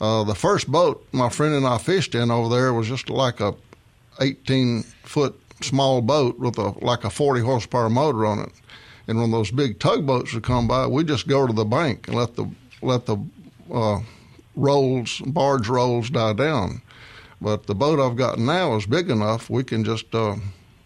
Uh, 0.00 0.24
the 0.24 0.34
first 0.34 0.70
boat 0.70 1.06
my 1.12 1.28
friend 1.28 1.54
and 1.54 1.66
I 1.66 1.78
fished 1.78 2.14
in 2.14 2.30
over 2.30 2.54
there 2.54 2.72
was 2.72 2.88
just 2.88 3.10
like 3.10 3.40
a 3.40 3.54
18 4.20 4.82
foot 5.02 5.38
small 5.62 6.00
boat 6.00 6.38
with 6.38 6.56
a 6.58 6.74
like 6.84 7.04
a 7.04 7.10
40 7.10 7.42
horsepower 7.42 7.90
motor 7.90 8.24
on 8.24 8.38
it. 8.40 8.52
And 9.08 9.20
when 9.20 9.30
those 9.30 9.50
big 9.50 9.78
tugboats 9.78 10.32
would 10.32 10.42
come 10.42 10.68
by, 10.68 10.86
we 10.86 11.04
just 11.04 11.26
go 11.26 11.46
to 11.46 11.52
the 11.52 11.64
bank 11.64 12.08
and 12.08 12.16
let 12.16 12.36
the 12.36 12.46
let 12.80 13.06
the 13.06 13.18
uh, 13.72 14.00
rolls 14.56 15.20
barge 15.26 15.68
rolls 15.68 16.10
die 16.10 16.32
down. 16.32 16.80
But 17.40 17.66
the 17.66 17.74
boat 17.74 17.98
I've 17.98 18.16
got 18.16 18.38
now 18.38 18.76
is 18.76 18.86
big 18.86 19.10
enough 19.10 19.48
we 19.48 19.64
can 19.64 19.84
just 19.84 20.14
uh, 20.14 20.36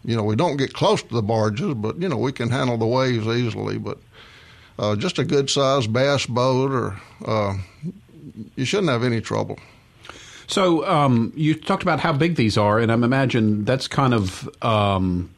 you 0.03 0.15
know 0.15 0.23
we 0.23 0.35
don't 0.35 0.57
get 0.57 0.73
close 0.73 1.01
to 1.03 1.13
the 1.13 1.21
barges, 1.21 1.73
but 1.73 2.01
you 2.01 2.09
know 2.09 2.17
we 2.17 2.31
can 2.31 2.49
handle 2.49 2.77
the 2.77 2.85
waves 2.85 3.27
easily. 3.27 3.77
But 3.77 3.99
uh, 4.77 4.95
just 4.95 5.19
a 5.19 5.23
good 5.23 5.49
sized 5.49 5.91
bass 5.91 6.25
boat, 6.25 6.71
or 6.71 6.99
uh, 7.25 7.57
you 8.55 8.65
shouldn't 8.65 8.89
have 8.89 9.03
any 9.03 9.21
trouble. 9.21 9.59
So 10.47 10.85
um, 10.85 11.33
you 11.35 11.55
talked 11.55 11.83
about 11.83 11.99
how 11.99 12.13
big 12.13 12.35
these 12.35 12.57
are, 12.57 12.79
and 12.79 12.91
I'm 12.91 13.03
imagine 13.03 13.65
that's 13.65 13.87
kind 13.87 14.13
of 14.13 14.49
um, 14.63 15.29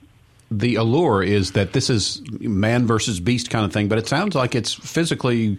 the 0.51 0.75
allure 0.75 1.23
is 1.23 1.51
that 1.53 1.73
this 1.73 1.89
is 1.89 2.21
man 2.39 2.87
versus 2.87 3.19
beast 3.19 3.49
kind 3.49 3.65
of 3.65 3.71
thing. 3.71 3.87
But 3.87 3.99
it 3.99 4.07
sounds 4.07 4.35
like 4.35 4.55
it's 4.55 4.73
physically 4.73 5.57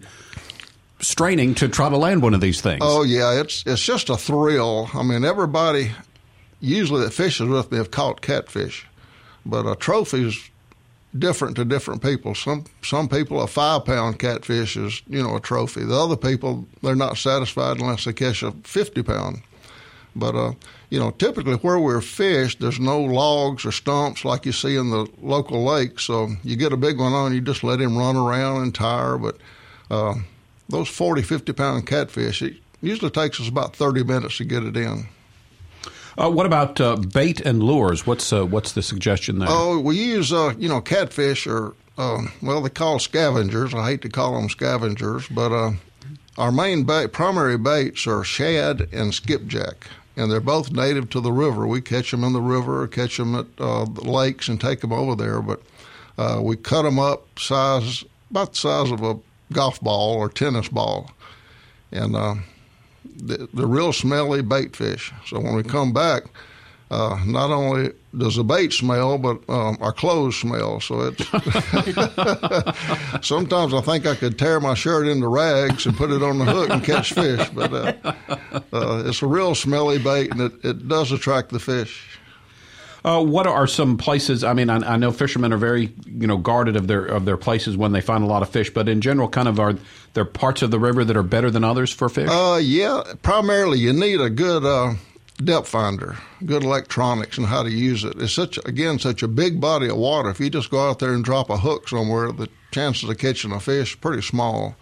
straining 1.01 1.55
to 1.55 1.69
try 1.69 1.89
to 1.89 1.97
land 1.97 2.23
one 2.23 2.35
of 2.35 2.41
these 2.41 2.61
things. 2.61 2.81
Oh 2.83 3.05
yeah, 3.05 3.41
it's 3.41 3.65
it's 3.67 3.83
just 3.83 4.11
a 4.11 4.17
thrill. 4.17 4.91
I 4.95 5.03
mean, 5.03 5.25
everybody 5.25 5.93
usually 6.61 7.03
that 7.05 7.13
fishes 7.13 7.49
with 7.49 7.71
me 7.71 7.79
have 7.79 7.91
caught 7.91 8.21
catfish, 8.21 8.87
but 9.47 9.67
a 9.67 9.77
trophy 9.77 10.27
is 10.27 10.51
different 11.17 11.57
to 11.57 11.65
different 11.65 12.03
people. 12.03 12.35
Some 12.35 12.65
some 12.83 13.09
people 13.09 13.41
a 13.41 13.47
five 13.47 13.85
pound 13.85 14.19
catfish 14.19 14.77
is 14.77 15.03
you 15.09 15.23
know 15.23 15.37
a 15.37 15.41
trophy. 15.41 15.85
The 15.85 15.97
other 15.97 16.17
people 16.17 16.67
they're 16.83 16.95
not 16.95 17.17
satisfied 17.17 17.79
unless 17.79 18.05
they 18.05 18.13
catch 18.13 18.43
a 18.43 18.53
fifty 18.65 19.03
pound. 19.03 19.43
But 20.17 20.35
uh, 20.35 20.53
you 20.91 20.99
know, 20.99 21.11
typically 21.13 21.57
where 21.57 21.79
we're 21.79 22.01
fished, 22.01 22.61
there's 22.61 22.81
no 22.81 23.01
logs 23.01 23.65
or 23.65 23.73
stumps 23.73 24.25
like 24.25 24.47
you 24.47 24.53
see 24.53 24.77
in 24.77 24.91
the 24.91 25.07
local 25.21 25.65
lakes. 25.65 26.05
So 26.05 26.31
you 26.43 26.57
get 26.57 26.73
a 26.73 26.77
big 26.79 26.99
one 26.99 27.13
on, 27.13 27.35
you 27.35 27.41
just 27.41 27.63
let 27.63 27.81
him 27.81 27.97
run 27.97 28.17
around 28.17 28.63
and 28.63 28.75
tire. 28.75 29.19
But 29.19 29.37
uh, 29.91 30.15
those 30.69 30.89
40, 30.89 31.23
50 31.23 31.53
pound 31.53 31.87
catfish, 31.87 32.43
it 32.43 32.57
usually 32.81 33.11
takes 33.11 33.41
us 33.41 33.49
about 33.49 33.77
30 33.77 34.05
minutes 34.05 34.39
to 34.39 34.45
get 34.45 34.63
it 34.63 34.77
in. 34.77 35.09
Uh, 36.19 36.29
what 36.29 36.47
about 36.47 36.81
uh, 36.81 36.97
bait 36.97 37.41
and 37.41 37.63
lures? 37.63 38.07
What's 38.07 38.33
uh, 38.33 38.45
what's 38.45 38.73
the 38.73 38.83
suggestion 38.83 39.39
there? 39.39 39.49
Oh, 39.51 39.79
we 39.79 39.97
use 39.97 40.33
uh, 40.33 40.55
you 40.59 40.69
know 40.69 40.81
catfish 40.81 41.47
or 41.47 41.75
um, 41.97 42.33
well 42.43 42.61
they 42.61 42.71
call 42.71 42.99
scavengers. 42.99 43.73
I 43.73 43.91
hate 43.91 44.03
to 44.03 44.09
call 44.09 44.35
them 44.35 44.49
scavengers, 44.49 45.29
but 45.29 45.53
uh, 45.53 45.73
our 46.37 46.51
main 46.51 46.83
bait, 46.83 47.13
primary 47.13 47.57
baits 47.57 48.07
are 48.09 48.25
shad 48.25 48.89
and 48.93 49.15
skipjack, 49.15 49.87
and 50.17 50.31
they're 50.31 50.41
both 50.41 50.73
native 50.73 51.09
to 51.11 51.21
the 51.21 51.33
river. 51.33 51.69
We 51.69 51.81
catch 51.81 52.11
them 52.11 52.25
in 52.25 52.33
the 52.33 52.43
river 52.43 52.83
or 52.83 52.89
catch 52.89 53.17
them 53.17 53.37
at 53.37 53.47
uh, 53.59 53.85
the 53.85 54.11
lakes 54.11 54.49
and 54.49 54.61
take 54.61 54.81
them 54.81 54.93
over 54.93 55.15
there. 55.15 55.41
But 55.41 55.63
we 56.43 56.57
cut 56.57 56.83
them 56.83 56.99
up 56.99 57.39
size 57.39 58.05
about 58.31 58.55
the 58.55 58.59
size 58.59 58.91
of 58.91 59.05
a 59.05 59.19
golf 59.53 59.81
ball 59.81 60.17
or 60.17 60.29
tennis 60.29 60.69
ball, 60.69 61.13
and 61.93 62.17
the, 63.17 63.49
the 63.53 63.67
real 63.67 63.93
smelly 63.93 64.43
bait 64.43 64.77
fish. 64.77 65.13
So 65.27 65.41
when 65.41 65.55
we 65.55 65.63
come 65.63 65.93
back, 65.93 66.25
uh, 66.91 67.21
not 67.27 67.51
only 67.51 67.93
does 68.17 68.37
the 68.37 68.45
bait 68.45 68.73
smell, 68.73 69.19
but 69.19 69.39
um, 69.51 69.77
our 69.81 69.93
clothes 69.93 70.37
smell. 70.37 70.81
So 70.81 71.13
it's 71.13 71.23
sometimes 73.27 73.75
I 73.75 73.81
think 73.83 74.07
I 74.07 74.15
could 74.15 74.39
tear 74.39 74.59
my 74.61 74.75
shirt 74.75 75.07
into 75.07 75.29
rags 75.29 75.85
and 75.85 75.95
put 75.97 76.11
it 76.11 76.23
on 76.23 76.39
the 76.39 76.47
hook 76.47 76.71
and 76.71 76.83
catch 76.83 77.13
fish. 77.13 77.47
But 77.51 77.73
uh, 77.73 77.93
uh, 78.73 79.03
it's 79.05 79.21
a 79.23 79.27
real 79.27 79.55
smelly 79.55 79.99
bait, 79.99 80.31
and 80.31 80.41
it, 80.41 80.53
it 80.65 80.89
does 80.89 81.13
attract 81.13 81.51
the 81.51 81.61
fish. 81.61 82.18
Uh, 83.05 83.23
what 83.23 83.47
are 83.47 83.67
some 83.67 83.97
places? 83.97 84.43
I 84.43 84.53
mean, 84.55 84.71
I, 84.71 84.95
I, 84.95 84.97
know 84.97 85.13
fishermen 85.13 85.53
are 85.53 85.59
very, 85.59 85.95
you 86.07 86.27
know, 86.27 86.37
guarded 86.37 86.77
of 86.77 86.89
their 86.89 87.05
of 87.05 87.25
their 87.25 87.37
places 87.37 87.77
when 87.77 87.93
they 87.93 88.01
find 88.01 88.25
a 88.25 88.27
lot 88.27 88.43
of 88.43 88.49
fish. 88.51 88.71
But 88.71 88.89
in 88.89 89.01
general, 89.01 89.29
kind 89.29 89.47
of 89.47 89.61
are 89.61 89.75
there 90.15 90.25
parts 90.25 90.63
of 90.63 90.71
the 90.71 90.81
river 90.81 91.05
that 91.05 91.17
are 91.17 91.23
better 91.23 91.51
than 91.51 91.63
others 91.63 91.93
for 91.93 92.09
fish? 92.09 92.29
Uh, 92.31 92.59
yeah. 92.61 93.03
Primarily, 93.23 93.79
you 93.79 93.93
need 93.93 94.21
a 94.21 94.31
good 94.31 94.65
uh, 94.65 94.95
depth 95.43 95.69
finder, 95.69 96.17
good 96.45 96.65
electronics, 96.65 97.39
and 97.39 97.47
how 97.47 97.63
to 97.63 97.71
use 97.71 98.03
it. 98.05 98.21
It's 98.21 98.33
such 98.33 98.59
again 98.67 98.99
such 98.99 99.23
a 99.23 99.29
big 99.29 99.61
body 99.61 99.89
of 99.89 99.97
water. 99.97 100.31
If 100.31 100.41
you 100.41 100.51
just 100.51 100.71
go 100.71 100.89
out 100.89 100.99
there 100.99 101.15
and 101.15 101.25
drop 101.25 101.51
a 101.51 101.59
hook 101.59 101.89
somewhere, 101.89 102.33
the 102.33 102.49
chances 102.73 103.09
of 103.09 103.19
catching 103.19 103.53
a 103.53 103.61
fish 103.61 103.95
are 103.95 103.99
pretty 103.99 104.23
small. 104.23 104.77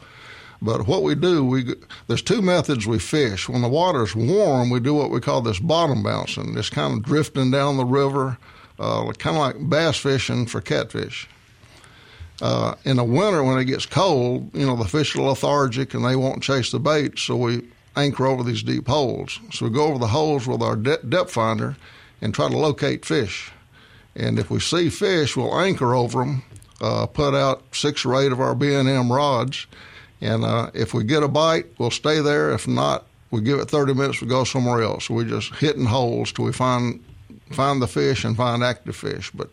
But 0.62 0.86
what 0.86 1.02
we 1.02 1.14
do, 1.14 1.44
we 1.44 1.74
there's 2.06 2.22
two 2.22 2.42
methods 2.42 2.86
we 2.86 2.98
fish. 2.98 3.48
When 3.48 3.62
the 3.62 3.68
water's 3.68 4.14
warm, 4.14 4.70
we 4.70 4.80
do 4.80 4.94
what 4.94 5.10
we 5.10 5.20
call 5.20 5.42
this 5.42 5.58
bottom 5.58 6.02
bouncing. 6.02 6.56
It's 6.56 6.70
kind 6.70 6.94
of 6.94 7.02
drifting 7.02 7.50
down 7.50 7.76
the 7.76 7.84
river, 7.84 8.38
uh, 8.78 9.12
kind 9.12 9.36
of 9.36 9.42
like 9.42 9.68
bass 9.68 9.98
fishing 9.98 10.46
for 10.46 10.60
catfish. 10.60 11.28
Uh, 12.40 12.74
in 12.84 12.96
the 12.96 13.04
winter, 13.04 13.42
when 13.42 13.58
it 13.58 13.64
gets 13.64 13.86
cold, 13.86 14.50
you 14.54 14.66
know 14.66 14.76
the 14.76 14.84
fish 14.84 15.16
are 15.16 15.22
lethargic 15.22 15.94
and 15.94 16.04
they 16.04 16.16
won't 16.16 16.42
chase 16.42 16.70
the 16.70 16.78
bait, 16.78 17.18
so 17.18 17.36
we 17.36 17.62
anchor 17.96 18.26
over 18.26 18.42
these 18.42 18.62
deep 18.62 18.86
holes. 18.86 19.40
So 19.52 19.66
we 19.66 19.72
go 19.72 19.86
over 19.86 19.98
the 19.98 20.08
holes 20.08 20.46
with 20.46 20.62
our 20.62 20.76
de- 20.76 21.02
depth 21.02 21.32
finder 21.32 21.76
and 22.20 22.34
try 22.34 22.48
to 22.48 22.56
locate 22.56 23.04
fish. 23.04 23.50
And 24.14 24.38
if 24.38 24.50
we 24.50 24.60
see 24.60 24.88
fish, 24.90 25.36
we'll 25.36 25.58
anchor 25.58 25.94
over 25.94 26.20
them, 26.20 26.42
uh, 26.80 27.06
put 27.06 27.34
out 27.34 27.62
six 27.72 28.04
or 28.04 28.20
eight 28.20 28.32
of 28.32 28.40
our 28.40 28.54
B&M 28.54 29.12
rods, 29.12 29.66
and 30.20 30.44
uh, 30.44 30.70
if 30.74 30.94
we 30.94 31.04
get 31.04 31.22
a 31.22 31.28
bite, 31.28 31.66
we'll 31.78 31.90
stay 31.90 32.20
there. 32.20 32.52
If 32.52 32.66
not, 32.66 33.06
we 33.30 33.40
give 33.40 33.58
it 33.58 33.68
30 33.68 33.94
minutes. 33.94 34.20
We 34.20 34.28
go 34.28 34.44
somewhere 34.44 34.82
else. 34.82 35.10
we're 35.10 35.24
just 35.24 35.54
hitting 35.56 35.84
holes 35.84 36.32
till 36.32 36.44
we 36.44 36.52
find 36.52 37.02
find 37.52 37.80
the 37.80 37.86
fish 37.86 38.24
and 38.24 38.36
find 38.36 38.62
active 38.64 38.96
fish. 38.96 39.30
But 39.32 39.50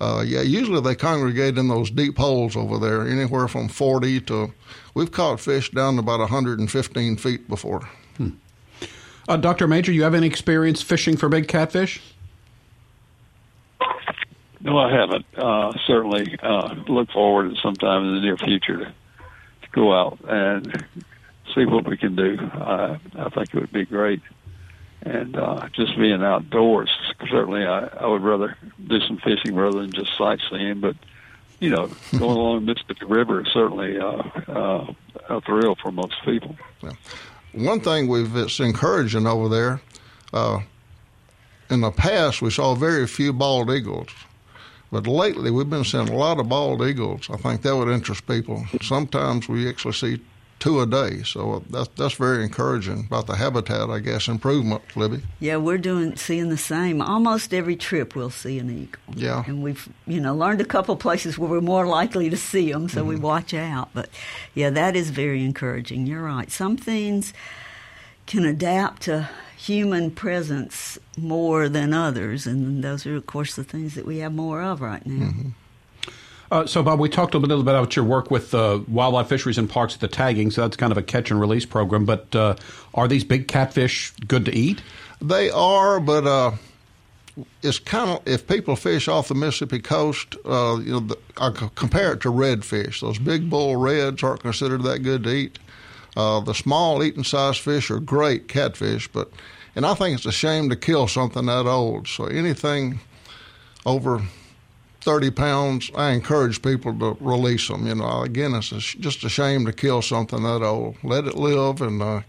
uh, 0.00 0.24
yeah, 0.26 0.42
usually 0.42 0.80
they 0.80 0.94
congregate 0.94 1.58
in 1.58 1.68
those 1.68 1.90
deep 1.90 2.18
holes 2.18 2.56
over 2.56 2.78
there, 2.78 3.06
anywhere 3.06 3.48
from 3.48 3.68
40 3.68 4.20
to. 4.22 4.52
We've 4.94 5.12
caught 5.12 5.40
fish 5.40 5.70
down 5.70 5.94
to 5.94 6.00
about 6.00 6.20
115 6.20 7.16
feet 7.16 7.48
before. 7.48 7.88
Hmm. 8.16 8.30
Uh, 9.28 9.36
Dr. 9.36 9.66
Major, 9.66 9.92
you 9.92 10.02
have 10.04 10.14
any 10.14 10.26
experience 10.26 10.82
fishing 10.82 11.16
for 11.16 11.28
big 11.28 11.48
catfish? 11.48 12.00
No, 14.60 14.78
I 14.78 14.92
haven't. 14.92 15.26
Uh, 15.36 15.72
certainly 15.86 16.36
uh, 16.42 16.74
look 16.88 17.10
forward 17.10 17.50
to 17.50 17.60
sometime 17.60 18.04
in 18.04 18.14
the 18.14 18.20
near 18.20 18.36
future 18.36 18.78
to 18.78 18.94
go 19.76 19.92
out 19.92 20.18
and 20.26 20.84
see 21.54 21.66
what 21.66 21.86
we 21.86 21.96
can 21.96 22.16
do. 22.16 22.38
Uh, 22.38 22.98
I 23.14 23.28
think 23.28 23.54
it 23.54 23.60
would 23.60 23.72
be 23.72 23.84
great. 23.84 24.22
And 25.02 25.36
uh, 25.36 25.68
just 25.72 25.96
being 25.96 26.24
outdoors, 26.24 26.90
certainly 27.30 27.64
I, 27.64 27.86
I 27.86 28.06
would 28.06 28.22
rather 28.22 28.56
do 28.88 28.98
some 29.00 29.18
fishing 29.18 29.54
rather 29.54 29.82
than 29.82 29.92
just 29.92 30.16
sightseeing. 30.16 30.80
But, 30.80 30.96
you 31.60 31.70
know, 31.70 31.90
going 32.18 32.36
along 32.36 32.64
the 32.64 32.72
Mississippi 32.72 33.04
River 33.04 33.42
is 33.42 33.48
certainly 33.52 33.98
uh, 33.98 34.22
uh, 34.48 34.94
a 35.28 35.40
thrill 35.42 35.76
for 35.76 35.92
most 35.92 36.14
people. 36.24 36.56
Yeah. 36.82 36.92
One 37.52 37.80
thing 37.80 38.08
we've 38.08 38.34
it's 38.34 38.58
encouraging 38.58 39.26
over 39.26 39.48
there, 39.48 39.80
uh, 40.32 40.60
in 41.70 41.82
the 41.82 41.90
past 41.90 42.42
we 42.42 42.50
saw 42.50 42.74
very 42.74 43.06
few 43.06 43.32
bald 43.32 43.70
eagles. 43.70 44.08
But 44.90 45.06
lately, 45.06 45.50
we've 45.50 45.68
been 45.68 45.84
seeing 45.84 46.08
a 46.08 46.16
lot 46.16 46.38
of 46.38 46.48
bald 46.48 46.82
eagles. 46.82 47.28
I 47.30 47.36
think 47.36 47.62
that 47.62 47.76
would 47.76 47.88
interest 47.88 48.26
people. 48.26 48.64
Sometimes 48.80 49.48
we 49.48 49.68
actually 49.68 49.94
see 49.94 50.20
two 50.58 50.80
a 50.80 50.86
day, 50.86 51.22
so 51.22 51.62
that's 51.70 51.88
that's 51.96 52.14
very 52.14 52.42
encouraging 52.42 53.06
about 53.06 53.26
the 53.26 53.36
habitat, 53.36 53.90
I 53.90 53.98
guess, 53.98 54.28
improvement, 54.28 54.82
Libby. 54.96 55.22
Yeah, 55.40 55.56
we're 55.56 55.78
doing 55.78 56.16
seeing 56.16 56.48
the 56.48 56.56
same. 56.56 57.02
Almost 57.02 57.52
every 57.52 57.76
trip, 57.76 58.14
we'll 58.14 58.30
see 58.30 58.58
an 58.58 58.70
eagle. 58.70 59.00
Yeah, 59.14 59.44
and 59.46 59.62
we've 59.62 59.88
you 60.06 60.20
know 60.20 60.34
learned 60.34 60.60
a 60.60 60.64
couple 60.64 60.96
places 60.96 61.38
where 61.38 61.50
we're 61.50 61.60
more 61.60 61.86
likely 61.86 62.30
to 62.30 62.36
see 62.36 62.72
them, 62.72 62.88
so 62.88 63.00
mm-hmm. 63.00 63.08
we 63.08 63.16
watch 63.16 63.54
out. 63.54 63.90
But 63.92 64.08
yeah, 64.54 64.70
that 64.70 64.96
is 64.96 65.10
very 65.10 65.44
encouraging. 65.44 66.06
You're 66.06 66.22
right. 66.22 66.50
Some 66.50 66.76
things 66.76 67.32
can 68.26 68.44
adapt 68.44 69.02
to 69.02 69.28
human 69.66 70.10
presence 70.10 70.98
more 71.18 71.68
than 71.68 71.92
others, 71.92 72.46
and 72.46 72.84
those 72.84 73.06
are, 73.06 73.16
of 73.16 73.26
course, 73.26 73.56
the 73.56 73.64
things 73.64 73.94
that 73.94 74.06
we 74.06 74.18
have 74.18 74.32
more 74.32 74.62
of 74.62 74.80
right 74.80 75.04
now. 75.04 75.26
Mm-hmm. 75.26 75.48
Uh, 76.50 76.64
so, 76.64 76.82
Bob, 76.82 77.00
we 77.00 77.08
talked 77.08 77.34
a 77.34 77.38
little 77.38 77.64
bit 77.64 77.74
about 77.74 77.96
your 77.96 78.04
work 78.04 78.30
with 78.30 78.54
uh, 78.54 78.80
wildlife 78.86 79.28
fisheries 79.28 79.58
and 79.58 79.68
parks, 79.68 79.94
at 79.94 80.00
the 80.00 80.08
tagging. 80.08 80.50
So 80.50 80.60
that's 80.62 80.76
kind 80.76 80.92
of 80.92 80.98
a 80.98 81.02
catch 81.02 81.30
and 81.30 81.40
release 81.40 81.66
program. 81.66 82.04
But 82.04 82.34
uh, 82.36 82.54
are 82.94 83.08
these 83.08 83.24
big 83.24 83.48
catfish 83.48 84.12
good 84.28 84.44
to 84.44 84.54
eat? 84.54 84.80
They 85.20 85.50
are, 85.50 85.98
but 85.98 86.24
uh, 86.24 86.52
it's 87.62 87.80
kind 87.80 88.10
of 88.10 88.28
if 88.28 88.46
people 88.46 88.76
fish 88.76 89.08
off 89.08 89.28
the 89.28 89.34
Mississippi 89.34 89.80
coast, 89.80 90.36
uh, 90.44 90.78
you 90.80 90.92
know, 90.92 91.00
the, 91.00 91.18
I 91.36 91.50
compare 91.50 92.12
it 92.12 92.20
to 92.20 92.30
redfish. 92.30 93.00
Those 93.00 93.18
big 93.18 93.50
bull 93.50 93.76
reds 93.76 94.22
aren't 94.22 94.42
considered 94.42 94.82
that 94.84 95.00
good 95.00 95.24
to 95.24 95.30
eat. 95.30 95.58
Uh, 96.16 96.40
the 96.40 96.54
small 96.54 97.02
eating 97.02 97.24
size 97.24 97.58
fish 97.58 97.90
are 97.90 98.00
great 98.00 98.48
catfish, 98.48 99.08
but 99.08 99.30
and 99.76 99.84
I 99.84 99.94
think 99.94 100.16
it's 100.16 100.26
a 100.26 100.32
shame 100.32 100.70
to 100.70 100.76
kill 100.76 101.06
something 101.06 101.46
that 101.46 101.66
old. 101.66 102.08
So 102.08 102.24
anything 102.24 102.98
over 103.84 104.22
30 105.02 105.30
pounds, 105.30 105.90
I 105.94 106.10
encourage 106.10 106.62
people 106.62 106.98
to 106.98 107.16
release 107.20 107.68
them. 107.68 107.86
You 107.86 107.94
know, 107.96 108.22
again, 108.22 108.54
it's 108.54 108.72
a, 108.72 108.78
just 108.78 109.22
a 109.22 109.28
shame 109.28 109.66
to 109.66 109.72
kill 109.72 110.00
something 110.00 110.42
that 110.42 110.62
old. 110.62 110.96
Let 111.04 111.26
it 111.26 111.36
live 111.36 111.82
and 111.82 112.02
uh, 112.02 112.22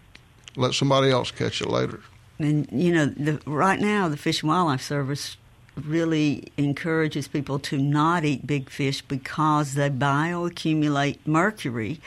let 0.58 0.74
somebody 0.74 1.10
else 1.10 1.32
catch 1.32 1.62
it 1.62 1.70
later. 1.70 2.02
And, 2.38 2.68
you 2.72 2.94
know, 2.94 3.06
the, 3.06 3.42
right 3.48 3.80
now, 3.80 4.10
the 4.10 4.18
Fish 4.18 4.44
and 4.44 4.50
Wildlife 4.50 4.82
Service 4.82 5.38
really 5.76 6.52
encourages 6.58 7.28
people 7.28 7.60
to 7.60 7.78
not 7.78 8.26
eat 8.26 8.46
big 8.46 8.70
fish 8.70 9.02
because 9.02 9.76
they 9.76 9.90
bioaccumulate 9.90 11.20
mercury. 11.26 12.02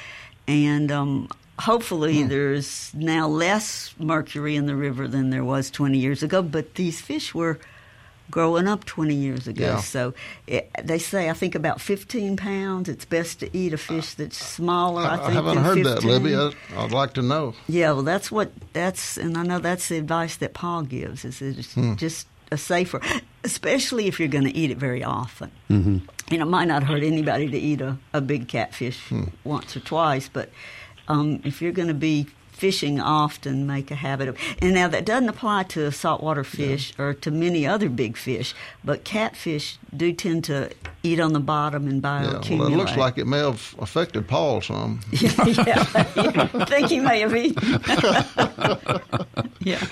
And 0.46 0.92
um, 0.92 1.28
hopefully 1.60 2.22
hmm. 2.22 2.28
there's 2.28 2.92
now 2.94 3.28
less 3.28 3.94
mercury 3.98 4.56
in 4.56 4.66
the 4.66 4.74
river 4.76 5.06
than 5.06 5.30
there 5.30 5.44
was 5.44 5.70
20 5.70 5.98
years 5.98 6.22
ago, 6.22 6.42
but 6.42 6.74
these 6.74 7.00
fish 7.00 7.34
were 7.34 7.58
growing 8.30 8.68
up 8.68 8.84
20 8.84 9.14
years 9.14 9.46
ago. 9.48 9.64
Yeah. 9.64 9.80
So 9.80 10.14
it, 10.46 10.70
they 10.82 10.98
say, 10.98 11.28
I 11.28 11.32
think 11.32 11.54
about 11.54 11.80
15 11.80 12.36
pounds. 12.36 12.88
It's 12.88 13.04
best 13.04 13.40
to 13.40 13.56
eat 13.56 13.72
a 13.72 13.76
fish 13.78 14.14
that's 14.14 14.36
smaller. 14.36 15.02
I, 15.02 15.14
I, 15.14 15.16
think 15.18 15.32
haven't 15.32 15.58
heard 15.58 15.84
15. 15.84 15.94
that, 15.94 16.04
Libby. 16.04 16.36
I, 16.36 16.52
I'd 16.76 16.92
like 16.92 17.14
to 17.14 17.22
know. 17.22 17.54
Yeah, 17.68 17.92
well, 17.92 18.02
that's 18.02 18.30
what 18.30 18.52
that's, 18.72 19.16
and 19.16 19.36
I 19.36 19.42
know 19.42 19.58
that's 19.58 19.88
the 19.88 19.98
advice 19.98 20.36
that 20.36 20.54
Paul 20.54 20.82
gives. 20.82 21.24
Is 21.24 21.42
it's 21.42 21.74
Hmm. 21.74 21.94
just 21.96 22.26
a 22.52 22.56
safer, 22.56 23.00
especially 23.44 24.06
if 24.06 24.18
you're 24.18 24.28
going 24.28 24.44
to 24.44 24.56
eat 24.56 24.70
it 24.70 24.78
very 24.78 25.04
often. 25.04 25.50
Mm-hmm. 25.68 25.98
You 26.30 26.38
know, 26.38 26.46
it 26.46 26.50
might 26.50 26.66
not 26.66 26.84
hurt 26.84 27.02
anybody 27.02 27.48
to 27.48 27.58
eat 27.58 27.80
a, 27.80 27.98
a 28.12 28.20
big 28.20 28.48
catfish 28.48 28.98
Hmm. 29.08 29.24
once 29.44 29.76
or 29.76 29.80
twice, 29.80 30.28
but 30.32 30.50
um, 31.10 31.40
if 31.44 31.60
you're 31.60 31.72
going 31.72 31.88
to 31.88 31.94
be 31.94 32.26
fishing 32.52 33.00
often, 33.00 33.66
make 33.66 33.90
a 33.90 33.94
habit 33.94 34.28
of. 34.28 34.36
And 34.60 34.74
now 34.74 34.86
that 34.88 35.06
doesn't 35.06 35.30
apply 35.30 35.62
to 35.74 35.90
saltwater 35.90 36.44
fish 36.44 36.92
or 36.98 37.14
to 37.14 37.30
many 37.30 37.66
other 37.66 37.88
big 37.88 38.18
fish, 38.18 38.54
but 38.84 39.02
catfish 39.02 39.78
do 39.96 40.12
tend 40.12 40.44
to 40.44 40.70
eat 41.02 41.20
on 41.20 41.32
the 41.32 41.40
bottom 41.40 41.88
and 41.88 42.02
Yeah, 42.02 42.08
bioaccumulate. 42.42 42.58
well, 42.58 42.68
it 42.72 42.76
looks 42.76 42.96
like 42.98 43.16
it 43.16 43.26
may 43.26 43.38
have 43.38 43.74
affected 43.78 44.28
Paul 44.28 44.60
some. 44.60 45.00
yeah, 45.12 45.32
yeah. 45.46 45.84
I 45.96 46.64
think 46.68 46.88
he 46.90 47.00
may 47.00 47.20
have 47.20 47.34
eaten. 47.34 47.80
yeah. 49.60 49.82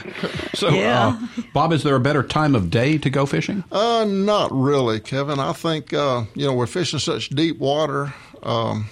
So, 0.54 0.68
Yeah. 0.68 1.16
uh, 1.18 1.42
Bob, 1.54 1.72
is 1.72 1.82
there 1.84 1.94
a 1.96 2.00
better 2.00 2.22
time 2.22 2.54
of 2.54 2.70
day 2.70 2.98
to 2.98 3.08
go 3.10 3.24
fishing? 3.24 3.64
Uh, 3.72 4.04
not 4.06 4.50
really, 4.52 5.00
Kevin. 5.00 5.38
I 5.40 5.54
think 5.54 5.94
uh, 5.94 6.24
you 6.34 6.46
know 6.46 6.52
we're 6.52 6.66
fishing 6.66 6.98
such 6.98 7.30
deep 7.30 7.58
water. 7.58 8.12
Um, 8.42 8.86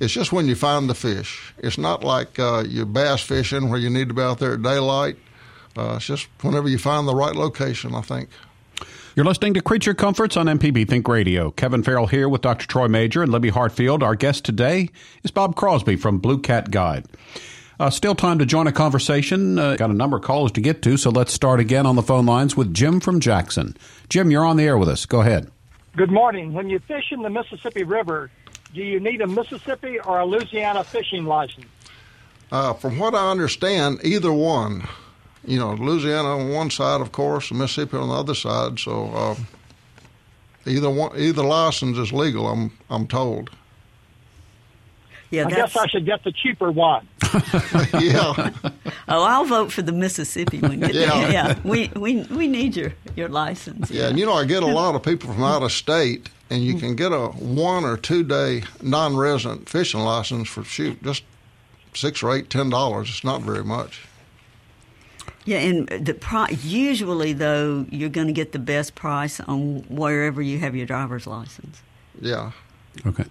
it's 0.00 0.12
just 0.12 0.32
when 0.32 0.48
you 0.48 0.54
find 0.54 0.88
the 0.88 0.94
fish. 0.94 1.54
It's 1.58 1.78
not 1.78 2.02
like 2.02 2.38
uh, 2.38 2.64
you 2.66 2.86
bass 2.86 3.22
fishing 3.22 3.68
where 3.68 3.78
you 3.78 3.90
need 3.90 4.08
to 4.08 4.14
be 4.14 4.22
out 4.22 4.38
there 4.38 4.54
at 4.54 4.62
daylight. 4.62 5.16
Uh, 5.76 5.94
it's 5.96 6.06
just 6.06 6.28
whenever 6.42 6.68
you 6.68 6.78
find 6.78 7.06
the 7.06 7.14
right 7.14 7.36
location. 7.36 7.94
I 7.94 8.00
think. 8.00 8.30
You're 9.16 9.26
listening 9.26 9.54
to 9.54 9.60
Creature 9.60 9.94
Comforts 9.94 10.36
on 10.36 10.46
MPB 10.46 10.88
Think 10.88 11.06
Radio. 11.08 11.50
Kevin 11.50 11.82
Farrell 11.82 12.06
here 12.06 12.28
with 12.28 12.42
Dr. 12.42 12.66
Troy 12.66 12.88
Major 12.88 13.22
and 13.22 13.30
Libby 13.30 13.50
Hartfield. 13.50 14.02
Our 14.02 14.14
guest 14.14 14.44
today 14.44 14.88
is 15.24 15.30
Bob 15.30 15.56
Crosby 15.56 15.96
from 15.96 16.18
Blue 16.18 16.38
Cat 16.38 16.70
Guide. 16.70 17.06
Uh, 17.80 17.90
still 17.90 18.14
time 18.14 18.38
to 18.38 18.46
join 18.46 18.66
a 18.66 18.72
conversation. 18.72 19.58
Uh, 19.58 19.74
got 19.76 19.90
a 19.90 19.94
number 19.94 20.16
of 20.16 20.22
calls 20.22 20.52
to 20.52 20.60
get 20.60 20.80
to, 20.82 20.96
so 20.96 21.10
let's 21.10 21.32
start 21.32 21.60
again 21.60 21.86
on 21.86 21.96
the 21.96 22.02
phone 22.02 22.24
lines 22.24 22.56
with 22.56 22.72
Jim 22.72 23.00
from 23.00 23.20
Jackson. 23.20 23.76
Jim, 24.08 24.30
you're 24.30 24.44
on 24.44 24.56
the 24.56 24.64
air 24.64 24.78
with 24.78 24.88
us. 24.88 25.06
Go 25.06 25.22
ahead. 25.22 25.50
Good 25.96 26.10
morning. 26.10 26.52
When 26.52 26.70
you 26.70 26.78
fish 26.78 27.10
in 27.10 27.22
the 27.22 27.30
Mississippi 27.30 27.82
River, 27.82 28.30
do 28.74 28.82
you 28.82 29.00
need 29.00 29.20
a 29.20 29.26
Mississippi 29.26 29.98
or 30.00 30.20
a 30.20 30.26
Louisiana 30.26 30.84
fishing 30.84 31.24
license? 31.24 31.66
Uh, 32.52 32.72
from 32.72 32.98
what 32.98 33.14
I 33.14 33.30
understand, 33.30 34.00
either 34.04 34.32
one. 34.32 34.86
You 35.44 35.58
know, 35.58 35.72
Louisiana 35.74 36.36
on 36.36 36.50
one 36.50 36.70
side, 36.70 37.00
of 37.00 37.12
course, 37.12 37.50
Mississippi 37.50 37.96
on 37.96 38.08
the 38.08 38.14
other 38.14 38.34
side. 38.34 38.78
So 38.78 39.06
uh, 39.14 39.36
either 40.66 40.90
one, 40.90 41.18
either 41.18 41.42
license 41.42 41.96
is 41.96 42.12
legal. 42.12 42.48
I'm 42.48 42.72
I'm 42.90 43.06
told. 43.06 43.50
Yeah, 45.30 45.46
I 45.46 45.50
guess 45.50 45.76
I 45.76 45.86
should 45.86 46.06
get 46.06 46.24
the 46.24 46.32
cheaper 46.32 46.72
one. 46.72 47.06
yeah. 48.00 48.50
oh, 49.08 49.22
I'll 49.22 49.44
vote 49.44 49.70
for 49.70 49.82
the 49.82 49.92
Mississippi 49.92 50.58
one. 50.58 50.80
Yeah. 50.90 51.30
yeah. 51.30 51.58
We, 51.62 51.88
we, 51.94 52.22
we 52.24 52.48
need 52.48 52.74
your, 52.74 52.92
your 53.14 53.28
license. 53.28 53.90
Yeah, 53.90 54.08
and 54.08 54.18
you 54.18 54.26
know, 54.26 54.32
I 54.32 54.44
get 54.44 54.62
a 54.62 54.66
lot 54.66 54.94
of 54.94 55.02
people 55.02 55.32
from 55.32 55.44
out 55.44 55.62
of 55.62 55.70
state, 55.70 56.30
and 56.48 56.62
you 56.62 56.74
can 56.74 56.96
get 56.96 57.12
a 57.12 57.28
one 57.28 57.84
or 57.84 57.96
two 57.96 58.24
day 58.24 58.64
non 58.82 59.16
resident 59.16 59.68
fishing 59.68 60.00
license 60.00 60.48
for 60.48 60.64
shoot 60.64 61.00
just 61.02 61.22
six 61.94 62.22
or 62.22 62.34
eight, 62.34 62.50
ten 62.50 62.70
dollars. 62.70 63.08
It's 63.08 63.24
not 63.24 63.42
very 63.42 63.64
much. 63.64 64.06
Yeah, 65.44 65.58
and 65.58 65.88
the 65.88 66.14
pri- 66.14 66.56
usually 66.62 67.32
though 67.32 67.86
you're 67.90 68.08
going 68.08 68.26
to 68.26 68.32
get 68.32 68.52
the 68.52 68.58
best 68.58 68.94
price 68.94 69.40
on 69.40 69.84
wherever 69.88 70.42
you 70.42 70.58
have 70.58 70.74
your 70.74 70.86
driver's 70.86 71.26
license. 71.26 71.82
Yeah. 72.20 72.52
Okay. 73.06 73.24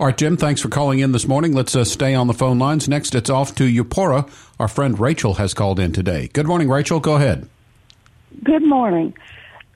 All 0.00 0.06
right, 0.06 0.16
Jim, 0.16 0.38
thanks 0.38 0.62
for 0.62 0.70
calling 0.70 1.00
in 1.00 1.12
this 1.12 1.28
morning. 1.28 1.52
Let's 1.52 1.76
uh, 1.76 1.84
stay 1.84 2.14
on 2.14 2.26
the 2.26 2.32
phone 2.32 2.58
lines. 2.58 2.88
Next, 2.88 3.14
it's 3.14 3.28
off 3.28 3.54
to 3.56 3.64
Eupora. 3.64 4.26
Our 4.58 4.66
friend 4.66 4.98
Rachel 4.98 5.34
has 5.34 5.52
called 5.52 5.78
in 5.78 5.92
today. 5.92 6.30
Good 6.32 6.46
morning, 6.46 6.70
Rachel. 6.70 7.00
Go 7.00 7.16
ahead. 7.16 7.46
Good 8.42 8.62
morning. 8.62 9.12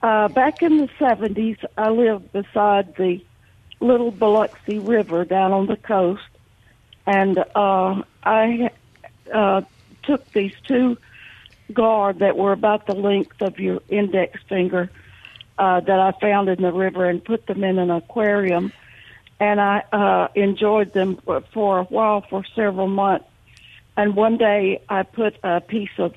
Uh, 0.01 0.27
back 0.29 0.63
in 0.63 0.77
the 0.77 0.87
70s, 0.99 1.63
I 1.77 1.91
lived 1.91 2.31
beside 2.31 2.95
the 2.95 3.23
Little 3.79 4.09
Biloxi 4.09 4.79
River 4.79 5.25
down 5.25 5.51
on 5.51 5.67
the 5.67 5.77
coast, 5.77 6.23
and 7.05 7.37
uh, 7.53 8.01
I 8.23 8.71
uh, 9.31 9.61
took 10.01 10.27
these 10.31 10.55
two 10.67 10.97
gar 11.71 12.13
that 12.13 12.35
were 12.35 12.51
about 12.51 12.87
the 12.87 12.95
length 12.95 13.43
of 13.43 13.59
your 13.59 13.79
index 13.89 14.41
finger 14.49 14.89
uh, 15.59 15.81
that 15.81 15.99
I 15.99 16.13
found 16.13 16.49
in 16.49 16.63
the 16.63 16.73
river 16.73 17.05
and 17.05 17.23
put 17.23 17.45
them 17.45 17.63
in 17.63 17.77
an 17.77 17.91
aquarium, 17.91 18.73
and 19.39 19.59
I 19.59 19.83
uh, 19.91 20.27
enjoyed 20.35 20.93
them 20.93 21.17
for- 21.17 21.41
for 21.53 21.79
a 21.79 21.83
while, 21.83 22.21
for 22.21 22.43
several 22.55 22.87
months. 22.87 23.25
And 23.97 24.15
one 24.15 24.37
day, 24.37 24.81
I 24.89 25.03
put 25.03 25.37
a 25.43 25.61
piece 25.61 25.97
of 25.97 26.13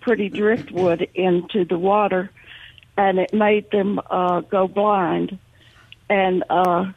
pretty 0.00 0.28
driftwood 0.28 1.08
into 1.14 1.64
the 1.64 1.78
water, 1.78 2.30
and 2.96 3.18
it 3.18 3.32
made 3.32 3.70
them 3.70 4.00
uh, 4.10 4.40
go 4.40 4.68
blind. 4.68 5.38
And 6.10 6.44
uh, 6.50 6.92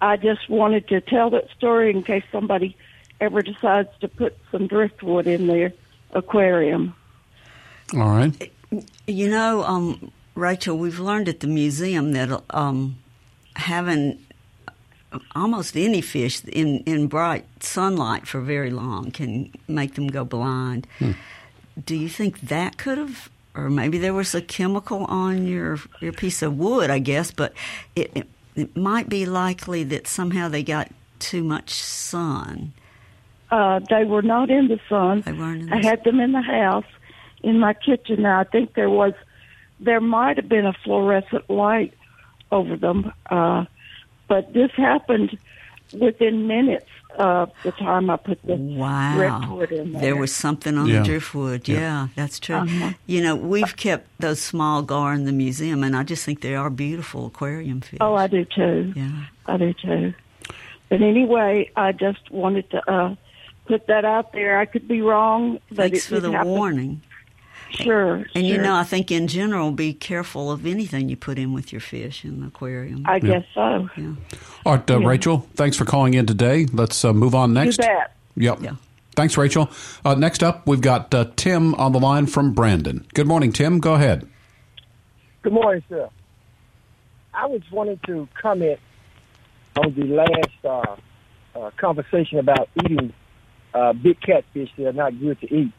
I 0.00 0.16
just 0.16 0.48
wanted 0.48 0.86
to 0.88 1.00
tell 1.00 1.30
that 1.30 1.50
story 1.56 1.90
in 1.90 2.04
case 2.04 2.22
somebody 2.30 2.76
ever 3.20 3.42
decides 3.42 3.88
to 4.00 4.08
put 4.08 4.36
some 4.52 4.68
driftwood 4.68 5.26
in 5.26 5.46
their 5.48 5.72
aquarium. 6.12 6.94
All 7.94 8.10
right. 8.10 8.52
You 9.06 9.28
know, 9.30 9.62
um, 9.64 10.10
Rachel, 10.34 10.78
we've 10.78 10.98
learned 11.00 11.28
at 11.28 11.40
the 11.40 11.46
museum 11.46 12.12
that 12.12 12.42
um, 12.50 12.96
having 13.56 14.23
almost 15.34 15.76
any 15.76 16.00
fish 16.00 16.42
in, 16.44 16.78
in 16.80 17.06
bright 17.08 17.44
sunlight 17.60 18.26
for 18.26 18.40
very 18.40 18.70
long 18.70 19.10
can 19.10 19.50
make 19.68 19.94
them 19.94 20.08
go 20.08 20.24
blind. 20.24 20.86
Do 21.84 21.96
you 21.96 22.08
think 22.08 22.40
that 22.40 22.76
could 22.76 22.98
have, 22.98 23.30
or 23.54 23.68
maybe 23.70 23.98
there 23.98 24.14
was 24.14 24.34
a 24.34 24.40
chemical 24.40 25.04
on 25.06 25.46
your 25.46 25.78
your 26.00 26.12
piece 26.12 26.42
of 26.42 26.56
wood, 26.56 26.90
I 26.90 26.98
guess, 27.00 27.30
but 27.30 27.52
it, 27.96 28.10
it, 28.14 28.28
it 28.54 28.76
might 28.76 29.08
be 29.08 29.26
likely 29.26 29.84
that 29.84 30.06
somehow 30.06 30.48
they 30.48 30.62
got 30.62 30.90
too 31.18 31.42
much 31.42 31.70
sun. 31.70 32.72
Uh, 33.50 33.80
they 33.90 34.04
were 34.04 34.22
not 34.22 34.50
in 34.50 34.68
the 34.68 34.80
sun. 34.88 35.22
They 35.22 35.32
weren't 35.32 35.62
in 35.62 35.72
I 35.72 35.80
the 35.80 35.88
had 35.88 36.04
them 36.04 36.20
in 36.20 36.32
the 36.32 36.42
house, 36.42 36.86
in 37.42 37.58
my 37.58 37.74
kitchen. 37.74 38.22
Now 38.22 38.40
I 38.40 38.44
think 38.44 38.74
there 38.74 38.90
was, 38.90 39.12
there 39.80 40.00
might 40.00 40.36
have 40.36 40.48
been 40.48 40.66
a 40.66 40.72
fluorescent 40.72 41.48
light 41.48 41.92
over 42.50 42.76
them, 42.76 43.12
uh, 43.30 43.64
but 44.28 44.52
this 44.52 44.70
happened 44.72 45.36
within 45.92 46.46
minutes 46.46 46.86
of 47.18 47.52
the 47.62 47.70
time 47.72 48.10
I 48.10 48.16
put 48.16 48.42
the 48.42 48.56
Wow. 48.56 49.14
driftwood 49.14 49.70
in 49.70 49.92
there. 49.92 50.00
There 50.02 50.16
was 50.16 50.34
something 50.34 50.76
on 50.76 50.88
Yeah. 50.88 50.98
the 51.00 51.04
driftwood. 51.04 51.68
Yeah, 51.68 52.08
that's 52.16 52.40
true. 52.40 52.56
Uh-huh. 52.56 52.92
You 53.06 53.22
know, 53.22 53.36
we've 53.36 53.76
kept 53.76 54.08
those 54.18 54.40
small 54.40 54.82
gar 54.82 55.14
in 55.14 55.24
the 55.24 55.32
museum, 55.32 55.84
and 55.84 55.94
I 55.96 56.02
just 56.02 56.24
think 56.24 56.40
they 56.40 56.56
are 56.56 56.70
beautiful 56.70 57.26
aquarium 57.26 57.80
fish. 57.82 57.98
Oh, 58.00 58.14
I 58.16 58.26
do 58.26 58.44
too. 58.44 58.92
Yeah. 58.96 59.10
I 59.46 59.56
do 59.58 59.72
too. 59.74 60.14
But 60.88 61.02
anyway, 61.02 61.70
I 61.76 61.92
just 61.92 62.30
wanted 62.32 62.68
to 62.70 62.90
uh, 62.92 63.14
put 63.66 63.86
that 63.86 64.04
out 64.04 64.32
there. 64.32 64.58
I 64.58 64.64
could 64.64 64.88
be 64.88 65.00
wrong, 65.00 65.60
but 65.68 65.76
Thanks 65.92 66.06
it 66.06 66.14
for 66.14 66.20
the 66.20 66.32
happen. 66.32 66.48
warning. 66.48 67.00
Sure. 67.74 68.24
And 68.34 68.46
you 68.46 68.58
know, 68.58 68.74
I 68.74 68.84
think 68.84 69.10
in 69.10 69.26
general, 69.26 69.72
be 69.72 69.92
careful 69.92 70.50
of 70.50 70.64
anything 70.66 71.08
you 71.08 71.16
put 71.16 71.38
in 71.38 71.52
with 71.52 71.72
your 71.72 71.80
fish 71.80 72.24
in 72.24 72.40
the 72.40 72.46
aquarium. 72.46 73.02
I 73.06 73.18
guess 73.18 73.44
so. 73.54 73.88
yeah. 73.96 74.14
All 74.64 74.76
right, 74.76 74.90
uh, 74.90 74.98
Yeah. 75.00 75.06
Rachel, 75.06 75.46
thanks 75.54 75.76
for 75.76 75.84
calling 75.84 76.14
in 76.14 76.26
today. 76.26 76.66
Let's 76.72 77.04
uh, 77.04 77.12
move 77.12 77.34
on 77.34 77.52
next. 77.52 77.78
You 77.78 77.84
bet. 77.84 78.16
Yep. 78.36 78.62
Yeah. 78.62 78.74
Thanks, 79.16 79.36
Rachel. 79.36 79.70
Uh, 80.04 80.14
next 80.14 80.42
up, 80.42 80.66
we've 80.66 80.80
got 80.80 81.12
uh, 81.14 81.26
Tim 81.36 81.74
on 81.76 81.92
the 81.92 82.00
line 82.00 82.26
from 82.26 82.52
Brandon. 82.52 83.06
Good 83.14 83.26
morning, 83.26 83.52
Tim. 83.52 83.78
Go 83.80 83.94
ahead. 83.94 84.28
Good 85.42 85.52
morning, 85.52 85.82
sir. 85.88 86.08
I 87.32 87.46
was 87.46 87.62
wanting 87.70 88.00
to 88.06 88.28
comment 88.40 88.78
on 89.76 89.94
the 89.94 90.04
last 90.04 90.64
uh, 90.64 91.58
uh, 91.58 91.70
conversation 91.76 92.38
about 92.38 92.68
eating 92.84 93.12
uh, 93.72 93.92
big 93.92 94.20
catfish 94.20 94.70
that 94.78 94.86
are 94.88 94.92
not 94.92 95.18
good 95.18 95.40
to 95.40 95.54
eat. 95.54 95.72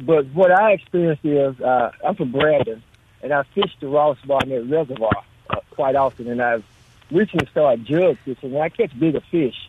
But 0.00 0.26
what 0.28 0.50
I 0.50 0.72
experienced 0.72 1.24
is 1.24 1.60
uh, 1.60 1.92
I'm 2.04 2.14
from 2.14 2.32
Brandon, 2.32 2.82
and 3.22 3.32
I 3.32 3.42
fish 3.54 3.72
the 3.80 3.88
Ross 3.88 4.18
Barnett 4.24 4.68
Reservoir 4.68 5.24
uh, 5.50 5.60
quite 5.70 5.94
often, 5.94 6.28
and 6.28 6.40
I've 6.40 6.64
recently 7.10 7.46
started 7.50 7.84
jug 7.84 8.16
fishing, 8.24 8.54
and 8.54 8.62
I 8.62 8.68
catch 8.70 8.98
bigger 8.98 9.20
fish. 9.30 9.68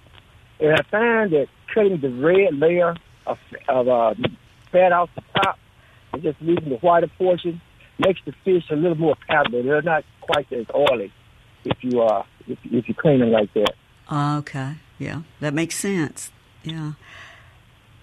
And 0.60 0.74
I 0.74 0.82
find 0.84 1.32
that 1.32 1.48
cutting 1.74 2.00
the 2.00 2.10
red 2.10 2.58
layer 2.58 2.96
of, 3.26 3.40
of 3.68 3.88
uh, 3.88 4.14
fat 4.72 4.92
off 4.92 5.10
the 5.16 5.24
top 5.36 5.60
and 6.14 6.22
just 6.22 6.42
leaving 6.42 6.70
the 6.70 6.78
whiter 6.78 7.08
portion 7.08 7.62
makes 8.00 8.22
the 8.26 8.34
fish 8.44 8.66
a 8.70 8.76
little 8.76 8.98
more 8.98 9.16
palatable. 9.28 9.64
They're 9.64 9.82
not 9.82 10.04
quite 10.22 10.52
as 10.52 10.66
oily 10.74 11.12
if 11.64 11.84
you 11.84 12.02
uh 12.02 12.24
if, 12.48 12.58
if 12.66 12.88
you 12.90 12.96
clean 12.96 13.20
them 13.20 13.32
like 13.32 13.54
that. 13.54 13.74
Okay. 14.12 14.76
Yeah, 14.98 15.22
that 15.40 15.54
makes 15.54 15.76
sense. 15.76 16.32
Yeah. 16.64 16.94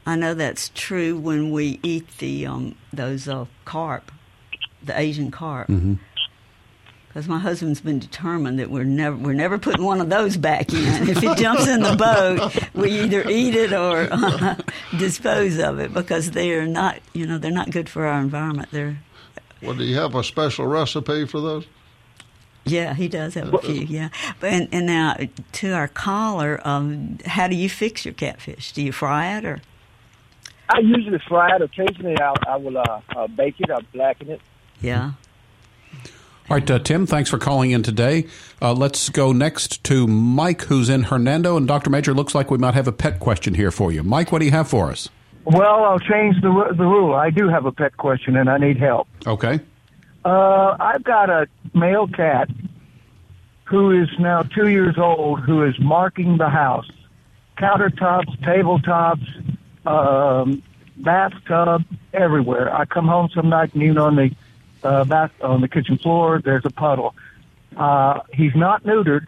I 0.09 0.17
know 0.17 0.33
that's 0.33 0.71
true 0.75 1.19
when 1.19 1.51
we 1.51 1.79
eat 1.83 2.17
the 2.17 2.47
um, 2.47 2.77
those 2.95 3.29
uh, 3.29 3.45
carp, 3.67 4.11
the 4.83 4.99
Asian 4.99 5.31
carp. 5.31 5.69
Mm-hmm. 5.69 5.95
because 7.09 7.29
my 7.29 7.39
husband's 7.39 7.83
been 7.83 7.99
determined 7.99 8.59
that 8.59 8.71
we're 8.71 8.85
never 8.85 9.15
we're 9.15 9.35
never 9.35 9.59
putting 9.59 9.85
one 9.85 10.01
of 10.01 10.09
those 10.09 10.39
back 10.39 10.73
in. 10.73 11.09
If 11.11 11.23
it 11.23 11.37
jumps 11.37 11.69
in 11.69 11.83
the 11.83 11.95
boat, 11.95 12.57
we 12.75 13.03
either 13.03 13.23
eat 13.29 13.55
it 13.55 13.75
or 13.75 14.09
uh, 14.11 14.55
dispose 14.99 15.59
of 15.59 15.79
it 15.79 15.93
because 15.93 16.31
they 16.31 16.53
are 16.55 16.67
not 16.67 17.01
you 17.13 17.27
know 17.27 17.37
they're 17.37 17.51
not 17.51 17.71
good 17.71 17.91
for 17.91 18.07
our 18.07 18.19
environment. 18.19 18.71
They're 18.71 18.99
Well, 19.61 19.75
do 19.75 19.85
you 19.85 19.97
have 19.97 20.15
a 20.15 20.25
special 20.25 20.67
recipe 20.67 21.27
for 21.27 21.43
those? 21.43 21.67
yeah, 22.65 22.95
he 22.95 23.09
does 23.09 23.35
have 23.35 23.53
a 23.53 23.59
few. 23.59 23.83
Yeah, 23.83 24.09
but 24.41 24.55
and, 24.55 24.69
and 24.73 24.87
now 24.87 25.17
to 25.53 25.73
our 25.73 25.89
caller, 25.89 26.67
um, 26.67 27.19
how 27.27 27.47
do 27.47 27.57
you 27.57 27.69
fix 27.69 28.07
your 28.07 28.15
catfish? 28.15 28.73
Do 28.73 28.83
you 28.83 28.93
fry 28.93 29.37
it 29.37 29.45
or? 29.45 29.61
I 30.69 30.81
usually 30.81 31.19
fry 31.29 31.57
it. 31.57 31.63
Occasionally, 31.63 32.17
I, 32.21 32.35
I 32.47 32.57
will 32.57 32.79
uh, 32.79 33.01
uh, 33.17 33.27
bake 33.29 33.57
it. 33.61 33.71
I 33.71 33.81
blacken 33.93 34.31
it. 34.31 34.41
Yeah. 34.81 35.13
All 36.51 36.57
right, 36.57 36.71
uh, 36.71 36.79
Tim, 36.79 37.07
thanks 37.07 37.29
for 37.29 37.37
calling 37.37 37.73
in 37.73 37.83
today. 37.83 38.27
Uh, 38.63 38.73
let's 38.73 39.11
go 39.11 39.33
next 39.33 39.85
to 39.85 40.07
Mike, 40.07 40.63
who's 40.63 40.89
in 40.89 41.03
Hernando. 41.03 41.59
And 41.59 41.69
Dr. 41.69 41.91
Major, 41.91 42.15
looks 42.15 42.35
like 42.35 42.51
we 42.51 42.57
might 42.57 42.73
have 42.73 42.89
a 42.89 42.93
pet 42.93 43.21
question 43.21 43.53
here 43.53 43.71
for 43.71 43.93
you. 43.93 44.03
Mike, 44.03 44.33
what 44.33 44.39
do 44.39 44.47
you 44.47 44.51
have 44.51 44.67
for 44.69 44.91
us? 44.91 45.11
Well, 45.45 45.85
I'll 45.85 45.99
change 45.99 46.41
the 46.43 46.75
the 46.77 46.85
rule. 46.85 47.15
I 47.15 47.31
do 47.31 47.49
have 47.49 47.65
a 47.65 47.73
pet 47.73 47.97
question, 47.97 48.37
and 48.37 48.51
I 48.51 48.59
need 48.59 48.79
help. 48.79 49.09
Okay. 49.27 49.61
Uh, 50.25 50.77
I've 50.79 51.05
got 51.05 51.31
a 51.31 51.47
male 51.75 52.07
cat 52.07 52.51
who 53.65 53.91
is 53.91 54.09
now 54.19 54.43
two 54.43 54.69
years 54.69 54.97
old, 54.99 55.41
who 55.41 55.65
is 55.65 55.79
marking 55.79 56.39
the 56.39 56.49
house, 56.49 56.91
countertops, 57.59 58.39
tabletops, 58.41 59.58
um, 59.87 60.63
bathtub, 60.97 61.85
everywhere. 62.13 62.75
I 62.75 62.85
come 62.85 63.07
home 63.07 63.29
some 63.35 63.49
night 63.49 63.75
and 63.75 63.83
even 63.83 63.99
on 63.99 64.17
the 64.17 64.31
uh, 64.83 65.05
bath 65.05 65.33
on 65.41 65.61
the 65.61 65.69
kitchen 65.69 65.99
floor, 65.99 66.41
there's 66.45 66.65
a 66.65 66.71
puddle. 66.71 67.15
Uh, 67.77 68.21
he's 68.33 68.55
not 68.55 68.85
neutered, 68.85 69.27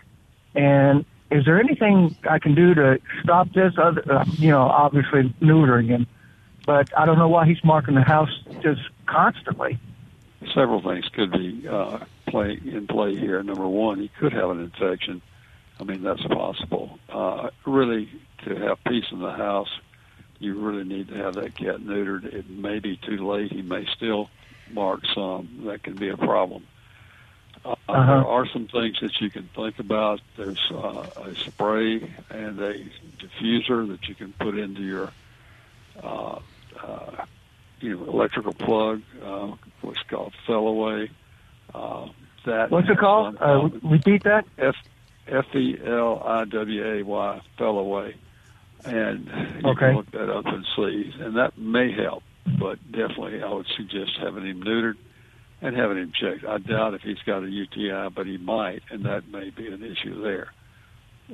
and 0.54 1.04
is 1.30 1.44
there 1.44 1.60
anything 1.60 2.16
I 2.28 2.38
can 2.38 2.54
do 2.54 2.74
to 2.74 3.00
stop 3.22 3.52
this? 3.52 3.74
Other, 3.78 4.02
uh, 4.10 4.24
you 4.38 4.50
know, 4.50 4.62
obviously 4.62 5.34
neutering 5.40 5.86
him, 5.86 6.06
but 6.66 6.96
I 6.98 7.06
don't 7.06 7.18
know 7.18 7.28
why 7.28 7.46
he's 7.46 7.62
marking 7.62 7.94
the 7.94 8.02
house 8.02 8.30
just 8.62 8.80
constantly. 9.06 9.78
several 10.54 10.82
things 10.82 11.08
could 11.12 11.32
be 11.32 11.66
uh, 11.68 11.98
play 12.26 12.58
in 12.64 12.86
play 12.86 13.16
here. 13.16 13.42
Number 13.42 13.66
one, 13.66 14.00
he 14.00 14.08
could 14.18 14.32
have 14.32 14.50
an 14.50 14.60
infection. 14.60 15.22
I 15.78 15.84
mean, 15.84 16.02
that's 16.02 16.22
possible. 16.22 16.98
Uh, 17.08 17.50
really, 17.66 18.08
to 18.44 18.54
have 18.56 18.82
peace 18.84 19.06
in 19.12 19.20
the 19.20 19.32
house, 19.32 19.70
you 20.40 20.58
really 20.58 20.84
need 20.84 21.08
to 21.08 21.14
have 21.14 21.34
that 21.36 21.54
cat 21.54 21.76
neutered. 21.76 22.24
It 22.24 22.50
may 22.50 22.80
be 22.80 22.96
too 22.96 23.28
late. 23.30 23.52
He 23.52 23.62
may 23.62 23.86
still 23.94 24.28
mark 24.72 25.02
some. 25.14 25.62
That 25.66 25.82
can 25.84 25.94
be 25.94 26.08
a 26.08 26.16
problem. 26.16 26.66
Uh, 27.64 27.76
Uh-huh. 27.88 28.06
There 28.06 28.26
are 28.26 28.46
some 28.48 28.66
things 28.68 28.98
that 29.00 29.20
you 29.20 29.30
can 29.30 29.48
think 29.54 29.78
about. 29.78 30.20
There's 30.36 30.70
uh, 30.70 31.04
a 31.16 31.34
spray 31.34 32.10
and 32.30 32.58
a 32.58 32.74
diffuser 33.18 33.86
that 33.88 34.08
you 34.08 34.14
can 34.14 34.32
put 34.32 34.56
into 34.56 34.80
your, 34.82 35.12
uh, 36.02 36.38
uh, 36.82 37.24
you 37.80 37.96
know, 37.96 38.04
electrical 38.06 38.54
plug. 38.54 39.02
Uh, 39.22 39.52
what's 39.82 40.02
called 40.08 40.32
Feliway. 40.46 41.10
Uh, 41.74 42.08
that 42.46 42.70
What's 42.70 42.88
it 42.88 42.96
called? 42.98 43.36
Uh, 43.38 43.68
repeat 43.82 44.22
that. 44.24 44.46
F 44.56 44.76
F 45.26 45.54
E 45.54 45.78
L 45.84 46.22
I 46.24 46.44
W 46.46 46.84
A 46.94 47.02
Y 47.02 47.40
Feliway, 47.58 48.14
and 48.84 49.26
you 49.62 49.70
Okay. 49.70 49.78
can 49.86 49.96
look 49.96 50.10
that 50.12 50.30
up 50.30 50.46
and 50.46 50.64
see, 50.76 51.12
and 51.20 51.36
that 51.36 51.56
may 51.58 51.92
help. 51.92 52.22
But 52.58 52.78
definitely, 52.90 53.42
I 53.42 53.52
would 53.52 53.66
suggest 53.76 54.12
having 54.20 54.46
him 54.46 54.62
neutered 54.62 54.96
and 55.62 55.76
having 55.76 55.98
him 55.98 56.12
checked. 56.18 56.44
I 56.44 56.58
doubt 56.58 56.94
if 56.94 57.02
he's 57.02 57.18
got 57.26 57.42
a 57.42 57.50
UTI, 57.50 58.08
but 58.14 58.26
he 58.26 58.38
might, 58.38 58.82
and 58.90 59.04
that 59.04 59.28
may 59.30 59.50
be 59.50 59.66
an 59.68 59.82
issue 59.82 60.22
there. 60.22 60.48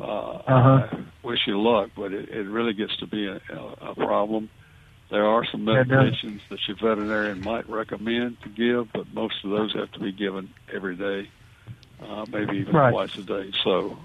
Uh, 0.01 0.05
Uh-huh. 0.05 0.89
I 0.93 1.05
wish 1.27 1.39
you 1.47 1.61
luck, 1.61 1.91
but 1.97 2.13
it, 2.13 2.29
it 2.29 2.49
really 2.49 2.75
gets 2.75 2.97
to 2.99 3.07
be 3.07 3.27
a, 3.27 3.41
a, 3.81 3.95
problem. 3.95 4.51
There 5.11 5.25
are 5.25 5.45
some 5.51 5.67
Yeah, 5.67 5.81
it 5.83 5.89
does. 5.89 6.13
medications 6.13 6.41
that 6.51 6.59
your 6.67 6.77
veterinarian 6.77 7.41
might 7.41 7.69
recommend 7.71 8.37
to 8.43 8.49
give, 8.51 8.93
but 8.93 9.07
most 9.15 9.37
of 9.45 9.51
those 9.51 9.73
have 9.75 9.91
to 9.93 10.01
be 10.01 10.13
given 10.13 10.49
every 10.75 10.97
day, 10.97 11.29
uh, 12.03 12.27
maybe 12.29 12.59
even 12.59 12.75
Right. 12.75 12.91
twice 12.91 13.11
a 13.19 13.23
day. 13.23 13.53
So 13.65 13.97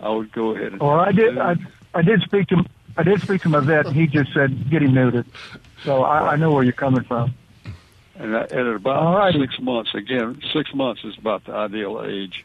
I 0.00 0.10
would 0.10 0.32
go 0.32 0.50
ahead 0.54 0.72
and. 0.72 0.80
Well, 0.80 0.98
I 0.98 1.12
did. 1.12 1.38
I, 1.38 1.54
I 1.94 2.02
did 2.02 2.20
speak 2.22 2.48
to. 2.48 2.56
I 2.96 3.02
did 3.02 3.20
speak 3.20 3.42
to 3.42 3.48
my 3.48 3.60
vet, 3.60 3.86
and 3.86 3.96
he 3.96 4.06
just 4.06 4.32
said 4.32 4.70
get 4.70 4.82
him 4.82 4.92
neutered. 4.92 5.26
So 5.84 6.02
I, 6.02 6.32
I 6.32 6.36
know 6.36 6.52
where 6.52 6.62
you're 6.62 6.72
coming 6.72 7.04
from. 7.04 7.34
And 8.16 8.34
at 8.34 8.52
at 8.52 8.66
about 8.66 9.16
righty. 9.16 9.40
six 9.40 9.58
months, 9.60 9.94
again, 9.94 10.40
six 10.52 10.74
months 10.74 11.02
is 11.04 11.16
about 11.16 11.44
the 11.44 11.52
ideal 11.52 12.04
age 12.06 12.44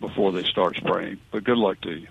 before 0.00 0.32
they 0.32 0.42
start 0.42 0.76
spraying. 0.76 1.18
But 1.30 1.44
good 1.44 1.58
luck 1.58 1.80
to 1.82 1.92
you. 1.92 2.08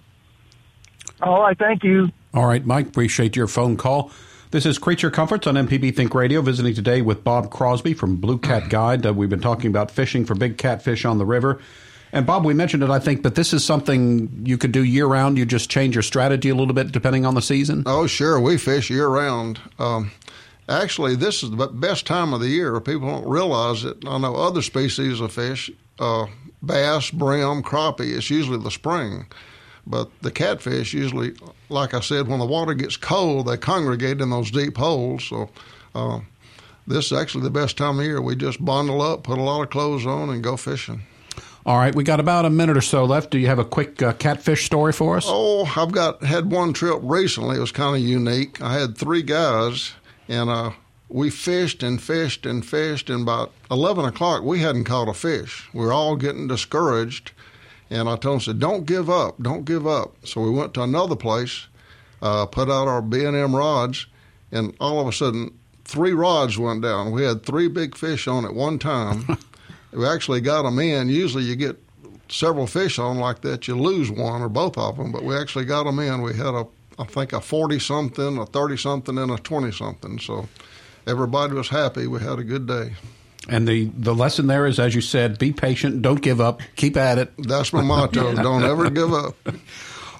All 1.22 1.42
right, 1.42 1.58
thank 1.58 1.84
you. 1.84 2.10
All 2.34 2.46
right, 2.46 2.66
Mike, 2.66 2.88
appreciate 2.88 3.36
your 3.36 3.48
phone 3.48 3.76
call. 3.76 4.12
This 4.52 4.66
is 4.66 4.78
Creature 4.78 5.12
Comforts 5.12 5.48
on 5.48 5.56
MPB 5.56 5.96
Think 5.96 6.14
Radio, 6.14 6.42
visiting 6.42 6.74
today 6.74 7.02
with 7.02 7.24
Bob 7.24 7.52
Crosby 7.52 7.94
from 7.94 8.18
Blue 8.18 8.38
Cat 8.38 8.70
Guide. 8.70 9.06
Uh, 9.06 9.14
we've 9.14 9.30
been 9.30 9.40
talking 9.40 9.68
about 9.68 9.92
fishing 9.92 10.26
for 10.26 10.36
big 10.36 10.58
catfish 10.58 11.06
on 11.06 11.18
the 11.18 11.26
river. 11.26 11.62
And 12.14 12.26
Bob, 12.26 12.44
we 12.44 12.54
mentioned 12.54 12.84
it, 12.84 12.90
I 12.90 13.00
think, 13.00 13.22
but 13.24 13.36
this 13.36 13.54
is 13.54 13.64
something 13.64 14.44
you 14.46 14.58
could 14.58 14.72
do 14.72 14.84
year 14.84 15.06
round. 15.06 15.38
You 15.38 15.46
just 15.46 15.70
change 15.70 15.96
your 15.96 16.04
strategy 16.04 16.50
a 16.50 16.56
little 16.56 16.74
bit 16.74 16.92
depending 16.92 17.26
on 17.26 17.36
the 17.36 17.42
season. 17.42 17.84
Oh, 17.86 18.06
sure. 18.08 18.40
We 18.40 18.58
fish 18.58 18.90
year 18.90 19.08
round. 19.08 19.60
Um, 19.80 20.12
actually, 20.68 21.16
this 21.16 21.42
is 21.42 21.52
the 21.52 21.68
best 21.68 22.06
time 22.06 22.34
of 22.34 22.42
the 22.42 22.50
year. 22.50 22.80
People 22.82 23.08
don't 23.08 23.28
realize 23.28 23.86
it. 23.86 23.98
I 24.06 24.18
know 24.18 24.36
other 24.36 24.62
species 24.62 25.22
of 25.22 25.32
fish, 25.32 25.72
uh, 26.00 26.26
bass, 26.62 27.12
brim, 27.12 27.64
crappie, 27.64 28.16
it's 28.16 28.30
usually 28.30 28.60
the 28.60 28.72
spring. 28.72 29.26
But 29.88 30.10
the 30.22 30.32
catfish 30.32 30.94
usually, 30.94 31.34
like 31.70 31.94
I 31.94 32.02
said, 32.02 32.28
when 32.28 32.40
the 32.40 32.46
water 32.46 32.74
gets 32.74 32.98
cold, 32.98 33.48
they 33.48 33.58
congregate 33.58 34.22
in 34.22 34.30
those 34.30 34.52
deep 34.52 34.78
holes. 34.78 35.24
So 35.24 35.50
uh, 35.96 36.20
this 36.86 37.08
is 37.08 37.14
actually 37.14 37.46
the 37.46 37.50
best 37.50 37.78
time 37.78 38.00
of 38.00 38.06
year. 38.06 38.22
We 38.22 38.36
just 38.36 38.64
bundle 38.64 39.02
up, 39.02 39.24
put 39.24 39.40
a 39.40 39.42
lot 39.42 39.62
of 39.62 39.70
clothes 39.70 40.06
on, 40.06 40.30
and 40.30 40.44
go 40.44 40.56
fishing. 40.56 41.04
All 41.64 41.78
right, 41.78 41.94
we 41.94 42.04
got 42.04 42.20
about 42.20 42.46
a 42.46 42.50
minute 42.50 42.76
or 42.76 42.82
so 42.82 43.06
left. 43.06 43.30
Do 43.30 43.38
you 43.38 43.46
have 43.46 43.60
a 43.60 43.66
quick 43.66 44.02
uh, 44.02 44.14
catfish 44.14 44.66
story 44.66 44.92
for 44.92 45.18
us? 45.18 45.26
Oh, 45.28 45.72
I've 45.78 45.92
got 45.92 46.24
had 46.24 46.50
one 46.52 46.74
trip 46.74 47.00
recently. 47.04 47.58
It 47.58 47.60
was 47.60 47.72
kind 47.72 47.96
of 47.96 48.02
unique. 48.02 48.60
I 48.62 48.74
had 48.80 48.98
three 48.98 49.22
guys, 49.22 49.94
and 50.28 50.50
uh, 50.50 50.72
we 51.08 51.30
fished 51.30 51.84
and 51.84 52.02
fished 52.02 52.48
and 52.48 52.66
fished. 52.66 53.12
And 53.12 53.22
about 53.22 53.52
eleven 53.70 54.06
o'clock, 54.06 54.42
we 54.42 54.60
hadn't 54.60 54.86
caught 54.86 55.08
a 55.08 55.14
fish. 55.14 55.70
We 55.72 55.86
were 55.86 55.94
all 55.94 56.16
getting 56.16 56.48
discouraged, 56.48 57.32
and 57.92 58.10
I 58.10 58.16
told 58.16 58.38
them, 58.38 58.40
"said 58.42 58.60
Don't 58.60 58.88
give 58.88 59.08
up, 59.08 59.40
don't 59.40 59.64
give 59.64 59.86
up." 59.86 60.16
So 60.26 60.42
we 60.42 60.50
went 60.50 60.74
to 60.74 60.82
another 60.82 61.16
place, 61.16 61.68
uh, 62.24 62.48
put 62.48 62.72
out 62.72 62.88
our 62.88 63.04
B 63.04 63.24
and 63.24 63.38
M 63.38 63.56
rods, 63.56 64.08
and 64.52 64.76
all 64.80 65.00
of 65.00 65.08
a 65.08 65.14
sudden, 65.14 65.56
three 65.86 66.14
rods 66.14 66.58
went 66.58 66.82
down. 66.82 67.12
We 67.12 67.24
had 67.24 67.44
three 67.44 67.68
big 67.68 67.96
fish 67.96 68.28
on 68.28 68.46
at 68.46 68.56
one 68.56 68.80
time. 68.80 69.38
we 69.94 70.06
actually 70.06 70.42
got 70.42 70.64
them 70.64 70.80
in. 70.80 71.10
Usually, 71.10 71.44
you 71.44 71.56
get 71.56 71.78
several 72.30 72.68
fish 72.68 72.98
on 72.98 73.18
like 73.18 73.42
that, 73.42 73.68
you 73.68 73.76
lose 73.76 74.10
one 74.10 74.42
or 74.42 74.50
both 74.50 74.78
of 74.78 74.98
them. 74.98 75.12
But 75.12 75.24
we 75.24 75.36
actually 75.36 75.66
got 75.66 75.84
them 75.84 76.00
in. 76.00 76.22
We 76.22 76.34
had 76.34 76.54
a, 76.54 76.66
I 76.98 77.04
think, 77.04 77.34
a 77.34 77.42
forty 77.42 77.80
something, 77.80 78.38
a 78.38 78.46
thirty 78.46 78.78
something, 78.78 79.18
and 79.18 79.32
a 79.32 79.38
twenty 79.38 79.72
something. 79.72 80.20
So 80.20 80.48
everybody 81.06 81.54
was 81.54 81.70
happy. 81.70 82.08
We 82.08 82.20
had 82.20 82.40
a 82.40 82.44
good 82.44 82.68
day. 82.68 82.94
And 83.50 83.68
the, 83.68 83.86
the 83.98 84.14
lesson 84.14 84.46
there 84.46 84.68
is, 84.68 84.80
as 84.80 84.94
you 84.94 85.02
said, 85.02 85.40
be 85.40 85.52
patient, 85.52 86.04
don't 86.04 86.22
give 86.22 86.40
up, 86.40 86.62
keep 86.76 86.96
at 86.96 87.18
it. 87.18 87.32
That's 87.40 87.74
my 87.74 87.82
motto. 87.82 88.36
Don't 88.44 88.64
ever 88.64 88.92
give 88.92 89.12
up. 89.12 89.36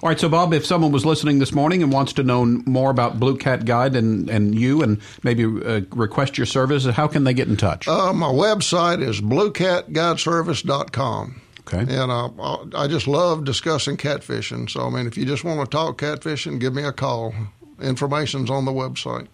All 0.02 0.08
right, 0.08 0.18
so 0.18 0.28
Bob, 0.28 0.52
if 0.52 0.66
someone 0.66 0.90
was 0.90 1.06
listening 1.06 1.38
this 1.38 1.52
morning 1.52 1.80
and 1.80 1.92
wants 1.92 2.12
to 2.14 2.24
know 2.24 2.44
more 2.44 2.90
about 2.90 3.20
Blue 3.20 3.36
Cat 3.36 3.64
Guide 3.64 3.94
and, 3.94 4.28
and 4.28 4.52
you 4.52 4.82
and 4.82 5.00
maybe 5.22 5.44
uh, 5.44 5.82
request 5.90 6.36
your 6.36 6.44
service, 6.44 6.84
how 6.86 7.06
can 7.06 7.22
they 7.22 7.32
get 7.32 7.46
in 7.46 7.56
touch? 7.56 7.86
Uh, 7.86 8.12
my 8.12 8.26
website 8.26 9.00
is 9.00 9.20
bluecatguideservice.com. 9.20 11.40
Okay. 11.60 11.78
And 11.78 12.10
uh, 12.10 12.30
I 12.76 12.88
just 12.88 13.06
love 13.06 13.44
discussing 13.44 13.96
catfishing. 13.96 14.68
So, 14.68 14.88
I 14.88 14.90
mean, 14.90 15.06
if 15.06 15.16
you 15.16 15.24
just 15.24 15.44
want 15.44 15.60
to 15.60 15.66
talk 15.66 15.98
catfishing, 15.98 16.58
give 16.58 16.74
me 16.74 16.82
a 16.82 16.90
call. 16.90 17.32
Information's 17.80 18.50
on 18.50 18.64
the 18.64 18.72
website. 18.72 19.28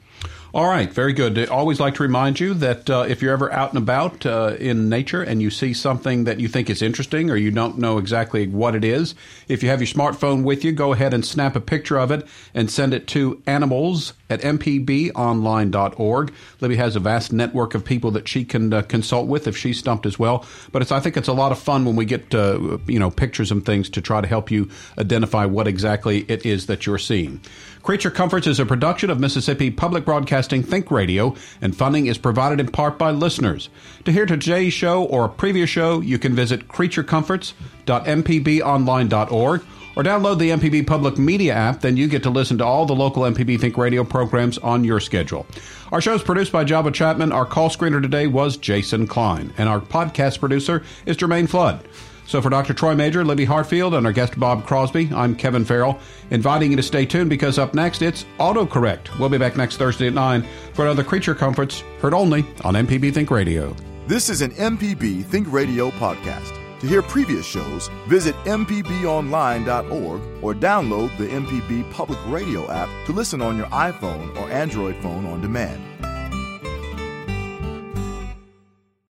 All 0.55 0.67
right, 0.67 0.91
very 0.91 1.13
good. 1.13 1.39
I 1.39 1.45
always 1.45 1.79
like 1.79 1.97
to 1.97 2.03
remind 2.03 2.41
you 2.41 2.55
that 2.55 2.89
uh, 2.89 3.05
if 3.07 3.21
you're 3.21 3.35
ever 3.35 3.53
out 3.53 3.69
and 3.69 3.79
about 3.79 4.25
uh, 4.25 4.57
in 4.59 4.89
nature 4.89 5.23
and 5.23 5.43
you 5.43 5.51
see 5.51 5.75
something 5.75 6.25
that 6.25 6.41
you 6.41 6.49
think 6.49 6.71
is 6.71 6.81
interesting 6.81 7.31
or 7.31 7.37
you 7.37 7.51
don't 7.51 7.77
know 7.77 7.99
exactly 7.99 8.49
what 8.49 8.75
it 8.75 8.83
is, 8.83 9.15
if 9.47 9.63
you 9.63 9.69
have 9.69 9.81
your 9.81 9.87
smartphone 9.87 10.45
with 10.45 10.65
you, 10.65 10.73
go 10.73 10.95
ahead 10.95 11.13
and 11.13 11.25
snap 11.25 11.55
a 11.55 11.61
picture 11.61 11.99
of 11.99 12.11
it 12.11 12.27
and 12.55 12.71
send 12.71 12.95
it 12.95 13.07
to 13.09 13.43
animals 13.47 14.15
at 14.31 14.41
mpbonline.org. 14.41 16.33
Libby 16.61 16.77
has 16.77 16.97
a 16.97 17.01
vast 17.01 17.31
network 17.31 17.75
of 17.75 17.85
people 17.85 18.11
that 18.13 18.27
she 18.27 18.43
can 18.43 18.73
uh, 18.73 18.81
consult 18.81 19.29
with 19.29 19.47
if 19.47 19.55
she's 19.55 19.79
stumped 19.79 20.07
as 20.07 20.19
well. 20.19 20.47
But 20.73 20.91
I 20.91 21.01
think 21.01 21.19
it's 21.19 21.29
a 21.29 21.35
lot 21.35 21.53
of 21.53 21.59
fun 21.59 21.85
when 21.85 21.95
we 21.95 22.07
get 22.07 22.35
uh, 22.35 22.79
you 22.87 22.99
know 22.99 23.11
pictures 23.11 23.53
and 23.53 23.67
things 23.67 23.91
to 23.91 24.01
try 24.01 24.23
to 24.23 24.27
help 24.27 24.51
you 24.51 24.71
identify 24.97 25.45
what 25.45 25.69
exactly 25.69 26.25
it 26.29 26.47
is 26.47 26.67
that 26.67 26.87
you're 26.87 26.97
seeing. 26.97 27.43
Creature 27.83 28.11
Comforts 28.11 28.47
is 28.47 28.61
a 28.61 28.67
production 28.67 29.09
of 29.09 29.21
Mississippi 29.21 29.71
Public 29.71 30.05
Broadcasting. 30.09 30.63
Think 30.63 30.91
Radio, 30.91 31.35
and 31.61 31.77
funding 31.77 32.07
is 32.07 32.17
provided 32.17 32.61
in 32.61 32.69
part 32.69 32.97
by 32.97 33.11
listeners. 33.11 33.69
To 34.07 34.11
hear 34.11 34.25
today's 34.25 34.73
show 34.73 35.05
or 35.05 35.27
a 35.27 35.29
previous 35.29 35.69
show, 35.69 36.01
you 36.01 36.19
can 36.19 36.35
visit 36.35 36.67
creaturecomforts.mpbonline.org 36.67 39.63
or 39.97 40.03
download 40.03 40.39
the 40.39 40.49
MPB 40.49 40.87
Public 40.87 41.19
Media 41.19 41.53
app. 41.53 41.83
Then 41.83 41.99
you 41.99 42.09
get 42.09 42.23
to 42.23 42.31
listen 42.31 42.57
to 42.57 42.65
all 42.65 42.87
the 42.87 42.95
local 42.95 43.25
MPB 43.25 43.61
Think 43.61 43.77
Radio 43.77 44.03
programs 44.03 44.57
on 44.57 44.83
your 44.83 44.99
schedule. 44.99 45.47
Our 45.93 46.01
show 46.01 46.15
is 46.15 46.23
produced 46.23 46.53
by 46.53 46.65
Java 46.65 46.91
Chapman. 46.91 47.31
Our 47.31 47.45
call 47.45 47.69
screener 47.69 48.01
today 48.01 48.29
was 48.29 48.57
Jason 48.57 49.07
Klein, 49.07 49.53
and 49.59 49.69
our 49.69 49.81
podcast 49.81 50.41
producer 50.41 50.83
is 51.05 51.19
Jermaine 51.19 51.51
Flood. 51.51 51.87
So 52.29 52.43
for 52.43 52.51
Dr. 52.51 52.75
Troy 52.75 52.95
Major, 52.95 53.25
Libby 53.25 53.47
Hartfield, 53.47 53.95
and 53.95 54.07
our 54.07 54.13
guest 54.13 54.39
Bob 54.39 54.67
Crosby, 54.67 55.11
I'm 55.15 55.35
Kevin 55.35 55.65
Farrell, 55.65 55.99
inviting 56.31 56.71
you 56.71 56.77
to 56.77 56.83
stay 56.83 57.07
tuned 57.07 57.31
because 57.31 57.59
up 57.59 57.73
next 57.73 58.03
it's 58.03 58.27
AutoCorrect. 58.39 59.19
We'll 59.19 59.31
be 59.31 59.39
back 59.39 59.57
next 59.57 59.79
Thursday 59.79 60.09
at 60.09 60.13
9 60.13 60.47
for 60.75 60.85
another 60.85 61.03
Creature 61.03 61.37
Comforts, 61.37 61.81
heard 62.03 62.13
only 62.13 62.45
on 62.65 62.75
MPB 62.75 63.15
Think 63.15 63.31
Radio. 63.31 63.75
This 64.07 64.29
is 64.29 64.43
an 64.43 64.51
MPB 64.51 65.25
Think 65.25 65.51
Radio 65.51 65.89
podcast. 65.93 66.53
To 66.81 66.87
hear 66.87 67.01
previous 67.01 67.47
shows, 67.47 67.89
visit 68.09 68.35
MPBOnline.org 68.45 70.21
or 70.45 70.53
download 70.53 71.17
the 71.17 71.29
MPB 71.29 71.91
Public 71.93 72.19
Radio 72.27 72.71
app 72.71 72.91
to 73.07 73.13
listen 73.13 73.41
on 73.41 73.57
your 73.57 73.69
iPhone 73.69 74.37
or 74.37 74.51
Android 74.51 74.97
phone 74.97 75.25
on 75.25 75.41
demand. 75.41 75.83